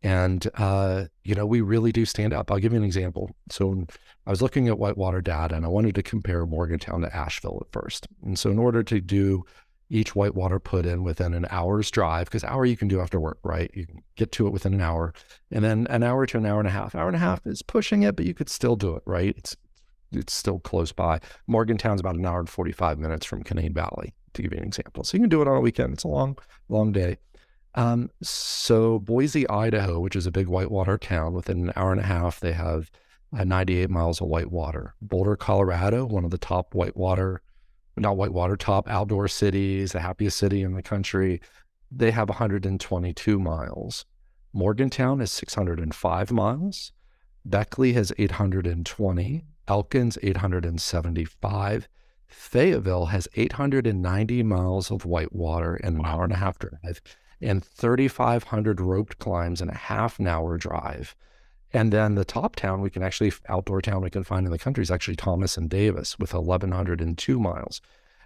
And, 0.04 0.46
uh, 0.56 1.06
you 1.24 1.34
know, 1.34 1.46
we 1.46 1.62
really 1.62 1.94
do 1.94 2.06
stand 2.06 2.34
up. 2.34 2.52
I'll 2.52 2.60
give 2.60 2.74
you 2.74 2.78
an 2.78 2.84
example. 2.84 3.32
So 3.50 3.86
I 4.28 4.30
was 4.30 4.42
looking 4.42 4.68
at 4.68 4.78
whitewater 4.78 5.22
data 5.22 5.56
and 5.56 5.66
I 5.66 5.70
wanted 5.70 5.96
to 5.96 6.04
compare 6.04 6.46
Morgantown 6.46 7.02
to 7.02 7.16
Asheville 7.16 7.60
at 7.66 7.72
first. 7.72 8.08
And 8.24 8.38
so, 8.38 8.52
in 8.52 8.60
order 8.60 8.84
to 8.84 9.00
do 9.00 9.46
each 9.90 10.16
whitewater 10.16 10.60
put 10.60 10.86
in 10.86 11.04
within 11.04 11.34
an 11.34 11.46
hour's 11.50 11.90
drive, 11.90 12.26
because 12.26 12.44
hour 12.44 12.66
you 12.66 12.76
can 12.76 12.90
do 12.90 13.00
after 13.00 13.20
work, 13.20 13.38
right? 13.44 13.72
You 13.74 13.86
can 13.86 14.04
get 14.18 14.32
to 14.34 14.48
it 14.48 14.52
within 14.52 14.74
an 14.74 14.82
hour. 14.82 15.14
And 15.52 15.64
then 15.64 15.88
an 15.90 16.04
hour 16.04 16.26
to 16.26 16.38
an 16.38 16.46
hour 16.46 16.60
and 16.60 16.68
a 16.68 16.72
half. 16.72 16.96
Hour 16.96 17.08
and 17.08 17.16
a 17.16 17.20
half 17.20 17.46
is 17.46 17.62
pushing 17.62 18.04
it, 18.04 18.18
but 18.18 18.26
you 18.26 18.34
could 18.34 18.50
still 18.50 18.76
do 18.76 18.96
it, 18.96 19.04
right? 19.06 19.34
It's 19.38 19.56
it's 20.12 20.34
still 20.34 20.60
close 20.60 20.92
by. 20.92 21.20
Morgantown's 21.48 22.00
about 22.00 22.16
an 22.16 22.26
hour 22.26 22.40
and 22.40 22.50
45 22.50 23.00
minutes 23.00 23.26
from 23.26 23.44
Canaan 23.44 23.74
Valley, 23.74 24.14
to 24.34 24.42
give 24.42 24.52
you 24.52 24.60
an 24.60 24.66
example. 24.66 25.04
So 25.04 25.18
you 25.18 25.22
can 25.24 25.30
do 25.30 25.42
it 25.42 25.48
on 25.48 25.58
a 25.58 25.62
weekend. 25.62 25.94
It's 25.94 26.04
a 26.04 26.08
long, 26.08 26.38
long 26.70 26.92
day. 26.92 27.18
Um, 27.76 28.12
so 28.22 29.00
Boise, 29.00 29.50
Idaho, 29.50 30.00
which 30.00 30.16
is 30.16 30.28
a 30.28 30.32
big 30.32 30.48
whitewater 30.48 30.98
town, 30.98 31.34
within 31.34 31.70
an 31.70 31.74
hour 31.76 31.92
and 31.92 32.02
a 32.02 32.06
half, 32.06 32.40
they 32.40 32.54
have 32.54 32.92
uh, 33.38 33.44
98 33.44 33.90
miles 33.90 34.22
of 34.22 34.28
whitewater. 34.28 34.94
Boulder, 35.02 35.36
Colorado, 35.36 36.06
one 36.06 36.24
of 36.24 36.32
the 36.32 36.38
top 36.38 36.76
whitewater, 36.76 37.42
not 37.98 38.18
whitewater, 38.18 38.56
top 38.56 38.88
outdoor 38.88 39.28
cities, 39.28 39.92
the 39.92 40.00
happiest 40.00 40.38
city 40.38 40.62
in 40.62 40.74
the 40.74 40.84
country. 40.84 41.42
They 41.92 42.12
have 42.12 42.30
122 42.30 43.40
miles. 43.40 44.06
Morgantown 44.54 45.20
is 45.22 45.32
605 45.32 46.32
miles. 46.32 46.92
Beckley 47.46 47.94
has 47.94 48.14
820. 48.18 49.46
Elkins 49.68 50.18
875. 50.22 51.88
Fayetteville 52.28 53.06
has 53.08 53.28
890 53.36 54.44
miles 54.44 54.92
of 54.92 55.06
whitewater 55.06 55.76
and 55.76 55.98
an 55.98 56.06
hour 56.06 56.24
and 56.24 56.34
a 56.34 56.38
half 56.38 56.58
drive 56.60 57.02
and 57.44 57.64
3,500 57.64 58.80
roped 58.80 59.20
climbs 59.20 59.62
and 59.62 59.70
a 59.70 59.76
half 59.76 60.20
an 60.20 60.28
hour 60.28 60.58
drive. 60.58 61.16
And 61.74 61.92
then 61.92 62.16
the 62.16 62.26
top 62.26 62.56
town 62.56 62.82
we 62.82 62.90
can 62.90 63.02
actually, 63.02 63.32
outdoor 63.50 63.82
town 63.82 64.02
we 64.02 64.10
can 64.10 64.24
find 64.24 64.46
in 64.46 64.52
the 64.52 64.60
country 64.60 64.84
is 64.84 64.92
actually 64.92 65.16
Thomas 65.16 65.58
and 65.58 65.70
Davis 65.70 66.18
with 66.20 66.34
1,102 66.34 67.40
miles. 67.40 67.82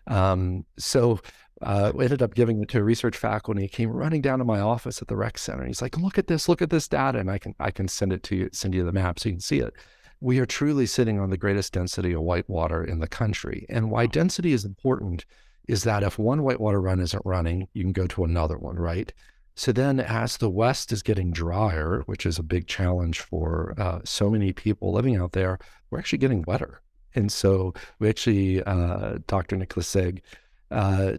Um, 0.08 0.66
so 0.78 1.20
uh, 1.62 1.92
we 1.94 2.06
ended 2.06 2.22
up 2.22 2.36
giving 2.36 2.62
it 2.62 2.70
to 2.70 2.80
a 2.80 2.84
research 2.84 3.18
faculty. 3.18 3.62
He 3.62 3.68
came 3.68 3.90
running 3.90 4.22
down 4.22 4.40
to 4.40 4.46
my 4.46 4.60
office 4.60 5.02
at 5.02 5.08
the 5.08 5.16
rec 5.16 5.38
center. 5.38 5.66
He's 5.66 5.82
like, 5.82 5.98
"Look 5.98 6.18
at 6.18 6.28
this! 6.28 6.48
Look 6.48 6.62
at 6.62 6.70
this 6.70 6.88
data!" 6.88 7.20
And 7.20 7.32
I 7.32 7.38
can 7.38 7.56
I 7.60 7.72
can 7.72 7.88
send 7.88 8.14
it 8.14 8.24
to 8.24 8.36
you, 8.36 8.50
send 8.54 8.74
you 8.74 8.84
the 8.84 8.92
map 8.92 9.20
so 9.20 9.30
you 9.30 9.34
can 9.34 9.42
see 9.42 9.60
it. 9.60 9.74
We 10.20 10.40
are 10.40 10.46
truly 10.46 10.86
sitting 10.86 11.20
on 11.20 11.30
the 11.30 11.38
greatest 11.38 11.74
density 11.74 12.14
of 12.14 12.22
whitewater 12.22 12.84
in 12.84 13.00
the 13.00 13.08
country. 13.08 13.66
And 13.70 13.92
why 13.92 14.08
density 14.08 14.54
is 14.54 14.66
important 14.66 15.26
is 15.68 15.84
that 15.84 16.04
if 16.04 16.18
one 16.18 16.44
whitewater 16.44 16.82
run 16.82 17.00
isn't 17.00 17.26
running, 17.26 17.68
you 17.74 17.84
can 17.84 17.92
go 17.92 18.08
to 18.08 18.24
another 18.24 18.58
one, 18.58 18.78
right? 18.78 19.12
So 19.56 19.72
then, 19.72 20.00
as 20.00 20.38
the 20.38 20.50
West 20.50 20.92
is 20.92 21.02
getting 21.02 21.32
drier, 21.32 22.04
which 22.06 22.26
is 22.26 22.38
a 22.38 22.44
big 22.44 22.68
challenge 22.68 23.22
for 23.22 23.74
uh, 23.78 24.00
so 24.04 24.30
many 24.30 24.54
people 24.54 24.94
living 24.94 25.16
out 25.16 25.32
there, 25.32 25.58
we're 25.90 25.98
actually 25.98 26.20
getting 26.20 26.44
wetter. 26.44 26.82
And 27.16 27.32
so 27.32 27.74
we 27.98 28.08
actually, 28.08 28.64
uh, 28.64 29.18
Dr. 29.26 29.56
Nicholas 29.56 29.88
Sigg 29.88 30.22
uh, 30.70 31.14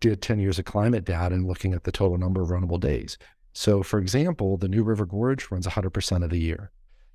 did 0.00 0.20
10 0.20 0.38
years 0.38 0.58
of 0.58 0.66
climate 0.66 1.04
data 1.04 1.34
and 1.34 1.46
looking 1.46 1.72
at 1.72 1.84
the 1.84 1.92
total 1.92 2.18
number 2.18 2.42
of 2.42 2.50
runnable 2.50 2.78
days. 2.78 3.16
So, 3.54 3.82
for 3.82 3.98
example, 3.98 4.58
the 4.58 4.68
New 4.68 4.84
River 4.84 5.06
Gorge 5.06 5.50
runs 5.50 5.66
100% 5.66 6.22
of 6.22 6.30
the 6.30 6.38
year. 6.38 6.70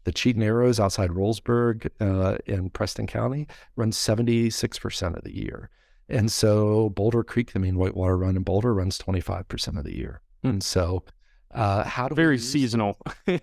The 0.05 0.11
Cheat 0.11 0.35
Narrows 0.35 0.79
outside 0.79 1.11
Rowlesburg 1.11 1.87
uh, 2.01 2.37
in 2.45 2.69
Preston 2.71 3.07
County 3.07 3.47
runs 3.75 3.95
76% 3.95 5.15
of 5.15 5.23
the 5.23 5.35
year. 5.35 5.69
And 6.09 6.31
so 6.31 6.89
Boulder 6.89 7.23
Creek, 7.23 7.53
the 7.53 7.59
main 7.59 7.77
whitewater 7.77 8.17
run 8.17 8.35
in 8.35 8.43
Boulder, 8.43 8.73
runs 8.73 8.97
25% 8.97 9.77
of 9.77 9.83
the 9.83 9.95
year. 9.95 10.21
And 10.43 10.61
so, 10.61 11.03
uh, 11.51 11.83
how 11.83 12.09
do 12.09 12.15
Very 12.15 12.37
seasonal. 12.37 12.97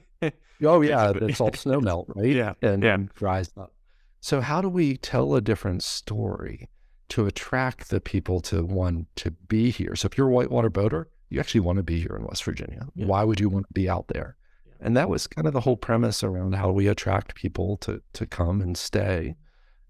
Oh 0.63 0.83
yeah, 0.83 1.13
it's 1.15 1.41
all 1.41 1.53
snow 1.55 1.81
melt, 1.81 2.09
right? 2.15 2.27
Yeah, 2.27 2.55
and 2.63 2.83
yeah. 2.83 2.99
dries 3.15 3.51
up. 3.57 3.73
So 4.21 4.41
how 4.41 4.61
do 4.61 4.69
we 4.69 4.97
tell 4.99 5.35
a 5.35 5.41
different 5.41 5.83
story 5.83 6.69
to 7.11 7.27
attract 7.27 7.89
the 7.89 8.01
people 8.01 8.41
to 8.43 8.65
one 8.65 9.07
to 9.17 9.31
be 9.31 9.71
here? 9.71 9.97
So 9.97 10.07
if 10.07 10.19
you're 10.19 10.29
a 10.29 10.33
whitewater 10.33 10.69
boater, 10.69 11.09
you 11.31 11.41
actually 11.41 11.61
want 11.61 11.77
to 11.79 11.83
be 11.83 11.99
here 11.99 12.17
in 12.17 12.25
West 12.25 12.45
Virginia. 12.45 12.87
Yeah. 12.95 13.07
Why 13.07 13.25
would 13.25 13.41
you 13.41 13.49
want 13.49 13.69
to 13.69 13.73
be 13.73 13.89
out 13.89 14.09
there? 14.09 14.37
And 14.81 14.97
that 14.97 15.09
was 15.09 15.27
kind 15.27 15.47
of 15.47 15.53
the 15.53 15.61
whole 15.61 15.77
premise 15.77 16.23
around 16.23 16.55
how 16.55 16.71
we 16.71 16.87
attract 16.89 17.35
people 17.35 17.77
to 17.79 18.03
to 18.15 18.27
come 18.27 18.61
and 18.61 18.77
stay. 18.77 19.37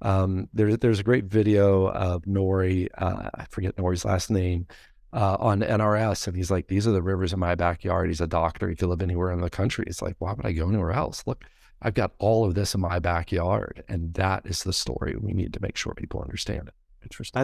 Um, 0.02 0.48
there, 0.52 0.76
there's 0.76 1.00
a 1.00 1.04
great 1.04 1.24
video 1.24 1.88
of 1.88 2.22
Nori, 2.22 2.88
uh, 2.96 3.30
I 3.34 3.44
forget 3.50 3.76
Nori's 3.76 4.04
last 4.04 4.30
name, 4.30 4.66
uh, 5.12 5.36
on 5.38 5.60
NRS, 5.60 6.26
and 6.28 6.36
he's 6.36 6.50
like, 6.50 6.68
"These 6.68 6.86
are 6.86 6.92
the 6.92 7.02
rivers 7.02 7.32
in 7.32 7.40
my 7.40 7.54
backyard." 7.54 8.08
He's 8.08 8.20
a 8.20 8.26
doctor; 8.26 8.68
he 8.68 8.76
could 8.76 8.88
live 8.88 9.02
anywhere 9.02 9.32
in 9.32 9.40
the 9.40 9.50
country. 9.50 9.84
It's 9.88 10.02
like, 10.02 10.16
why 10.18 10.32
would 10.32 10.46
I 10.46 10.52
go 10.52 10.68
anywhere 10.68 10.92
else? 10.92 11.24
Look, 11.26 11.44
I've 11.82 11.94
got 11.94 12.12
all 12.18 12.44
of 12.44 12.54
this 12.54 12.74
in 12.74 12.80
my 12.80 12.98
backyard, 12.98 13.82
and 13.88 14.14
that 14.14 14.46
is 14.46 14.62
the 14.62 14.72
story 14.72 15.16
we 15.20 15.32
need 15.32 15.52
to 15.54 15.62
make 15.62 15.76
sure 15.76 15.94
people 15.94 16.20
understand 16.22 16.68
it. 16.68 16.74
Interesting. 17.02 17.42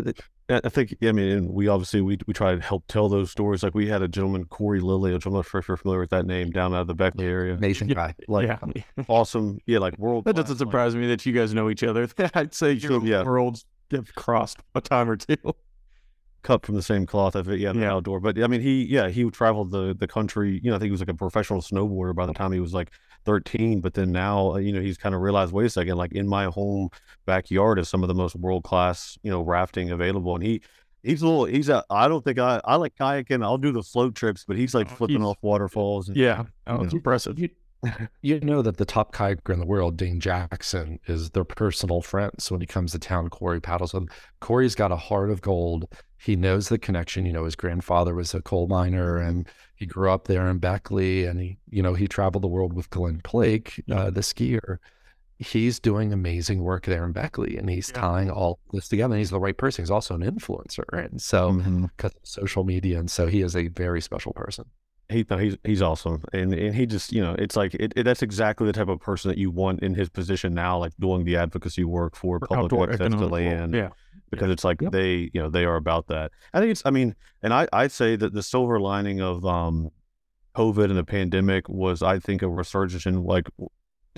I, 0.48 0.54
I 0.54 0.60
I 0.64 0.68
think, 0.68 0.94
I 1.02 1.12
mean, 1.12 1.28
and 1.30 1.50
we 1.50 1.68
obviously 1.68 2.00
we 2.00 2.18
we 2.26 2.34
try 2.34 2.54
to 2.54 2.60
help 2.60 2.84
tell 2.88 3.08
those 3.08 3.30
stories. 3.30 3.62
Like 3.62 3.74
we 3.74 3.88
had 3.88 4.02
a 4.02 4.08
gentleman, 4.08 4.44
Corey 4.44 4.80
Lilly, 4.80 5.12
which 5.12 5.26
I'm 5.26 5.32
not 5.32 5.46
sure 5.46 5.60
if 5.60 5.68
you're 5.68 5.76
familiar 5.76 6.00
with 6.00 6.10
that 6.10 6.26
name, 6.26 6.50
down 6.50 6.74
out 6.74 6.82
of 6.82 6.86
the 6.86 6.94
Beckley 6.94 7.26
area. 7.26 7.56
Nation 7.56 7.88
guy, 7.88 8.14
Like 8.28 8.46
yeah. 8.96 9.04
awesome, 9.08 9.58
yeah, 9.66 9.78
like 9.78 9.98
world. 9.98 10.24
That 10.24 10.36
doesn't 10.36 10.58
surprise 10.58 10.94
me 10.94 11.06
that 11.08 11.24
you 11.26 11.32
guys 11.32 11.54
know 11.54 11.70
each 11.70 11.82
other. 11.82 12.08
I'd 12.34 12.54
say 12.54 12.72
your 12.72 13.04
yeah. 13.04 13.22
worlds 13.22 13.64
have 13.90 14.14
crossed 14.14 14.58
a 14.74 14.80
time 14.80 15.08
or 15.10 15.16
two. 15.16 15.36
cut 16.42 16.64
from 16.64 16.76
the 16.76 16.82
same 16.82 17.06
cloth. 17.06 17.34
I 17.34 17.40
it, 17.40 17.58
yeah, 17.58 17.72
the 17.72 17.80
Yeah. 17.80 17.92
outdoor. 17.92 18.20
But 18.20 18.40
I 18.40 18.46
mean, 18.46 18.60
he, 18.60 18.84
yeah, 18.84 19.08
he 19.08 19.28
traveled 19.30 19.70
the 19.72 19.94
the 19.98 20.06
country. 20.06 20.60
You 20.62 20.70
know, 20.70 20.76
I 20.76 20.78
think 20.78 20.86
he 20.88 20.92
was 20.92 21.00
like 21.00 21.08
a 21.08 21.14
professional 21.14 21.60
snowboarder 21.60 22.14
by 22.14 22.26
the 22.26 22.30
oh. 22.30 22.34
time 22.34 22.52
he 22.52 22.60
was 22.60 22.72
like 22.74 22.92
13. 23.26 23.80
But 23.80 23.92
then 23.94 24.10
now, 24.12 24.52
uh, 24.52 24.56
you 24.56 24.72
know, 24.72 24.80
he's 24.80 24.96
kind 24.96 25.14
of 25.14 25.20
realized, 25.20 25.52
wait 25.52 25.66
a 25.66 25.70
second, 25.70 25.96
like 25.98 26.12
in 26.12 26.26
my 26.26 26.46
home 26.46 26.88
backyard 27.26 27.78
is 27.78 27.88
some 27.88 28.02
of 28.02 28.08
the 28.08 28.14
most 28.14 28.34
world 28.36 28.64
class, 28.64 29.18
you 29.22 29.30
know, 29.30 29.42
rafting 29.42 29.90
available. 29.90 30.34
And 30.34 30.42
he, 30.44 30.62
he's 31.02 31.20
a 31.22 31.26
little, 31.26 31.44
he's 31.44 31.68
a, 31.68 31.84
I 31.90 32.08
don't 32.08 32.24
think 32.24 32.38
I, 32.38 32.60
I 32.64 32.76
like 32.76 32.94
kayaking. 32.96 33.44
I'll 33.44 33.58
do 33.58 33.72
the 33.72 33.82
float 33.82 34.14
trips, 34.14 34.44
but 34.46 34.56
he's 34.56 34.74
like 34.74 34.86
Oh, 34.92 34.94
flipping 34.94 35.18
he's- 35.18 35.26
off 35.28 35.36
waterfalls. 35.42 36.08
And, 36.08 36.16
Yeah. 36.16 36.44
Oh, 36.66 36.82
it's 36.82 36.92
know. 36.92 36.98
impressive. 36.98 37.38
You 37.38 37.50
know 38.22 38.62
that 38.62 38.76
the 38.76 38.84
top 38.84 39.14
kayaker 39.14 39.52
in 39.52 39.60
the 39.60 39.66
world, 39.66 39.96
Dane 39.96 40.20
Jackson, 40.20 40.98
is 41.06 41.30
their 41.30 41.44
personal 41.44 42.00
friend. 42.02 42.32
So 42.38 42.54
when 42.54 42.60
he 42.60 42.66
comes 42.66 42.92
to 42.92 42.98
town, 42.98 43.28
Corey 43.28 43.60
paddles 43.60 43.92
with 43.94 44.04
him. 44.04 44.08
Corey's 44.40 44.74
got 44.74 44.92
a 44.92 44.96
heart 44.96 45.30
of 45.30 45.40
gold. 45.40 45.86
He 46.18 46.34
knows 46.36 46.68
the 46.68 46.78
connection. 46.78 47.26
You 47.26 47.32
know, 47.32 47.44
his 47.44 47.56
grandfather 47.56 48.14
was 48.14 48.34
a 48.34 48.42
coal 48.42 48.66
miner 48.66 49.18
and 49.18 49.46
he 49.76 49.86
grew 49.86 50.10
up 50.10 50.26
there 50.26 50.48
in 50.48 50.58
Beckley 50.58 51.24
and 51.24 51.40
he, 51.40 51.58
you 51.70 51.82
know, 51.82 51.94
he 51.94 52.08
traveled 52.08 52.42
the 52.42 52.48
world 52.48 52.72
with 52.72 52.90
Glen 52.90 53.20
Plake, 53.22 53.82
uh, 53.90 54.10
the 54.10 54.22
skier. 54.22 54.78
He's 55.38 55.78
doing 55.78 56.14
amazing 56.14 56.62
work 56.62 56.86
there 56.86 57.04
in 57.04 57.12
Beckley 57.12 57.58
and 57.58 57.68
he's 57.68 57.90
Yeah. 57.94 58.00
tying 58.00 58.30
all 58.30 58.58
this 58.72 58.88
together. 58.88 59.12
And 59.12 59.18
he's 59.20 59.28
the 59.30 59.38
right 59.38 59.56
person. 59.56 59.82
He's 59.84 59.90
also 59.90 60.14
an 60.14 60.22
influencer. 60.22 60.84
And 60.92 61.20
so, 61.20 61.52
because 61.52 62.12
of 62.12 62.20
social 62.22 62.64
media. 62.64 62.98
And 62.98 63.10
so 63.10 63.26
he 63.26 63.42
is 63.42 63.54
a 63.54 63.68
very 63.68 64.00
special 64.00 64.32
person. 64.32 64.64
He 65.08 65.24
he's 65.38 65.56
he's 65.64 65.82
awesome, 65.82 66.24
and 66.32 66.52
and 66.52 66.74
he 66.74 66.84
just 66.86 67.12
you 67.12 67.22
know 67.22 67.34
it's 67.38 67.56
like 67.56 67.74
it, 67.74 67.92
it- 67.96 68.02
that's 68.04 68.22
exactly 68.22 68.66
the 68.66 68.72
type 68.72 68.88
of 68.88 69.00
person 69.00 69.28
that 69.30 69.38
you 69.38 69.50
want 69.50 69.80
in 69.82 69.94
his 69.94 70.08
position 70.08 70.52
now, 70.54 70.78
like 70.78 70.92
doing 70.98 71.24
the 71.24 71.36
advocacy 71.36 71.84
work 71.84 72.16
for 72.16 72.40
public 72.40 72.90
access 72.90 73.12
to 73.12 73.26
land. 73.26 73.74
Yeah. 73.74 73.90
because 74.30 74.50
it's 74.50 74.64
like 74.64 74.82
Yep. 74.82 74.92
they 74.92 75.30
you 75.32 75.40
know 75.40 75.48
they 75.48 75.64
are 75.64 75.76
about 75.76 76.08
that 76.08 76.32
i 76.52 76.58
think 76.58 76.72
it's 76.72 76.82
i 76.84 76.90
mean 76.90 77.14
and 77.42 77.54
i 77.54 77.68
i'd 77.72 77.92
say 77.92 78.16
that 78.16 78.32
the 78.32 78.42
silver 78.42 78.80
lining 78.80 79.20
of 79.20 79.46
um 79.46 79.88
covid 80.56 80.86
and 80.86 80.96
the 80.96 81.04
pandemic 81.04 81.68
was 81.68 82.02
i 82.02 82.18
think 82.18 82.42
a 82.42 82.48
resurgence 82.48 83.06
in 83.06 83.22
like 83.22 83.48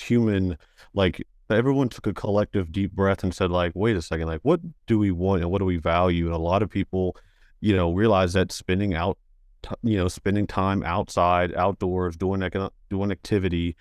human 0.03 0.57
like 0.95 1.23
everyone 1.51 1.89
took 1.89 2.07
a 2.07 2.13
collective 2.15 2.71
deep 2.73 2.93
breath 2.93 3.23
and 3.23 3.35
said 3.35 3.51
like 3.51 3.73
wait 3.75 3.97
a 3.97 4.03
second 4.03 4.27
like 4.29 4.41
what 4.43 4.61
do 4.87 4.99
we 4.99 5.11
want 5.11 5.43
and 5.43 5.51
what 5.51 5.59
do 5.59 5.65
we 5.65 5.77
value 5.77 6.25
and 6.27 6.35
a 6.35 6.39
lot 6.39 6.63
of 6.63 6.71
people 6.71 7.17
you 7.61 7.75
know 7.77 7.93
realize 7.93 8.33
that 8.33 8.53
spending 8.53 8.95
out 8.95 9.19
t- 9.63 9.75
you 9.83 9.97
know 9.97 10.09
spending 10.09 10.47
time 10.47 10.83
outside 10.83 11.55
outdoors 11.55 12.17
doing 12.17 12.49
doing 12.91 13.11
activity 13.11 13.77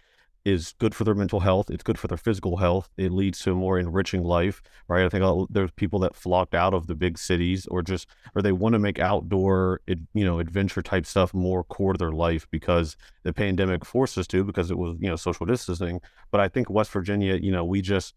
is 0.48 0.74
good 0.80 0.96
for 0.96 1.04
their 1.04 1.14
mental 1.14 1.42
health. 1.42 1.70
It's 1.70 1.84
good 1.84 2.00
for 2.00 2.08
their 2.08 2.18
physical 2.18 2.56
health. 2.56 2.90
It 2.96 3.12
leads 3.12 3.40
to 3.40 3.52
a 3.52 3.56
more 3.56 3.78
enriching 3.78 4.24
life, 4.24 4.62
right? 4.88 5.06
I 5.06 5.10
think 5.10 5.22
uh, 5.22 5.46
there's 5.50 5.72
people 5.72 6.00
that 6.00 6.16
flocked 6.16 6.56
out 6.56 6.74
of 6.74 6.88
the 6.88 6.96
big 6.96 7.18
cities, 7.18 7.68
or 7.68 7.82
just 7.82 8.08
or 8.34 8.42
they 8.42 8.54
want 8.54 8.72
to 8.72 8.80
make 8.80 8.98
outdoor, 8.98 9.82
you 9.88 10.24
know, 10.24 10.40
adventure 10.40 10.82
type 10.82 11.06
stuff 11.06 11.34
more 11.34 11.66
core 11.66 11.92
to 11.94 11.98
their 11.98 12.14
life 12.14 12.48
because 12.50 12.96
the 13.24 13.34
pandemic 13.34 13.84
forced 13.84 14.18
us 14.18 14.26
to, 14.28 14.46
because 14.46 14.72
it 14.72 14.78
was 14.78 14.96
you 15.02 15.10
know 15.10 15.18
social 15.18 15.46
distancing. 15.46 16.00
But 16.32 16.40
I 16.40 16.48
think 16.48 16.70
West 16.70 16.92
Virginia, 16.92 17.36
you 17.36 17.52
know, 17.52 17.66
we 17.66 17.82
just 17.82 18.14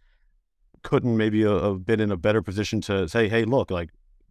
couldn't 0.82 1.16
maybe 1.16 1.44
uh, 1.44 1.60
have 1.60 1.84
been 1.84 1.98
in 1.98 2.12
a 2.12 2.16
better 2.16 2.42
position 2.42 2.80
to 2.82 3.08
say, 3.08 3.28
hey, 3.28 3.44
look, 3.44 3.72
like 3.72 3.90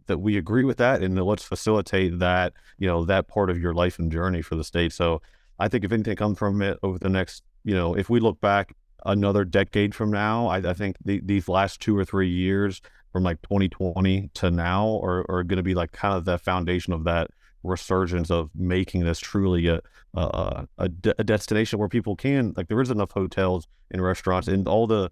that 0.09 0.19
we 0.19 0.37
agree 0.37 0.65
with 0.65 0.77
that, 0.77 1.01
and 1.01 1.17
let's 1.17 1.43
facilitate 1.43 2.19
that, 2.19 2.53
you 2.77 2.87
know, 2.87 3.05
that 3.05 3.27
part 3.27 3.49
of 3.49 3.57
your 3.57 3.73
life 3.73 3.97
and 3.97 4.11
journey 4.11 4.41
for 4.41 4.55
the 4.55 4.63
state. 4.63 4.91
So 4.91 5.21
I 5.57 5.69
think 5.69 5.85
if 5.85 5.91
anything 5.91 6.17
comes 6.17 6.37
from 6.37 6.61
it 6.61 6.77
over 6.83 6.99
the 6.99 7.09
next 7.09 7.43
you 7.63 7.75
know, 7.75 7.95
if 7.95 8.09
we 8.09 8.19
look 8.19 8.39
back 8.41 8.73
another 9.05 9.45
decade 9.45 9.95
from 9.95 10.11
now, 10.11 10.47
I, 10.47 10.57
I 10.57 10.73
think 10.73 10.97
the, 11.03 11.21
these 11.23 11.47
last 11.47 11.79
two 11.79 11.97
or 11.97 12.05
three 12.05 12.29
years 12.29 12.81
from 13.11 13.23
like 13.23 13.41
2020 13.43 14.29
to 14.35 14.51
now 14.51 14.99
are, 15.03 15.25
are 15.29 15.43
going 15.43 15.57
to 15.57 15.63
be 15.63 15.73
like 15.73 15.91
kind 15.91 16.15
of 16.15 16.25
the 16.25 16.37
foundation 16.37 16.93
of 16.93 17.03
that 17.05 17.29
resurgence 17.63 18.31
of 18.31 18.49
making 18.55 19.03
this 19.03 19.19
truly 19.19 19.67
a, 19.67 19.81
a, 20.13 20.67
a, 20.77 20.89
de- 20.89 21.15
a 21.19 21.23
destination 21.23 21.79
where 21.79 21.89
people 21.89 22.15
can, 22.15 22.53
like, 22.55 22.67
there 22.67 22.81
is 22.81 22.91
enough 22.91 23.11
hotels 23.11 23.67
and 23.91 24.01
restaurants 24.01 24.47
and 24.47 24.67
all 24.67 24.87
the, 24.87 25.09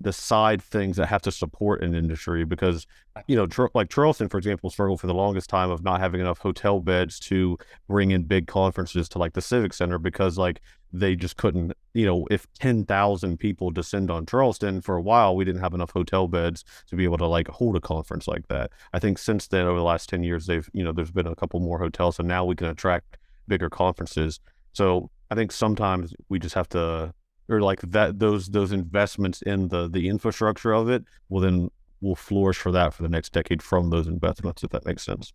the 0.00 0.12
side 0.12 0.62
things 0.62 0.96
that 0.96 1.06
have 1.06 1.22
to 1.22 1.32
support 1.32 1.82
an 1.82 1.94
industry 1.94 2.44
because 2.44 2.86
you 3.26 3.34
know 3.34 3.46
Char- 3.46 3.70
like 3.74 3.90
Charleston 3.90 4.28
for 4.28 4.38
example 4.38 4.70
struggled 4.70 5.00
for 5.00 5.08
the 5.08 5.14
longest 5.14 5.50
time 5.50 5.70
of 5.70 5.82
not 5.82 5.98
having 5.98 6.20
enough 6.20 6.38
hotel 6.38 6.78
beds 6.78 7.18
to 7.20 7.58
bring 7.88 8.12
in 8.12 8.22
big 8.22 8.46
conferences 8.46 9.08
to 9.10 9.18
like 9.18 9.32
the 9.32 9.40
civic 9.40 9.72
center 9.72 9.98
because 9.98 10.38
like 10.38 10.60
they 10.92 11.16
just 11.16 11.36
couldn't 11.36 11.72
you 11.94 12.06
know 12.06 12.26
if 12.30 12.46
10,000 12.54 13.38
people 13.38 13.70
descend 13.70 14.10
on 14.10 14.24
Charleston 14.24 14.80
for 14.80 14.96
a 14.96 15.02
while 15.02 15.34
we 15.34 15.44
didn't 15.44 15.62
have 15.62 15.74
enough 15.74 15.90
hotel 15.90 16.28
beds 16.28 16.64
to 16.86 16.94
be 16.94 17.02
able 17.02 17.18
to 17.18 17.26
like 17.26 17.48
hold 17.48 17.74
a 17.74 17.80
conference 17.80 18.28
like 18.28 18.46
that. 18.48 18.70
I 18.92 19.00
think 19.00 19.18
since 19.18 19.48
then 19.48 19.66
over 19.66 19.78
the 19.78 19.84
last 19.84 20.08
10 20.08 20.22
years 20.22 20.46
they've 20.46 20.68
you 20.72 20.84
know 20.84 20.92
there's 20.92 21.10
been 21.10 21.26
a 21.26 21.34
couple 21.34 21.58
more 21.58 21.78
hotels 21.78 22.16
so 22.16 22.22
now 22.22 22.44
we 22.44 22.54
can 22.54 22.68
attract 22.68 23.18
bigger 23.48 23.68
conferences. 23.68 24.38
So 24.72 25.10
I 25.30 25.34
think 25.34 25.50
sometimes 25.50 26.14
we 26.28 26.38
just 26.38 26.54
have 26.54 26.68
to 26.70 27.12
or 27.48 27.60
like 27.60 27.80
that 27.80 28.18
those 28.18 28.48
those 28.48 28.72
investments 28.72 29.42
in 29.42 29.68
the 29.68 29.88
the 29.88 30.08
infrastructure 30.08 30.72
of 30.72 30.88
it 30.88 31.04
will 31.28 31.40
then 31.40 31.70
will 32.00 32.16
flourish 32.16 32.58
for 32.58 32.70
that 32.72 32.94
for 32.94 33.02
the 33.02 33.08
next 33.08 33.32
decade 33.32 33.62
from 33.62 33.90
those 33.90 34.06
investments 34.06 34.62
if 34.62 34.70
that 34.70 34.84
makes 34.86 35.02
sense 35.02 35.32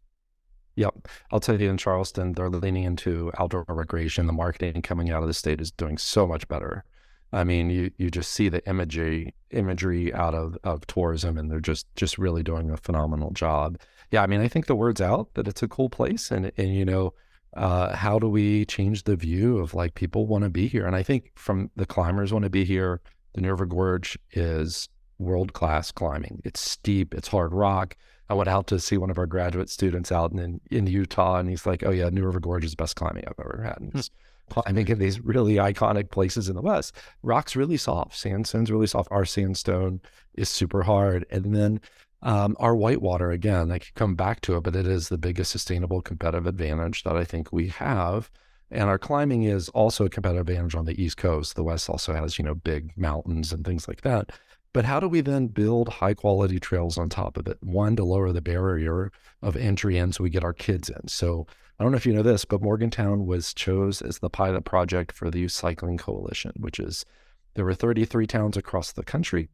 Yep. 0.75 1.07
I'll 1.31 1.39
tell 1.39 1.61
you 1.61 1.69
in 1.69 1.77
Charleston, 1.77 2.33
they're 2.33 2.49
leaning 2.49 2.83
into 2.83 3.31
outdoor 3.37 3.63
recreation. 3.67 4.25
The 4.25 4.33
marketing 4.33 4.81
coming 4.81 5.11
out 5.11 5.21
of 5.21 5.27
the 5.27 5.33
state 5.33 5.61
is 5.61 5.71
doing 5.71 5.97
so 5.97 6.25
much 6.25 6.47
better. 6.47 6.83
I 7.31 7.43
mean, 7.43 7.69
you 7.69 7.91
you 7.97 8.11
just 8.11 8.31
see 8.31 8.47
the 8.49 8.67
imagery 8.67 9.33
imagery 9.49 10.13
out 10.13 10.35
of, 10.35 10.57
of 10.63 10.85
tourism, 10.85 11.37
and 11.37 11.49
they're 11.49 11.59
just 11.59 11.87
just 11.95 12.17
really 12.17 12.43
doing 12.43 12.69
a 12.69 12.77
phenomenal 12.77 13.31
job. 13.31 13.79
Yeah, 14.11 14.21
I 14.21 14.27
mean, 14.27 14.41
I 14.41 14.47
think 14.47 14.67
the 14.67 14.75
word's 14.75 15.01
out 15.01 15.33
that 15.33 15.47
it's 15.47 15.63
a 15.63 15.67
cool 15.67 15.89
place, 15.89 16.29
and 16.31 16.51
and 16.57 16.75
you 16.75 16.85
know, 16.85 17.13
uh, 17.55 17.95
how 17.95 18.19
do 18.19 18.27
we 18.27 18.65
change 18.65 19.03
the 19.03 19.15
view 19.15 19.59
of 19.59 19.73
like 19.73 19.95
people 19.95 20.27
want 20.27 20.43
to 20.43 20.49
be 20.49 20.67
here? 20.67 20.85
And 20.85 20.95
I 20.95 21.03
think 21.03 21.31
from 21.35 21.69
the 21.75 21.85
climbers 21.85 22.33
want 22.33 22.43
to 22.43 22.49
be 22.49 22.65
here. 22.65 23.01
The 23.33 23.41
New 23.41 23.49
River 23.49 23.65
Gorge 23.65 24.17
is 24.31 24.89
world 25.17 25.53
class 25.53 25.91
climbing. 25.91 26.41
It's 26.45 26.59
steep, 26.59 27.13
it's 27.13 27.27
hard 27.27 27.53
rock. 27.53 27.95
I 28.29 28.35
went 28.35 28.49
out 28.49 28.67
to 28.67 28.79
see 28.79 28.97
one 28.97 29.09
of 29.09 29.17
our 29.17 29.25
graduate 29.25 29.69
students 29.69 30.11
out 30.11 30.31
in 30.31 30.61
in 30.71 30.87
Utah, 30.87 31.37
and 31.37 31.49
he's 31.49 31.65
like, 31.65 31.83
"Oh 31.83 31.91
yeah, 31.91 32.09
New 32.09 32.25
River 32.25 32.39
Gorge 32.39 32.65
is 32.65 32.71
the 32.71 32.77
best 32.77 32.95
climbing 32.95 33.25
I've 33.27 33.39
ever 33.39 33.61
had." 33.63 33.79
And 33.79 33.93
he's 33.93 34.09
climbing 34.49 34.87
in 34.87 34.99
these 34.99 35.19
really 35.19 35.55
iconic 35.55 36.09
places 36.09 36.49
in 36.49 36.55
the 36.55 36.61
West. 36.61 36.95
Rock's 37.21 37.55
really 37.55 37.77
soft, 37.77 38.15
sandstone's 38.17 38.71
really 38.71 38.87
soft. 38.87 39.09
Our 39.11 39.25
sandstone 39.25 40.01
is 40.35 40.49
super 40.49 40.83
hard, 40.83 41.25
and 41.29 41.55
then 41.55 41.81
um, 42.23 42.55
our 42.59 42.75
whitewater 42.75 43.31
again. 43.31 43.71
I 43.71 43.79
could 43.79 43.93
come 43.95 44.15
back 44.15 44.41
to 44.41 44.55
it, 44.55 44.63
but 44.63 44.75
it 44.75 44.87
is 44.87 45.09
the 45.09 45.17
biggest 45.17 45.51
sustainable 45.51 46.01
competitive 46.01 46.47
advantage 46.47 47.03
that 47.03 47.17
I 47.17 47.25
think 47.25 47.51
we 47.51 47.67
have. 47.67 48.31
And 48.71 48.89
our 48.89 48.97
climbing 48.97 49.43
is 49.43 49.69
also 49.69 50.05
a 50.05 50.09
competitive 50.09 50.47
advantage 50.47 50.73
on 50.73 50.85
the 50.85 50.99
East 51.01 51.17
Coast. 51.17 51.55
The 51.55 51.63
West 51.63 51.89
also 51.89 52.13
has, 52.13 52.39
you 52.39 52.45
know, 52.45 52.55
big 52.55 52.97
mountains 52.97 53.51
and 53.51 53.63
things 53.63 53.87
like 53.87 54.01
that. 54.01 54.31
But 54.73 54.85
how 54.85 54.99
do 54.99 55.07
we 55.07 55.21
then 55.21 55.47
build 55.47 55.89
high 55.89 56.15
quality 56.15 56.59
trails 56.59 56.97
on 56.97 57.09
top 57.09 57.37
of 57.37 57.47
it? 57.47 57.57
One, 57.61 57.95
to 57.97 58.03
lower 58.03 58.31
the 58.31 58.41
barrier 58.41 59.11
of 59.41 59.55
entry 59.55 59.97
in 59.97 60.13
so 60.13 60.23
we 60.23 60.31
get 60.31 60.43
our 60.43 60.53
kids 60.53 60.89
in. 60.89 61.07
So 61.07 61.45
I 61.77 61.83
don't 61.83 61.91
know 61.91 61.97
if 61.97 62.05
you 62.05 62.13
know 62.13 62.23
this, 62.23 62.45
but 62.45 62.61
Morgantown 62.61 63.27
was 63.27 63.53
chose 63.53 64.01
as 64.01 64.19
the 64.19 64.29
pilot 64.29 64.63
project 64.63 65.11
for 65.11 65.29
the 65.29 65.41
Youth 65.41 65.51
Cycling 65.51 65.97
Coalition, 65.97 66.53
which 66.55 66.79
is 66.79 67.05
there 67.53 67.65
were 67.65 67.75
33 67.75 68.25
towns 68.25 68.57
across 68.57 68.91
the 68.91 69.03
country 69.03 69.49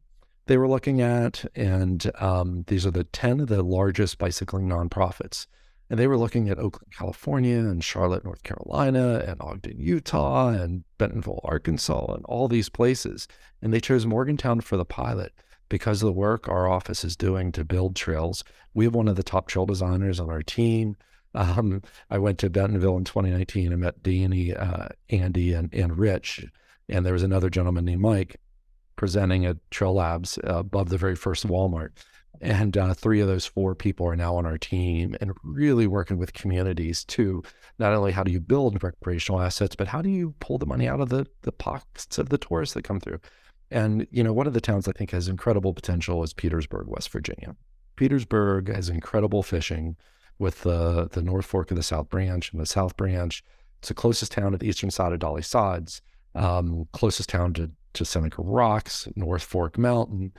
they 0.46 0.56
were 0.56 0.68
looking 0.68 1.00
at, 1.00 1.44
and 1.54 2.10
um, 2.18 2.64
these 2.66 2.86
are 2.86 2.90
the 2.90 3.04
10 3.04 3.40
of 3.40 3.48
the 3.48 3.62
largest 3.62 4.18
bicycling 4.18 4.68
nonprofits. 4.68 5.46
And 5.88 5.98
they 5.98 6.06
were 6.06 6.16
looking 6.16 6.48
at 6.48 6.58
Oakland, 6.58 6.92
California, 6.96 7.58
and 7.58 7.82
Charlotte, 7.82 8.24
North 8.24 8.44
Carolina, 8.44 9.24
and 9.26 9.40
Ogden, 9.40 9.80
Utah, 9.80 10.48
and 10.48 10.84
Bentonville, 10.98 11.40
Arkansas, 11.42 12.14
and 12.14 12.24
all 12.26 12.46
these 12.46 12.68
places. 12.68 13.26
And 13.60 13.72
they 13.72 13.80
chose 13.80 14.06
Morgantown 14.06 14.60
for 14.60 14.76
the 14.76 14.84
pilot 14.84 15.32
because 15.68 16.02
of 16.02 16.06
the 16.06 16.12
work 16.12 16.48
our 16.48 16.68
office 16.68 17.04
is 17.04 17.16
doing 17.16 17.50
to 17.52 17.64
build 17.64 17.96
trails. 17.96 18.44
We 18.72 18.84
have 18.84 18.94
one 18.94 19.08
of 19.08 19.16
the 19.16 19.24
top 19.24 19.48
trail 19.48 19.66
designers 19.66 20.20
on 20.20 20.30
our 20.30 20.42
team. 20.42 20.96
Um, 21.34 21.82
I 22.08 22.18
went 22.18 22.38
to 22.40 22.50
Bentonville 22.50 22.96
in 22.96 23.04
2019 23.04 23.72
and 23.72 23.80
met 23.80 24.02
Danny, 24.02 24.54
uh, 24.54 24.88
Andy, 25.08 25.52
and, 25.52 25.72
and 25.74 25.98
Rich. 25.98 26.44
And 26.88 27.04
there 27.04 27.12
was 27.12 27.22
another 27.22 27.50
gentleman 27.50 27.84
named 27.84 28.02
Mike 28.02 28.36
presenting 29.00 29.46
at 29.46 29.56
Trail 29.70 29.94
Labs 29.94 30.38
uh, 30.46 30.58
above 30.58 30.90
the 30.90 30.98
very 30.98 31.16
first 31.16 31.46
Walmart. 31.46 31.88
And 32.42 32.76
uh, 32.76 32.92
three 32.92 33.22
of 33.22 33.28
those 33.28 33.46
four 33.46 33.74
people 33.74 34.06
are 34.06 34.14
now 34.14 34.36
on 34.36 34.44
our 34.44 34.58
team 34.58 35.16
and 35.22 35.32
really 35.42 35.86
working 35.86 36.18
with 36.18 36.34
communities 36.34 37.02
to 37.04 37.42
not 37.78 37.94
only 37.94 38.12
how 38.12 38.22
do 38.22 38.30
you 38.30 38.40
build 38.40 38.82
recreational 38.82 39.40
assets, 39.40 39.74
but 39.74 39.88
how 39.88 40.02
do 40.02 40.10
you 40.10 40.34
pull 40.40 40.58
the 40.58 40.66
money 40.66 40.86
out 40.86 41.00
of 41.00 41.08
the, 41.08 41.26
the 41.40 41.50
pockets 41.50 42.18
of 42.18 42.28
the 42.28 42.36
tourists 42.36 42.74
that 42.74 42.84
come 42.84 43.00
through? 43.00 43.20
And, 43.70 44.06
you 44.10 44.22
know, 44.22 44.34
one 44.34 44.46
of 44.46 44.52
the 44.52 44.60
towns 44.60 44.86
I 44.86 44.92
think 44.92 45.12
has 45.12 45.28
incredible 45.28 45.72
potential 45.72 46.22
is 46.22 46.34
Petersburg, 46.34 46.86
West 46.86 47.08
Virginia. 47.08 47.56
Petersburg 47.96 48.68
has 48.68 48.90
incredible 48.90 49.42
fishing 49.42 49.96
with 50.38 50.60
the, 50.60 51.08
the 51.10 51.22
North 51.22 51.46
Fork 51.46 51.70
of 51.70 51.78
the 51.78 51.82
South 51.82 52.10
Branch 52.10 52.52
and 52.52 52.60
the 52.60 52.66
South 52.66 52.98
Branch. 52.98 53.42
It's 53.78 53.88
the 53.88 53.94
closest 53.94 54.32
town 54.32 54.52
to 54.52 54.58
the 54.58 54.68
eastern 54.68 54.90
side 54.90 55.14
of 55.14 55.20
Dolly 55.20 55.40
Sods, 55.40 56.02
um, 56.34 56.86
closest 56.92 57.30
town 57.30 57.54
to, 57.54 57.70
to 57.94 58.04
Seneca 58.04 58.42
Rocks, 58.42 59.08
North 59.16 59.42
Fork 59.42 59.78
Mountain 59.78 60.32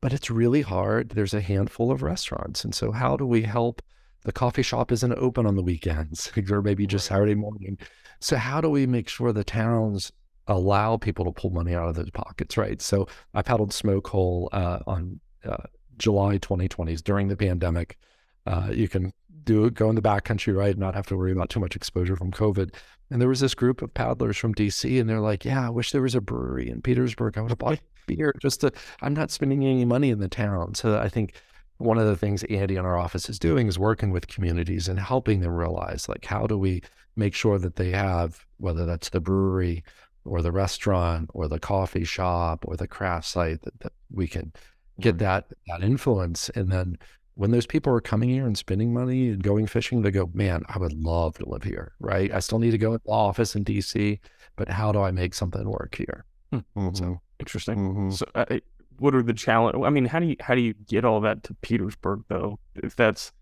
but 0.00 0.12
it's 0.12 0.30
really 0.30 0.62
hard. 0.62 1.10
There's 1.10 1.34
a 1.34 1.40
handful 1.40 1.90
of 1.90 2.02
restaurants. 2.02 2.64
And 2.64 2.74
so, 2.74 2.92
how 2.92 3.16
do 3.16 3.26
we 3.26 3.42
help? 3.42 3.82
The 4.22 4.32
coffee 4.32 4.62
shop 4.62 4.90
isn't 4.92 5.12
open 5.12 5.46
on 5.46 5.56
the 5.56 5.62
weekends 5.62 6.30
or 6.50 6.62
maybe 6.62 6.86
just 6.86 7.06
Saturday 7.06 7.34
morning. 7.34 7.78
So, 8.20 8.36
how 8.36 8.60
do 8.60 8.70
we 8.70 8.86
make 8.86 9.08
sure 9.08 9.32
the 9.32 9.44
towns 9.44 10.12
allow 10.48 10.96
people 10.96 11.24
to 11.24 11.32
pull 11.32 11.50
money 11.50 11.74
out 11.74 11.88
of 11.88 11.96
those 11.96 12.10
pockets, 12.10 12.56
right? 12.56 12.80
So, 12.80 13.08
I 13.34 13.42
paddled 13.42 13.72
Smoke 13.72 14.06
Hole 14.08 14.48
uh, 14.52 14.80
on 14.86 15.20
uh, 15.44 15.56
July 15.98 16.38
2020s 16.38 17.02
during 17.02 17.28
the 17.28 17.36
pandemic. 17.36 17.98
Uh, 18.46 18.68
you 18.72 18.88
can 18.88 19.12
do 19.44 19.70
go 19.70 19.88
in 19.88 19.96
the 19.96 20.02
backcountry, 20.02 20.56
right? 20.56 20.76
Not 20.76 20.94
have 20.94 21.06
to 21.08 21.16
worry 21.16 21.32
about 21.32 21.50
too 21.50 21.60
much 21.60 21.76
exposure 21.76 22.16
from 22.16 22.30
COVID. 22.30 22.74
And 23.10 23.20
there 23.20 23.28
was 23.28 23.40
this 23.40 23.54
group 23.54 23.82
of 23.82 23.94
paddlers 23.94 24.36
from 24.36 24.54
DC, 24.54 25.00
and 25.00 25.08
they're 25.08 25.20
like, 25.20 25.44
"Yeah, 25.44 25.66
I 25.66 25.70
wish 25.70 25.92
there 25.92 26.02
was 26.02 26.14
a 26.14 26.20
brewery 26.20 26.68
in 26.68 26.82
Petersburg. 26.82 27.38
I 27.38 27.42
would 27.42 27.50
have 27.50 27.58
bought 27.58 27.80
beer 28.06 28.34
just 28.40 28.60
to. 28.62 28.72
I'm 29.00 29.14
not 29.14 29.30
spending 29.30 29.64
any 29.64 29.84
money 29.84 30.10
in 30.10 30.18
the 30.18 30.28
town." 30.28 30.74
So 30.74 30.98
I 30.98 31.08
think 31.08 31.34
one 31.78 31.98
of 31.98 32.06
the 32.06 32.16
things 32.16 32.42
Andy 32.44 32.76
in 32.76 32.84
our 32.84 32.96
office 32.96 33.28
is 33.28 33.38
doing 33.38 33.68
is 33.68 33.78
working 33.78 34.10
with 34.10 34.28
communities 34.28 34.88
and 34.88 34.98
helping 34.98 35.40
them 35.40 35.52
realize, 35.52 36.08
like, 36.08 36.24
how 36.24 36.46
do 36.46 36.58
we 36.58 36.82
make 37.16 37.34
sure 37.34 37.58
that 37.58 37.76
they 37.76 37.90
have, 37.90 38.44
whether 38.58 38.86
that's 38.86 39.10
the 39.10 39.20
brewery 39.20 39.84
or 40.24 40.42
the 40.42 40.52
restaurant 40.52 41.30
or 41.34 41.48
the 41.48 41.60
coffee 41.60 42.04
shop 42.04 42.64
or 42.66 42.76
the 42.76 42.88
craft 42.88 43.26
site, 43.26 43.62
that, 43.62 43.78
that 43.80 43.92
we 44.10 44.26
can 44.26 44.52
get 45.00 45.18
that 45.18 45.46
that 45.68 45.82
influence, 45.82 46.48
and 46.50 46.70
then 46.70 46.98
when 47.36 47.50
those 47.50 47.66
people 47.66 47.92
are 47.92 48.00
coming 48.00 48.30
here 48.30 48.46
and 48.46 48.56
spending 48.56 48.94
money 48.94 49.28
and 49.28 49.42
going 49.42 49.66
fishing, 49.66 50.00
they 50.00 50.10
go, 50.10 50.30
man, 50.32 50.62
I 50.68 50.78
would 50.78 50.94
love 50.94 51.36
to 51.38 51.48
live 51.48 51.62
here, 51.62 51.92
right? 52.00 52.32
I 52.32 52.40
still 52.40 52.58
need 52.58 52.70
to 52.70 52.78
go 52.78 52.96
to 52.96 53.02
the 53.04 53.10
office 53.10 53.54
in 53.54 53.62
DC, 53.62 54.18
but 54.56 54.70
how 54.70 54.90
do 54.90 55.02
I 55.02 55.10
make 55.10 55.34
something 55.34 55.68
work 55.68 55.94
here? 55.94 56.24
Hmm. 56.50 56.58
Mm-hmm. 56.76 56.94
So 56.94 57.20
interesting. 57.38 57.76
Mm-hmm. 57.76 58.10
So, 58.12 58.26
uh, 58.34 58.58
what 58.98 59.14
are 59.14 59.22
the 59.22 59.34
challenge? 59.34 59.76
I 59.84 59.90
mean, 59.90 60.06
how 60.06 60.18
do 60.18 60.26
you 60.26 60.36
how 60.40 60.54
do 60.54 60.62
you 60.62 60.72
get 60.88 61.04
all 61.04 61.20
that 61.20 61.42
to 61.44 61.54
Petersburg 61.60 62.22
though? 62.28 62.58
If 62.74 62.96
that's, 62.96 63.32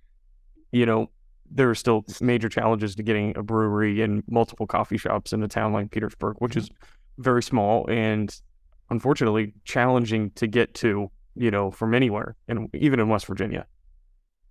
you 0.73 0.87
know, 0.87 1.11
there 1.49 1.71
are 1.71 1.77
still 1.77 2.05
major 2.21 2.49
challenges 2.49 2.97
to 2.97 3.05
getting 3.05 3.37
a 3.37 3.45
brewery 3.45 4.03
and 4.03 4.25
multiple 4.29 4.67
coffee 4.67 4.99
shops 4.99 5.33
in 5.33 5.41
a 5.45 5.49
town 5.49 5.73
like 5.73 5.93
Petersburg, 5.93 6.37
which 6.41 6.57
is 6.57 6.69
very 7.19 7.45
small 7.45 7.89
and 7.89 8.41
unfortunately 8.91 9.55
challenging 9.65 10.31
to 10.33 10.49
get 10.49 10.75
to, 10.75 11.09
you 11.37 11.53
know, 11.53 11.71
from 11.71 11.95
anywhere, 11.95 12.35
and 12.49 12.69
even 12.75 12.99
in 12.99 13.09
West 13.09 13.27
Virginia. 13.27 13.67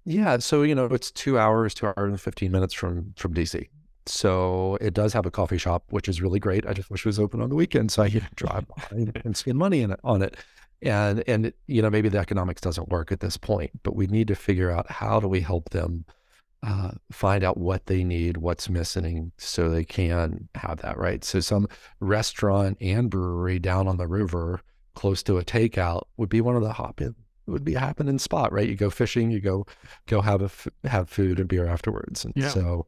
Yeah, 0.05 0.37
so 0.39 0.63
you 0.63 0.75
know 0.75 0.85
it's 0.85 1.11
two 1.11 1.37
hours, 1.39 1.73
two 1.73 1.87
hours 1.87 1.95
and 1.97 2.19
fifteen 2.19 2.51
minutes 2.51 2.73
from 2.73 3.13
from 3.17 3.33
DC. 3.33 3.67
So 4.05 4.77
it 4.81 4.93
does 4.93 5.13
have 5.13 5.25
a 5.25 5.31
coffee 5.31 5.57
shop, 5.57 5.85
which 5.89 6.09
is 6.09 6.21
really 6.21 6.39
great. 6.39 6.65
I 6.67 6.73
just 6.73 6.89
wish 6.89 7.05
it 7.05 7.09
was 7.09 7.19
open 7.19 7.41
on 7.41 7.49
the 7.49 7.55
weekend 7.55 7.91
so 7.91 8.03
I 8.03 8.09
could 8.09 8.27
drive 8.35 8.67
by 8.67 9.13
and 9.23 9.35
spend 9.37 9.57
money 9.57 9.81
in 9.81 9.91
it, 9.91 9.99
on 10.03 10.21
it. 10.21 10.35
And 10.81 11.23
and 11.27 11.53
you 11.67 11.81
know 11.81 11.89
maybe 11.89 12.09
the 12.09 12.17
economics 12.17 12.61
doesn't 12.61 12.89
work 12.89 13.11
at 13.11 13.21
this 13.21 13.37
point, 13.37 13.71
but 13.83 13.95
we 13.95 14.07
need 14.07 14.27
to 14.27 14.35
figure 14.35 14.71
out 14.71 14.91
how 14.91 15.19
do 15.19 15.27
we 15.29 15.39
help 15.39 15.69
them 15.69 16.05
uh, 16.63 16.91
find 17.11 17.43
out 17.43 17.57
what 17.57 17.85
they 17.85 18.03
need, 18.03 18.37
what's 18.37 18.69
missing, 18.69 19.31
so 19.37 19.69
they 19.69 19.85
can 19.85 20.49
have 20.55 20.81
that 20.81 20.97
right. 20.97 21.23
So 21.23 21.39
some 21.39 21.67
restaurant 22.01 22.77
and 22.81 23.09
brewery 23.09 23.59
down 23.59 23.87
on 23.87 23.97
the 23.97 24.07
river, 24.07 24.61
close 24.95 25.23
to 25.23 25.37
a 25.37 25.45
takeout, 25.45 26.03
would 26.17 26.29
be 26.29 26.41
one 26.41 26.55
of 26.57 26.61
the 26.63 26.73
hop 26.73 27.01
in 27.01 27.15
it 27.47 27.51
would 27.51 27.63
be 27.63 27.75
a 27.75 27.79
happening 27.79 28.19
spot, 28.19 28.51
right? 28.51 28.67
You 28.67 28.75
go 28.75 28.89
fishing, 28.89 29.31
you 29.31 29.41
go 29.41 29.65
go 30.07 30.21
have 30.21 30.41
a 30.41 30.45
f- 30.45 30.67
have 30.85 31.09
food 31.09 31.39
and 31.39 31.47
beer 31.47 31.65
afterwards, 31.65 32.25
and 32.25 32.33
yeah. 32.35 32.49
so 32.49 32.87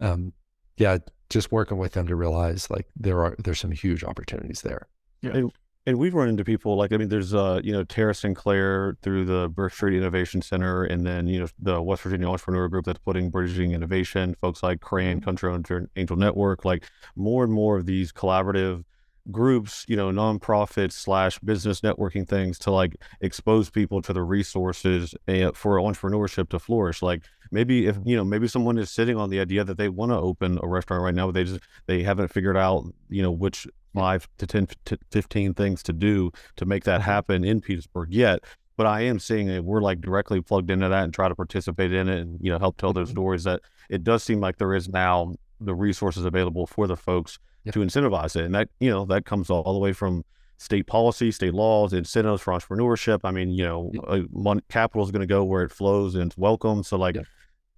um, 0.00 0.32
yeah, 0.76 0.98
just 1.30 1.50
working 1.50 1.78
with 1.78 1.92
them 1.92 2.06
to 2.06 2.16
realize 2.16 2.70
like 2.70 2.86
there 2.96 3.24
are 3.24 3.36
there's 3.38 3.60
some 3.60 3.72
huge 3.72 4.04
opportunities 4.04 4.62
there. 4.62 4.88
Yeah. 5.22 5.30
And, 5.32 5.52
and 5.88 5.98
we've 5.98 6.14
run 6.14 6.28
into 6.28 6.44
people 6.44 6.76
like 6.76 6.92
I 6.92 6.96
mean, 6.96 7.08
there's 7.08 7.34
uh 7.34 7.60
you 7.62 7.72
know 7.72 7.84
Tara 7.84 8.14
Sinclair 8.14 8.96
through 9.02 9.24
the 9.24 9.48
Burke 9.48 9.72
Street 9.72 9.96
Innovation 9.96 10.42
Center, 10.42 10.84
and 10.84 11.06
then 11.06 11.26
you 11.26 11.40
know 11.40 11.48
the 11.58 11.80
West 11.80 12.02
Virginia 12.02 12.28
Entrepreneur 12.28 12.68
Group 12.68 12.86
that's 12.86 12.98
putting 12.98 13.30
bridging 13.30 13.72
innovation. 13.72 14.34
Folks 14.40 14.62
like 14.62 14.80
Crane, 14.80 15.20
mm-hmm. 15.20 15.24
Country 15.24 15.86
Angel 15.96 16.16
Network, 16.16 16.64
like 16.64 16.84
more 17.14 17.44
and 17.44 17.52
more 17.52 17.76
of 17.76 17.86
these 17.86 18.12
collaborative 18.12 18.84
groups, 19.30 19.84
you 19.88 19.96
know, 19.96 20.10
nonprofits 20.10 20.92
slash 20.92 21.38
business 21.40 21.80
networking 21.80 22.28
things 22.28 22.58
to 22.60 22.70
like 22.70 22.96
expose 23.20 23.70
people 23.70 24.02
to 24.02 24.12
the 24.12 24.22
resources 24.22 25.14
eh, 25.28 25.50
for 25.54 25.78
entrepreneurship 25.78 26.48
to 26.50 26.58
flourish. 26.58 27.02
Like 27.02 27.22
maybe 27.50 27.86
if 27.86 27.98
you 28.04 28.16
know, 28.16 28.24
maybe 28.24 28.48
someone 28.48 28.78
is 28.78 28.90
sitting 28.90 29.16
on 29.16 29.30
the 29.30 29.40
idea 29.40 29.64
that 29.64 29.78
they 29.78 29.88
want 29.88 30.12
to 30.12 30.16
open 30.16 30.58
a 30.62 30.68
restaurant 30.68 31.02
right 31.02 31.14
now, 31.14 31.26
but 31.26 31.34
they 31.34 31.44
just 31.44 31.60
they 31.86 32.02
haven't 32.02 32.28
figured 32.28 32.56
out, 32.56 32.84
you 33.08 33.22
know, 33.22 33.30
which 33.30 33.66
five 33.94 34.28
to 34.38 34.46
10 34.46 34.68
to 34.84 34.98
15 35.10 35.54
things 35.54 35.82
to 35.82 35.92
do 35.92 36.30
to 36.56 36.66
make 36.66 36.84
that 36.84 37.00
mm-hmm. 37.00 37.10
happen 37.10 37.44
in 37.44 37.60
Petersburg 37.60 38.12
yet. 38.12 38.40
But 38.76 38.86
I 38.86 39.02
am 39.02 39.18
seeing 39.18 39.48
it. 39.48 39.64
We're 39.64 39.80
like 39.80 40.02
directly 40.02 40.42
plugged 40.42 40.70
into 40.70 40.88
that 40.88 41.04
and 41.04 41.14
try 41.14 41.28
to 41.28 41.34
participate 41.34 41.94
in 41.94 42.08
it 42.10 42.20
and, 42.20 42.38
you 42.42 42.52
know, 42.52 42.58
help 42.58 42.76
tell 42.76 42.92
those 42.92 43.08
mm-hmm. 43.08 43.14
stories 43.14 43.44
that 43.44 43.62
it 43.88 44.04
does 44.04 44.22
seem 44.22 44.40
like 44.40 44.58
there 44.58 44.74
is 44.74 44.88
now 44.88 45.34
the 45.60 45.74
resources 45.74 46.26
available 46.26 46.66
for 46.66 46.86
the 46.86 46.96
folks 46.96 47.38
to 47.72 47.80
incentivize 47.80 48.36
it. 48.36 48.44
And 48.44 48.54
that, 48.54 48.68
you 48.80 48.90
know, 48.90 49.04
that 49.06 49.24
comes 49.24 49.50
all, 49.50 49.62
all, 49.62 49.72
the 49.72 49.78
way 49.78 49.92
from 49.92 50.24
state 50.58 50.86
policy, 50.86 51.30
state 51.30 51.54
laws, 51.54 51.92
incentives 51.92 52.42
for 52.42 52.52
entrepreneurship. 52.52 53.20
I 53.24 53.30
mean, 53.30 53.50
you 53.50 53.64
know, 53.64 53.92
uh, 54.06 54.60
capital 54.68 55.04
is 55.04 55.10
going 55.10 55.20
to 55.20 55.26
go 55.26 55.44
where 55.44 55.62
it 55.62 55.72
flows 55.72 56.14
and 56.14 56.30
it's 56.30 56.38
welcome. 56.38 56.82
So 56.82 56.96
like, 56.96 57.16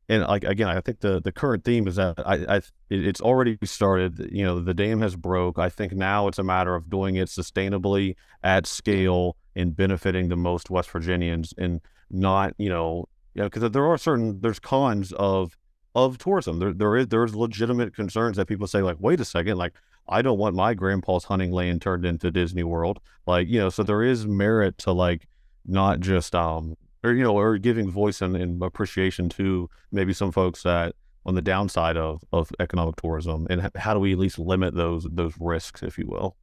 and 0.09 0.23
like 0.23 0.45
again, 0.45 0.69
I 0.69 0.81
think 0.81 1.01
the 1.01 1.21
the 1.21 1.33
current 1.33 1.65
theme 1.65 1.87
is 1.87 1.97
that 1.97 2.15
I, 2.27 2.57
I 2.57 2.61
it's 2.89 3.21
already 3.21 3.59
started. 3.65 4.31
You 4.33 4.45
know, 4.45 4.61
the 4.61 4.73
dam 4.73 5.03
has 5.03 5.17
broke. 5.17 5.59
I 5.59 5.69
think 5.69 5.93
now 5.93 6.29
it's 6.29 6.39
a 6.39 6.43
matter 6.43 6.75
of 6.75 6.89
doing 6.89 7.17
it 7.17 7.29
sustainably 7.29 8.17
at 8.43 8.67
scale 8.67 9.37
and 9.55 9.77
benefiting 9.77 10.29
the 10.29 10.37
most 10.37 10.71
West 10.71 10.91
Virginians, 10.91 11.53
and 11.59 11.83
not 12.11 12.55
you 12.57 12.71
know, 12.71 13.07
you 13.35 13.43
know, 13.43 13.51
because 13.51 13.71
there 13.71 13.87
are 13.87 13.99
certain 13.99 14.41
there's 14.41 14.59
cons 14.59 15.13
of 15.13 15.59
of 15.95 16.19
tourism. 16.19 16.59
There 16.59 16.73
there 16.73 16.97
is 16.97 17.09
there's 17.09 17.35
legitimate 17.35 17.95
concerns 17.95 18.37
that 18.37 18.47
people 18.47 18.67
say 18.67 18.83
like, 18.83 18.97
wait 19.01 19.21
a 19.21 19.25
second, 19.25 19.59
like 19.59 19.75
I 20.09 20.23
don't 20.23 20.39
want 20.39 20.55
my 20.55 20.75
grandpa's 20.75 21.25
hunting 21.25 21.53
land 21.53 21.83
turned 21.83 22.05
into 22.05 22.31
Disney 22.31 22.63
World, 22.63 23.01
like 23.27 23.49
you 23.49 23.59
know. 23.59 23.71
So 23.71 23.83
there 23.83 24.03
is 24.03 24.27
merit 24.27 24.79
to 24.79 24.93
like 24.93 25.27
not 25.67 26.01
just 26.01 26.35
um 26.35 26.77
or 27.05 27.13
you 27.13 27.23
know, 27.23 27.37
or 27.37 27.59
giving 27.59 27.91
voice 27.91 28.21
and, 28.23 28.37
and 28.37 28.63
appreciation 28.63 29.29
to 29.31 29.69
maybe 29.93 30.13
some 30.13 30.33
folks 30.33 30.63
that 30.63 30.95
on 31.27 31.35
the 31.35 31.43
downside 31.43 31.97
of 31.97 32.23
of 32.33 32.51
economic 32.61 32.97
tourism, 32.97 33.47
and 33.51 33.71
how 33.77 33.95
do 33.95 34.01
we 34.01 34.13
at 34.13 34.19
least 34.19 34.39
limit 34.39 34.75
those 34.75 35.07
those 35.11 35.35
risks, 35.39 35.83
if 35.83 35.99
you 35.99 36.07
will? 36.07 36.37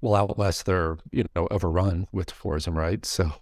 Well, 0.00 0.14
out 0.14 0.38
west, 0.38 0.64
they're 0.64 0.96
you 1.12 1.24
know 1.34 1.48
overrun 1.50 2.06
with 2.12 2.28
tourism, 2.28 2.76
right? 2.76 3.04
So 3.06 3.32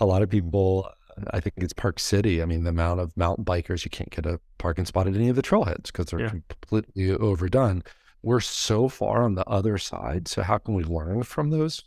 a 0.00 0.06
lot 0.06 0.22
of 0.22 0.30
people, 0.30 0.90
I 1.30 1.40
think 1.40 1.54
it's 1.58 1.72
Park 1.72 1.98
City. 1.98 2.42
I 2.42 2.44
mean, 2.44 2.64
the 2.64 2.70
amount 2.70 3.00
of 3.00 3.16
mountain 3.16 3.44
bikers 3.44 3.84
you 3.84 3.90
can't 3.90 4.10
get 4.10 4.26
a 4.26 4.40
parking 4.58 4.84
spot 4.84 5.06
at 5.06 5.14
any 5.14 5.28
of 5.28 5.36
the 5.36 5.42
trailheads 5.42 5.86
because 5.86 6.06
they're 6.06 6.20
yeah. 6.20 6.30
completely 6.30 7.12
overdone. 7.12 7.82
We're 8.22 8.40
so 8.40 8.88
far 8.88 9.22
on 9.22 9.34
the 9.34 9.46
other 9.48 9.78
side. 9.78 10.28
So 10.28 10.42
how 10.42 10.58
can 10.58 10.74
we 10.74 10.84
learn 10.84 11.22
from 11.24 11.50
those 11.50 11.84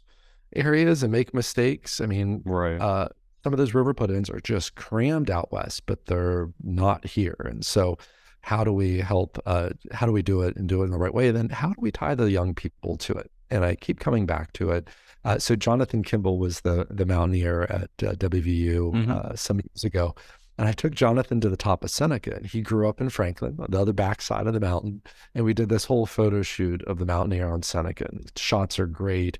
areas 0.56 1.02
and 1.02 1.12
make 1.12 1.34
mistakes? 1.34 2.02
I 2.02 2.06
mean, 2.06 2.42
right. 2.46 2.80
Uh, 2.80 3.08
some 3.44 3.54
of 3.54 3.58
those 3.58 3.74
river 3.74 3.94
put-ins 3.94 4.30
are 4.30 4.40
just 4.40 4.76
crammed 4.76 5.30
out 5.30 5.52
west, 5.52 5.84
but 5.86 6.08
they're 6.08 6.50
not 6.64 7.06
here. 7.06 7.36
And 7.40 7.64
so 7.64 7.98
how 8.46 8.64
do 8.64 8.72
we 8.72 9.00
help 9.00 9.40
uh, 9.48 9.70
how 9.92 10.06
do 10.06 10.12
we 10.12 10.22
do 10.22 10.44
it 10.44 10.56
and 10.56 10.70
do 10.70 10.82
it 10.82 10.86
in 10.86 10.92
the 10.92 11.00
right 11.00 11.16
way 11.16 11.32
then 11.32 11.50
how 11.50 11.70
do 11.70 11.76
we 11.80 11.90
tie 11.90 12.14
the 12.14 12.30
young 12.30 12.54
people 12.54 12.96
to 12.96 13.12
it 13.14 13.32
and 13.50 13.66
i 13.66 13.74
keep 13.74 14.00
coming 14.00 14.28
back 14.28 14.54
to 14.54 14.70
it 14.70 14.88
uh, 15.26 15.38
so 15.38 15.56
jonathan 15.56 16.04
kimball 16.04 16.40
was 16.40 16.62
the 16.62 16.88
the 16.90 17.06
mountaineer 17.06 17.64
at 17.64 17.90
uh, 18.08 18.14
wvu 18.16 18.94
mm-hmm. 18.94 19.12
Uh, 19.12 19.36
some 19.36 19.58
years 19.58 19.84
ago 19.84 20.16
and 20.58 20.68
i 20.68 20.72
took 20.72 20.94
jonathan 20.94 21.42
to 21.42 21.50
the 21.50 21.58
top 21.58 21.84
of 21.84 21.92
seneca 21.92 22.34
and 22.36 22.46
he 22.46 22.62
grew 22.62 22.88
up 22.88 23.02
in 23.02 23.10
franklin 23.10 23.58
on 23.60 23.68
the 23.70 23.80
other 23.80 23.94
backside 23.94 24.48
of 24.48 24.54
the 24.54 24.60
mountain 24.60 25.02
and 25.34 25.44
we 25.44 25.54
did 25.54 25.68
this 25.68 25.86
whole 25.86 26.06
photo 26.06 26.42
shoot 26.42 26.82
of 26.84 27.00
the 27.00 27.06
mountaineer 27.06 27.50
on 27.50 27.62
seneca 27.62 28.08
and 28.10 28.24
the 28.24 28.40
shots 28.40 28.80
are 28.80 28.88
great 28.88 29.38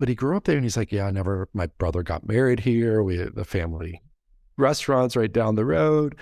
but 0.00 0.08
he 0.08 0.14
grew 0.14 0.34
up 0.34 0.44
there 0.44 0.56
and 0.56 0.64
he's 0.64 0.78
like, 0.78 0.90
yeah, 0.90 1.06
I 1.06 1.10
never, 1.10 1.48
my 1.52 1.66
brother 1.66 2.02
got 2.02 2.26
married 2.26 2.58
here. 2.58 3.02
We 3.02 3.18
the 3.18 3.44
family 3.44 4.00
restaurants 4.56 5.14
right 5.14 5.30
down 5.30 5.54
the 5.54 5.66
road. 5.66 6.16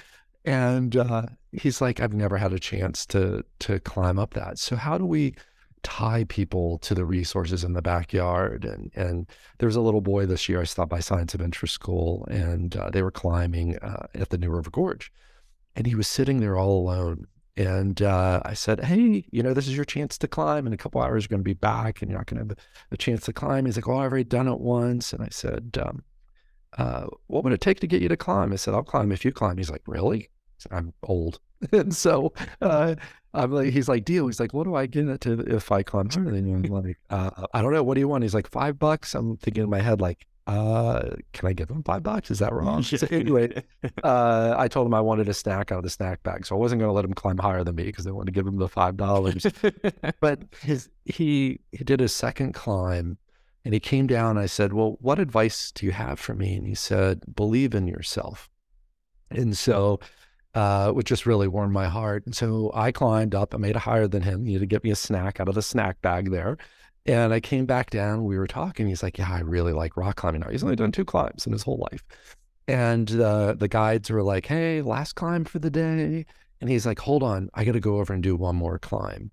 And 0.44 0.96
uh, 0.96 1.26
he's 1.52 1.80
like, 1.80 2.00
I've 2.00 2.12
never 2.12 2.36
had 2.36 2.52
a 2.52 2.58
chance 2.58 3.06
to 3.06 3.44
to 3.60 3.78
climb 3.80 4.18
up 4.18 4.34
that. 4.34 4.58
So 4.58 4.74
how 4.74 4.98
do 4.98 5.06
we 5.06 5.34
tie 5.82 6.24
people 6.24 6.78
to 6.78 6.94
the 6.94 7.04
resources 7.04 7.64
in 7.64 7.72
the 7.72 7.82
backyard? 7.82 8.64
And 8.64 8.90
and 8.94 9.26
there 9.58 9.66
was 9.66 9.76
a 9.76 9.80
little 9.80 10.00
boy 10.00 10.26
this 10.26 10.48
year 10.48 10.60
I 10.60 10.64
stopped 10.64 10.90
by 10.90 11.00
Science 11.00 11.34
Adventure 11.34 11.66
School, 11.66 12.26
and 12.30 12.76
uh, 12.76 12.90
they 12.90 13.02
were 13.02 13.10
climbing 13.10 13.76
uh, 13.78 14.06
at 14.14 14.30
the 14.30 14.38
New 14.38 14.50
River 14.50 14.70
Gorge, 14.70 15.12
and 15.76 15.86
he 15.86 15.94
was 15.94 16.08
sitting 16.08 16.40
there 16.40 16.56
all 16.56 16.78
alone 16.78 17.26
and 17.58 18.00
uh, 18.02 18.40
I 18.44 18.54
said, 18.54 18.84
Hey, 18.84 19.26
you 19.32 19.42
know, 19.42 19.52
this 19.52 19.66
is 19.66 19.74
your 19.74 19.84
chance 19.84 20.16
to 20.18 20.28
climb. 20.28 20.68
In 20.68 20.72
a 20.72 20.76
couple 20.76 21.02
hours, 21.02 21.24
you're 21.24 21.28
going 21.28 21.40
to 21.40 21.44
be 21.44 21.54
back 21.54 22.00
and 22.00 22.08
you're 22.08 22.20
not 22.20 22.28
going 22.28 22.40
to 22.40 22.54
have 22.54 22.58
a 22.92 22.96
chance 22.96 23.24
to 23.24 23.32
climb. 23.32 23.66
He's 23.66 23.76
like, 23.76 23.88
Oh, 23.88 23.96
I've 23.96 24.12
already 24.12 24.22
done 24.22 24.46
it 24.46 24.60
once. 24.60 25.12
And 25.12 25.24
I 25.24 25.28
said, 25.32 25.76
um, 25.84 26.04
uh, 26.78 27.06
What 27.26 27.42
would 27.42 27.52
it 27.52 27.60
take 27.60 27.80
to 27.80 27.88
get 27.88 28.00
you 28.00 28.08
to 28.08 28.16
climb? 28.16 28.52
I 28.52 28.56
said, 28.56 28.74
I'll 28.74 28.84
climb 28.84 29.10
if 29.10 29.24
you 29.24 29.32
climb. 29.32 29.56
He's 29.56 29.70
like, 29.70 29.82
Really? 29.88 30.28
I'm 30.70 30.92
old. 31.02 31.40
and 31.72 31.94
so 31.94 32.32
uh, 32.60 32.94
I'm 33.34 33.52
like, 33.52 33.72
he's 33.72 33.88
like, 33.88 34.04
deal. 34.04 34.26
He's 34.26 34.40
like, 34.40 34.54
what 34.54 34.64
do 34.64 34.74
I 34.74 34.86
get 34.86 35.08
it 35.08 35.20
to 35.22 35.40
if 35.40 35.72
I 35.72 35.82
than 35.82 36.46
you? 36.46 36.54
I'm 36.54 36.62
like, 36.62 36.98
uh, 37.10 37.46
I 37.52 37.62
don't 37.62 37.72
know. 37.72 37.82
What 37.82 37.94
do 37.94 38.00
you 38.00 38.08
want? 38.08 38.22
He's 38.22 38.34
like, 38.34 38.48
five 38.48 38.78
bucks. 38.78 39.14
I'm 39.14 39.36
thinking 39.36 39.64
in 39.64 39.70
my 39.70 39.80
head, 39.80 40.00
like, 40.00 40.26
uh, 40.48 41.10
can 41.34 41.46
I 41.46 41.52
give 41.52 41.68
him 41.68 41.82
five 41.82 42.02
bucks? 42.02 42.30
Is 42.30 42.38
that 42.38 42.52
wrong? 42.54 42.82
so 42.82 43.06
anyway, 43.10 43.62
uh, 44.02 44.54
I 44.56 44.66
told 44.66 44.86
him 44.86 44.94
I 44.94 45.00
wanted 45.00 45.28
a 45.28 45.34
snack 45.34 45.70
out 45.70 45.78
of 45.78 45.84
the 45.84 45.90
snack 45.90 46.22
bag, 46.22 46.46
so 46.46 46.56
I 46.56 46.58
wasn't 46.58 46.80
going 46.80 46.88
to 46.88 46.94
let 46.94 47.04
him 47.04 47.12
climb 47.12 47.36
higher 47.36 47.62
than 47.62 47.76
me 47.76 47.84
because 47.84 48.06
I 48.06 48.12
wanted 48.12 48.32
to 48.32 48.32
give 48.32 48.46
him 48.46 48.56
the 48.56 48.68
five 48.68 48.96
dollars. 48.96 49.46
but 50.20 50.40
his 50.62 50.88
he 51.04 51.60
he 51.72 51.84
did 51.84 52.00
his 52.00 52.14
second 52.14 52.54
climb, 52.54 53.18
and 53.66 53.74
he 53.74 53.80
came 53.80 54.06
down. 54.06 54.38
I 54.38 54.46
said, 54.46 54.72
"Well, 54.72 54.96
what 55.02 55.18
advice 55.18 55.70
do 55.70 55.84
you 55.84 55.92
have 55.92 56.18
for 56.18 56.34
me?" 56.34 56.56
And 56.56 56.66
he 56.66 56.74
said, 56.74 57.20
"Believe 57.36 57.74
in 57.74 57.86
yourself." 57.86 58.48
And 59.30 59.54
so, 59.54 60.00
uh, 60.58 60.90
which 60.90 61.06
just 61.06 61.24
really 61.24 61.46
warmed 61.46 61.72
my 61.72 61.86
heart. 61.86 62.26
And 62.26 62.34
so 62.34 62.72
I 62.74 62.90
climbed 62.90 63.32
up. 63.32 63.54
I 63.54 63.58
made 63.58 63.76
it 63.76 63.82
higher 63.82 64.08
than 64.08 64.22
him. 64.22 64.44
He 64.44 64.54
had 64.54 64.60
to 64.60 64.66
get 64.66 64.82
me 64.82 64.90
a 64.90 64.96
snack 64.96 65.38
out 65.38 65.48
of 65.48 65.54
the 65.54 65.62
snack 65.62 66.02
bag 66.02 66.32
there. 66.32 66.58
And 67.06 67.32
I 67.32 67.38
came 67.38 67.64
back 67.64 67.90
down. 67.90 68.24
We 68.24 68.36
were 68.36 68.48
talking. 68.48 68.88
He's 68.88 69.04
like, 69.04 69.18
"Yeah, 69.18 69.30
I 69.30 69.38
really 69.38 69.72
like 69.72 69.96
rock 69.96 70.16
climbing 70.16 70.40
now." 70.40 70.50
He's 70.50 70.64
only 70.64 70.74
done 70.74 70.90
two 70.90 71.04
climbs 71.04 71.46
in 71.46 71.52
his 71.52 71.62
whole 71.62 71.86
life. 71.92 72.02
And 72.66 73.08
uh, 73.20 73.54
the 73.54 73.68
guides 73.68 74.10
were 74.10 74.24
like, 74.24 74.46
"Hey, 74.46 74.82
last 74.82 75.12
climb 75.12 75.44
for 75.44 75.60
the 75.60 75.70
day." 75.70 76.26
And 76.60 76.68
he's 76.68 76.86
like, 76.86 76.98
"Hold 76.98 77.22
on, 77.22 77.50
I 77.54 77.64
got 77.64 77.72
to 77.72 77.80
go 77.80 77.98
over 78.00 78.12
and 78.12 78.20
do 78.20 78.34
one 78.34 78.56
more 78.56 78.80
climb." 78.80 79.30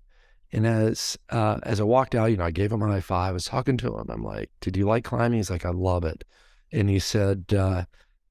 And 0.52 0.64
as 0.64 1.18
uh, 1.30 1.58
as 1.64 1.80
I 1.80 1.84
walked 1.84 2.14
out, 2.14 2.26
you 2.26 2.36
know, 2.36 2.44
I 2.44 2.52
gave 2.52 2.70
him 2.70 2.82
a 2.82 2.86
high 2.86 3.00
five. 3.00 3.30
I 3.30 3.32
was 3.32 3.46
talking 3.46 3.76
to 3.78 3.98
him. 3.98 4.06
I'm 4.10 4.22
like, 4.22 4.48
"Did 4.60 4.76
you 4.76 4.86
like 4.86 5.02
climbing?" 5.02 5.38
He's 5.38 5.50
like, 5.50 5.66
"I 5.66 5.70
love 5.70 6.04
it." 6.04 6.22
And 6.70 6.88
he 6.88 7.00
said, 7.00 7.46
uh, 7.52 7.84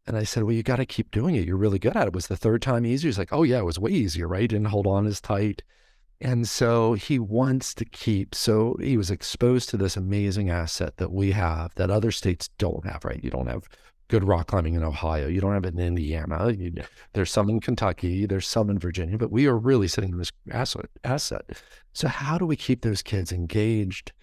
and 0.08 0.18
I 0.18 0.24
said, 0.24 0.43
"Well, 0.43 0.53
you 0.53 0.64
got 0.64 0.78
to 0.78 0.86
keep 0.86 1.12
doing 1.12 1.36
it. 1.36 1.45
You're 1.45 1.58
really 1.58 1.80
good 1.80 1.95
at 1.97 2.08
it." 2.08 2.14
was 2.14 2.28
the 2.28 2.38
third 2.38 2.62
time 2.62 2.86
easier? 2.86 3.10
He's 3.10 3.18
like, 3.18 3.34
"Oh 3.34 3.43
yeah, 3.43 3.60
it 3.60 3.66
was 3.66 3.80
way 3.80 3.91
easier, 3.91 4.28
right? 4.28 4.49
Didn't 4.49 4.68
hold 4.68 4.88
on 4.88 5.06
as 5.08 5.22
tight." 5.22 5.64
And 6.22 6.47
so 6.47 6.93
he 6.93 7.20
wants 7.20 7.74
to 7.76 7.86
keep, 7.86 8.34
so 8.34 8.78
he 8.80 8.95
was 8.95 9.12
exposed 9.12 9.70
to 9.70 9.78
this 9.78 9.97
amazing 9.97 10.49
asset 10.49 10.95
that 10.97 11.12
we 11.12 11.32
have 11.32 11.76
that 11.76 11.91
other 11.91 12.12
states 12.12 12.49
don't 12.58 12.86
have, 12.86 13.03
right? 13.03 13.22
You 13.22 13.30
don't 13.30 13.47
have 13.47 13.68
good 14.08 14.24
rock 14.24 14.47
climbing 14.47 14.76
in 14.76 14.84
Ohio. 14.84 15.28
You 15.28 15.41
don't 15.41 15.53
have 15.53 15.66
it 15.66 15.74
in 15.74 15.80
Indiana. 15.80 16.51
You, 16.51 16.74
there's 17.14 17.32
some 17.32 17.49
in 17.49 17.60
Kentucky. 17.60 18.26
There's 18.26 18.47
some 18.47 18.70
in 18.70 18.80
Virginia, 18.80 19.18
but 19.18 19.32
we 19.32 19.47
are 19.47 19.58
really 19.58 19.88
sitting 19.88 20.12
in 20.12 20.18
this 20.18 20.32
asset. 20.51 20.86
asset. 21.03 21.43
So 21.93 22.08
how 22.08 22.38
do 22.38 22.45
we 22.45 22.56
keep 22.56 22.82
those 22.82 23.01
kids 23.01 23.32
engaged 23.32 24.14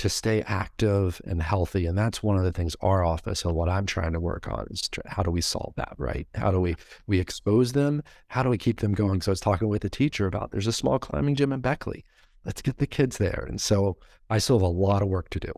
to 0.00 0.08
stay 0.08 0.40
active 0.46 1.20
and 1.26 1.42
healthy. 1.42 1.84
And 1.84 1.96
that's 1.96 2.22
one 2.22 2.38
of 2.38 2.42
the 2.42 2.52
things 2.52 2.74
our 2.80 3.04
office 3.04 3.44
and 3.44 3.54
what 3.54 3.68
I'm 3.68 3.84
trying 3.84 4.14
to 4.14 4.20
work 4.20 4.48
on 4.48 4.66
is 4.70 4.88
try, 4.88 5.04
how 5.06 5.22
do 5.22 5.30
we 5.30 5.42
solve 5.42 5.74
that, 5.76 5.92
right? 5.98 6.26
How 6.34 6.50
do 6.50 6.58
we 6.58 6.74
we 7.06 7.20
expose 7.20 7.72
them? 7.72 8.02
How 8.28 8.42
do 8.42 8.48
we 8.48 8.56
keep 8.56 8.80
them 8.80 8.94
going? 8.94 9.20
So 9.20 9.30
I 9.30 9.34
was 9.34 9.40
talking 9.40 9.68
with 9.68 9.84
a 9.84 9.90
teacher 9.90 10.26
about 10.26 10.52
there's 10.52 10.66
a 10.66 10.72
small 10.72 10.98
climbing 10.98 11.34
gym 11.34 11.52
in 11.52 11.60
Beckley. 11.60 12.06
Let's 12.46 12.62
get 12.62 12.78
the 12.78 12.86
kids 12.86 13.18
there. 13.18 13.44
And 13.46 13.60
so 13.60 13.98
I 14.30 14.38
still 14.38 14.58
have 14.58 14.66
a 14.66 14.68
lot 14.68 15.02
of 15.02 15.08
work 15.08 15.28
to 15.30 15.38
do. 15.38 15.52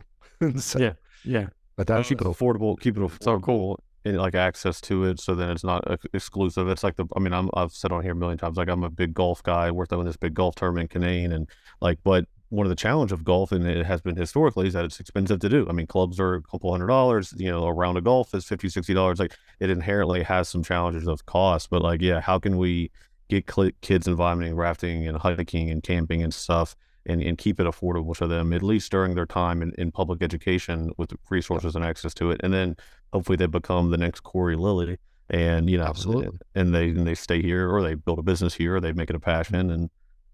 so, 0.59 0.80
yeah, 0.80 0.95
yeah. 1.24 1.47
But 1.76 1.86
that 1.86 2.05
keep 2.05 2.20
it 2.20 2.26
affordable, 2.26 2.80
keep 2.80 2.97
it 2.97 3.01
affordable. 3.01 3.22
So 3.22 3.38
cool. 3.38 3.80
And 4.05 4.16
like 4.16 4.34
access 4.34 4.80
to 4.80 5.05
it, 5.05 5.20
so 5.20 5.36
then 5.36 5.51
it's 5.51 5.62
not 5.62 5.84
exclusive. 6.12 6.66
It's 6.66 6.82
like 6.82 6.97
the, 6.97 7.07
I 7.14 7.20
mean, 7.20 7.32
I'm, 7.32 7.49
I've 7.55 7.70
said 7.70 7.93
on 7.93 8.03
here 8.03 8.11
a 8.11 8.16
million 8.16 8.38
times, 8.38 8.57
like 8.57 8.68
I'm 8.68 8.82
a 8.82 8.90
big 8.90 9.14
golf 9.14 9.40
guy. 9.45 9.70
We're 9.70 9.86
throwing 9.86 10.07
this 10.07 10.16
big 10.16 10.34
golf 10.34 10.57
tournament 10.57 10.93
in 10.93 11.01
Canaan, 11.01 11.30
and 11.30 11.49
like, 11.80 12.01
but 12.03 12.24
one 12.53 12.67
of 12.67 12.71
the 12.71 12.77
challenge 12.77 13.13
of 13.13 13.25
golf, 13.25 13.51
and 13.51 13.67
it 13.67 13.87
has 13.87 14.03
been 14.03 14.15
historically, 14.15 14.67
is 14.67 14.75
that 14.75 14.85
it's 14.85 15.01
expensive 15.01 15.41
to 15.41 15.49
do. 15.49 15.67
I 15.71 15.73
mean, 15.73 15.87
clubs 15.87 16.21
are 16.21 16.35
a 16.35 16.43
couple 16.43 16.71
hundred 16.71 16.89
dollars. 16.89 17.33
You 17.39 17.51
know, 17.51 17.65
a 17.65 17.73
round 17.73 17.97
of 17.97 18.05
golf 18.05 18.35
is 18.35 18.45
50 18.45 18.69
60 18.69 18.93
dollars. 18.93 19.19
Like 19.19 19.35
it 19.59 19.71
inherently 19.71 20.23
has 20.23 20.51
some 20.51 20.63
challenges 20.63 21.09
of 21.09 21.25
cost. 21.25 21.71
But 21.71 21.81
like, 21.81 22.03
yeah, 22.03 22.21
how 22.21 22.39
can 22.39 22.59
we 22.59 22.91
get 23.31 23.47
kids 23.81 24.07
involved 24.07 24.43
in 24.43 24.55
rafting 24.55 25.09
and 25.09 25.17
hiking 25.17 25.71
and 25.71 25.83
camping 25.83 26.23
and 26.23 26.35
stuff, 26.35 26.77
and, 27.07 27.23
and 27.23 27.39
keep 27.39 27.59
it 27.59 27.67
affordable 27.67 28.15
for 28.15 28.27
them 28.27 28.53
at 28.53 28.63
least 28.63 28.91
during 28.91 29.15
their 29.15 29.25
time 29.25 29.63
in, 29.63 29.73
in 29.79 29.91
public 29.91 30.23
education 30.23 30.93
with 30.99 31.15
resources 31.31 31.75
and 31.75 31.83
access 31.83 32.13
to 32.13 32.31
it, 32.31 32.41
and 32.45 32.53
then 32.53 32.77
hopefully 33.15 33.37
they 33.37 33.47
become 33.47 33.91
the 33.91 33.97
next 33.97 34.21
Corey 34.21 34.57
Lilly. 34.57 34.99
And 35.31 35.71
you 35.71 35.79
know, 35.79 35.85
absolutely, 35.85 36.39
and 36.55 36.75
they 36.75 36.91
and 36.91 37.07
they 37.07 37.15
stay 37.15 37.41
here, 37.41 37.73
or 37.73 37.83
they 37.83 37.95
build 37.95 38.19
a 38.19 38.23
business 38.23 38.53
here, 38.53 38.77
or 38.77 38.81
they 38.81 38.93
make 38.93 39.09
it 39.09 39.17
a 39.17 39.21
passion, 39.21 39.71
and 39.71 39.89